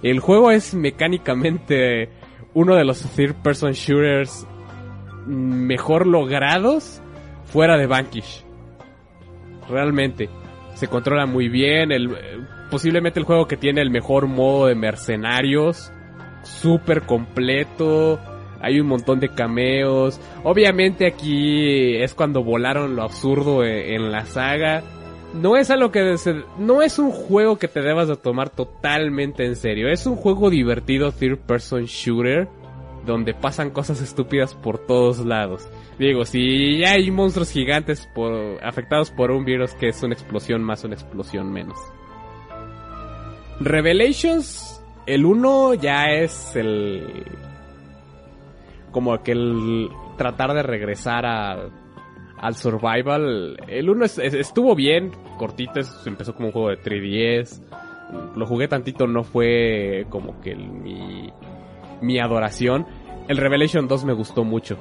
[0.02, 2.10] el juego es mecánicamente
[2.54, 4.48] uno de los third person shooters
[5.28, 7.02] mejor logrados
[7.52, 8.44] fuera de Vanquish.
[9.70, 10.30] Realmente.
[10.76, 11.92] Se controla muy bien.
[11.92, 12.16] El,
[12.70, 15.92] posiblemente el juego que tiene el mejor modo de mercenarios.
[16.44, 18.20] Súper completo.
[18.62, 20.20] Hay un montón de cameos.
[20.44, 24.84] Obviamente aquí es cuando volaron lo absurdo en, en la saga.
[25.34, 29.46] No es algo que se, no es un juego que te debas de tomar totalmente
[29.46, 29.88] en serio.
[29.90, 32.50] Es un juego divertido third person shooter
[33.06, 35.68] donde pasan cosas estúpidas por todos lados.
[35.98, 40.84] Digo, si hay monstruos gigantes por, afectados por un virus que es una explosión más,
[40.84, 41.78] una explosión menos.
[43.60, 47.26] Revelations, el 1 ya es el...
[48.92, 51.70] Como que el tratar de regresar a,
[52.42, 53.58] al survival.
[53.68, 57.62] El 1 estuvo bien, cortito, empezó como un juego de 3DS.
[58.36, 61.32] Lo jugué tantito, no fue como que el, mi,
[62.02, 62.86] mi adoración.
[63.28, 64.78] El Revelation 2 me gustó mucho.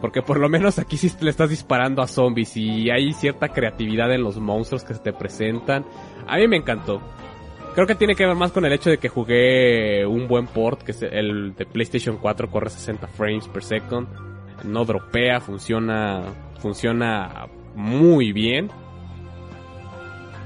[0.00, 4.12] Porque por lo menos aquí sí le estás disparando a zombies y hay cierta creatividad
[4.12, 5.84] en los monstruos que se te presentan.
[6.26, 7.00] A mí me encantó.
[7.74, 10.82] Creo que tiene que ver más con el hecho de que jugué un buen port,
[10.82, 14.08] que es el de PlayStation 4 corre 60 frames per second.
[14.64, 16.22] No dropea, funciona,
[16.58, 18.70] funciona muy bien.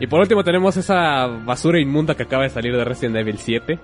[0.00, 3.78] Y por último tenemos esa basura inmunda que acaba de salir de Resident Evil 7.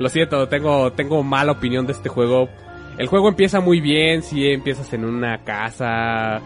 [0.00, 2.48] Lo siento, tengo, tengo mala opinión de este juego.
[2.96, 6.40] El juego empieza muy bien, si empiezas en una casa,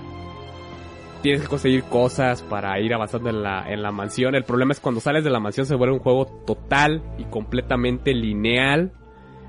[1.22, 4.34] tienes que conseguir cosas para ir avanzando en la, en la mansión.
[4.34, 8.12] El problema es cuando sales de la mansión se vuelve un juego total y completamente
[8.12, 8.90] lineal.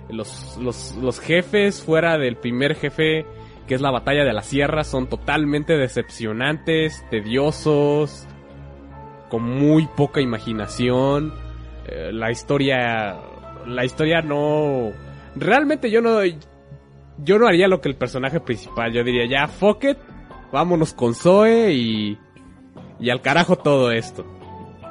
[0.09, 3.25] Los, los, los jefes fuera del primer jefe,
[3.67, 8.27] que es la batalla de la sierra, son totalmente decepcionantes, tediosos,
[9.29, 11.33] con muy poca imaginación.
[11.87, 13.17] Eh, la historia,
[13.65, 14.91] la historia no,
[15.35, 16.19] realmente yo no,
[17.17, 18.91] yo no haría lo que el personaje principal.
[18.93, 19.97] Yo diría, ya, fuck it,
[20.51, 22.17] vámonos con Zoe y,
[22.99, 24.25] y al carajo todo esto.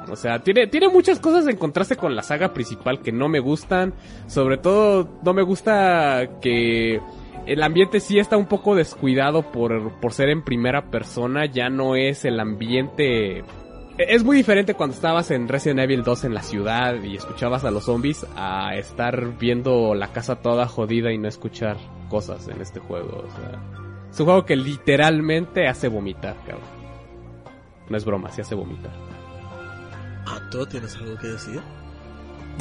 [0.09, 3.39] O sea, tiene, tiene muchas cosas en contraste con la saga principal que no me
[3.39, 3.93] gustan.
[4.27, 7.01] Sobre todo, no me gusta que
[7.45, 11.45] el ambiente sí está un poco descuidado por, por ser en primera persona.
[11.45, 13.43] Ya no es el ambiente...
[13.97, 17.71] Es muy diferente cuando estabas en Resident Evil 2 en la ciudad y escuchabas a
[17.71, 21.77] los zombies a estar viendo la casa toda jodida y no escuchar
[22.09, 23.23] cosas en este juego.
[23.25, 23.61] O sea,
[24.11, 26.67] es un juego que literalmente hace vomitar, cabrón.
[27.87, 28.91] No es broma, sí hace vomitar.
[30.25, 31.61] Ah, ¿tú tienes algo que decir?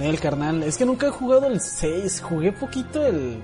[0.01, 3.39] El carnal, es que nunca he jugado el 6, jugué poquito el.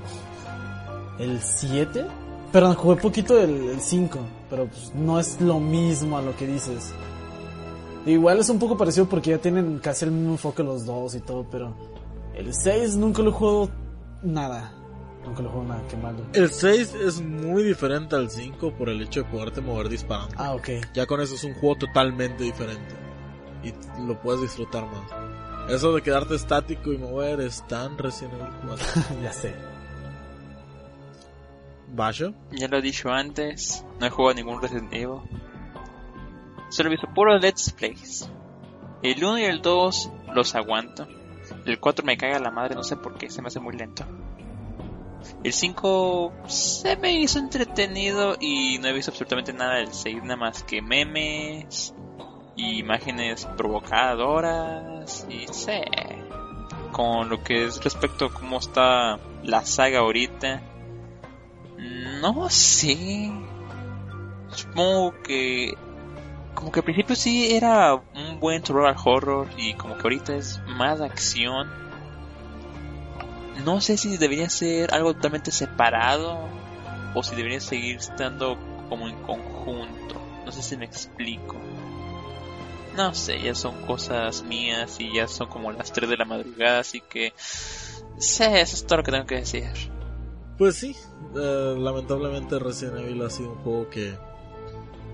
[1.18, 2.06] el 7.
[2.52, 4.18] Perdón, jugué poquito el, el 5,
[4.48, 6.94] pero pues no es lo mismo a lo que dices.
[8.06, 11.20] Igual es un poco parecido porque ya tienen casi el mismo enfoque los dos y
[11.20, 11.74] todo, pero
[12.34, 13.70] el 6 nunca lo he jugado
[14.22, 14.74] nada.
[15.24, 16.18] Nunca lo juego nada, qué malo.
[16.32, 20.34] El 6 es muy diferente al 5 por el hecho de poderte mover disparando.
[20.38, 20.68] Ah, ok.
[20.94, 22.94] Ya con eso es un juego totalmente diferente.
[23.62, 23.74] Y
[24.06, 25.70] lo puedes disfrutar más.
[25.70, 28.86] Eso de quedarte estático y mover es tan recién Evil 4.
[29.22, 29.54] ya sé.
[31.92, 32.32] ¿Basho?
[32.52, 35.20] Ya lo he dicho antes, no he jugado ningún Resident Evil.
[36.70, 38.30] Solo he visto puro Let's Plays.
[39.02, 41.06] El 1 y el 2 los aguanto.
[41.66, 44.04] El 4 me caga la madre, no sé por qué, se me hace muy lento.
[45.42, 50.36] El 5 se me hizo entretenido y no he visto absolutamente nada del 6, nada
[50.36, 51.94] más que memes
[52.56, 55.84] y imágenes provocadoras y sé.
[56.92, 60.62] Con lo que es respecto a cómo está la saga ahorita,
[62.20, 63.32] no sé.
[64.50, 65.74] Supongo que
[66.60, 70.60] como que al principio sí era un buen survival horror y como que ahorita es
[70.66, 71.70] más acción.
[73.64, 76.38] No sé si debería ser algo totalmente separado
[77.14, 78.58] o si debería seguir estando
[78.90, 80.20] como en conjunto.
[80.44, 81.56] No sé si me explico.
[82.94, 86.80] No sé, ya son cosas mías y ya son como las 3 de la madrugada,
[86.80, 87.32] así que...
[88.18, 89.70] Sé, eso es todo lo que tengo que decir.
[90.58, 90.94] Pues sí,
[91.36, 94.14] eh, lamentablemente Resident Evil ha sido un juego que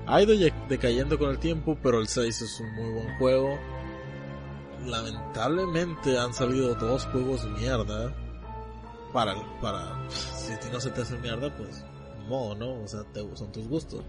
[0.07, 0.35] ha ido
[0.69, 3.59] decayendo con el tiempo, pero el 6 es un muy buen juego.
[4.87, 8.15] Lamentablemente han salido dos juegos de mierda.
[9.13, 11.85] Para, para, si no se te hace mierda, pues,
[12.29, 12.83] modo, ¿no?
[12.83, 13.03] O sea,
[13.35, 14.05] son tus gustos.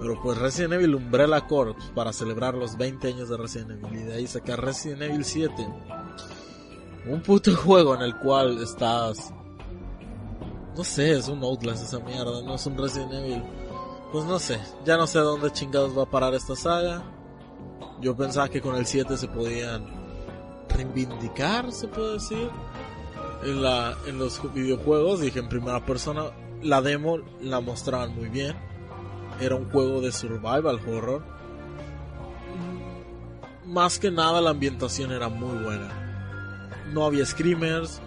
[0.00, 4.04] Pero pues Resident Evil Umbrella Corps para celebrar los 20 años de Resident Evil y
[4.04, 5.68] de ahí sacar Resident Evil 7.
[7.06, 9.32] Un puto juego en el cual estás...
[10.76, 13.42] No sé, es un Outlast esa mierda, no es un Resident Evil.
[14.12, 17.02] Pues no sé, ya no sé dónde chingados va a parar esta saga.
[18.00, 19.84] Yo pensaba que con el 7 se podían
[20.70, 22.48] reivindicar, se puede decir.
[23.44, 26.24] En, la, en los videojuegos, dije en primera persona,
[26.62, 28.56] la demo la mostraban muy bien.
[29.40, 31.22] Era un juego de survival horror.
[33.66, 35.90] Más que nada la ambientación era muy buena.
[36.94, 38.00] No había screamers,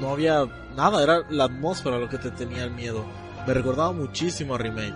[0.00, 0.44] no había
[0.74, 3.04] nada, era la atmósfera lo que te tenía el miedo
[3.48, 4.94] me recordaba muchísimo a Remake.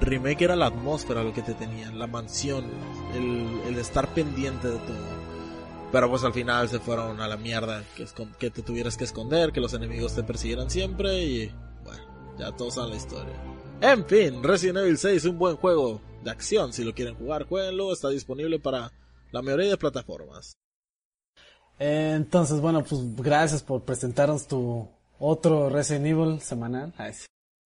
[0.00, 2.64] Remake era la atmósfera lo que te tenía, la mansión,
[3.14, 5.20] el, estar pendiente de todo.
[5.92, 8.06] Pero pues al final se fueron a la mierda, que,
[8.38, 11.52] que te tuvieras que esconder, que los enemigos te persiguieran siempre y
[11.84, 13.34] bueno, ya todos saben la historia.
[13.82, 17.92] En fin, Resident Evil 6 un buen juego de acción, si lo quieren jugar, jueguenlo,
[17.92, 18.92] está disponible para
[19.30, 20.56] la mayoría de plataformas.
[21.78, 26.94] Entonces, bueno, pues gracias por presentarnos tu otro Resident Evil semanal.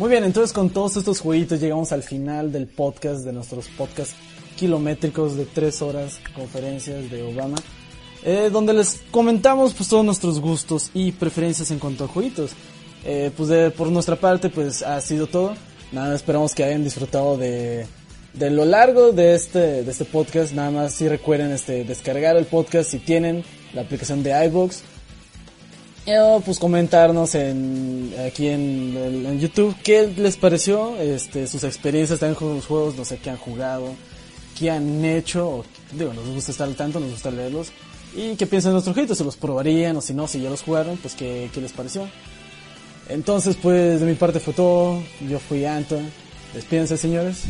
[0.00, 4.14] Muy bien, entonces con todos estos jueguitos llegamos al final del podcast, de nuestros podcasts
[4.56, 7.58] kilométricos de tres horas, conferencias de Obama,
[8.24, 12.52] eh, donde les comentamos pues todos nuestros gustos y preferencias en cuanto a jueguitos.
[13.04, 15.52] Eh, pues por nuestra parte pues ha sido todo.
[15.92, 17.84] Nada, esperamos que hayan disfrutado de,
[18.32, 20.54] de lo largo de este, de este podcast.
[20.54, 23.44] Nada más si recuerden este, descargar el podcast si tienen
[23.74, 24.32] la aplicación de
[26.06, 32.54] iVoox pues comentarnos en, aquí en, YouTube qué les pareció, este, sus experiencias también con
[32.56, 33.94] los juegos, no sé qué han jugado,
[34.58, 37.72] qué han hecho, digo, nos gusta estar al tanto, nos gusta leerlos,
[38.14, 40.62] y qué piensan de nuestros juegos, si los probarían o si no, si ya los
[40.62, 42.08] jugaron, pues qué, qué les pareció.
[43.08, 46.10] Entonces, pues de mi parte fue todo, yo fui Anton,
[46.54, 47.44] despídense señores.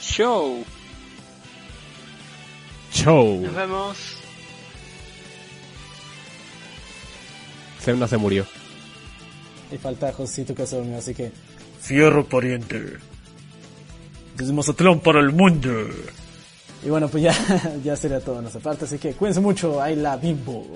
[0.00, 0.64] Show.
[2.92, 3.40] Show.
[3.42, 4.19] Nos vemos.
[7.80, 8.46] Semna se murió.
[9.72, 11.32] Y falta Josito que se durmió, así que.
[11.80, 12.98] Fierro pariente.
[14.36, 15.70] Desde Mazatlán para el mundo.
[16.84, 17.34] Y bueno, pues ya,
[17.84, 20.66] ya sería todo de nuestra parte, así que cuídense mucho, ahí la bimbo.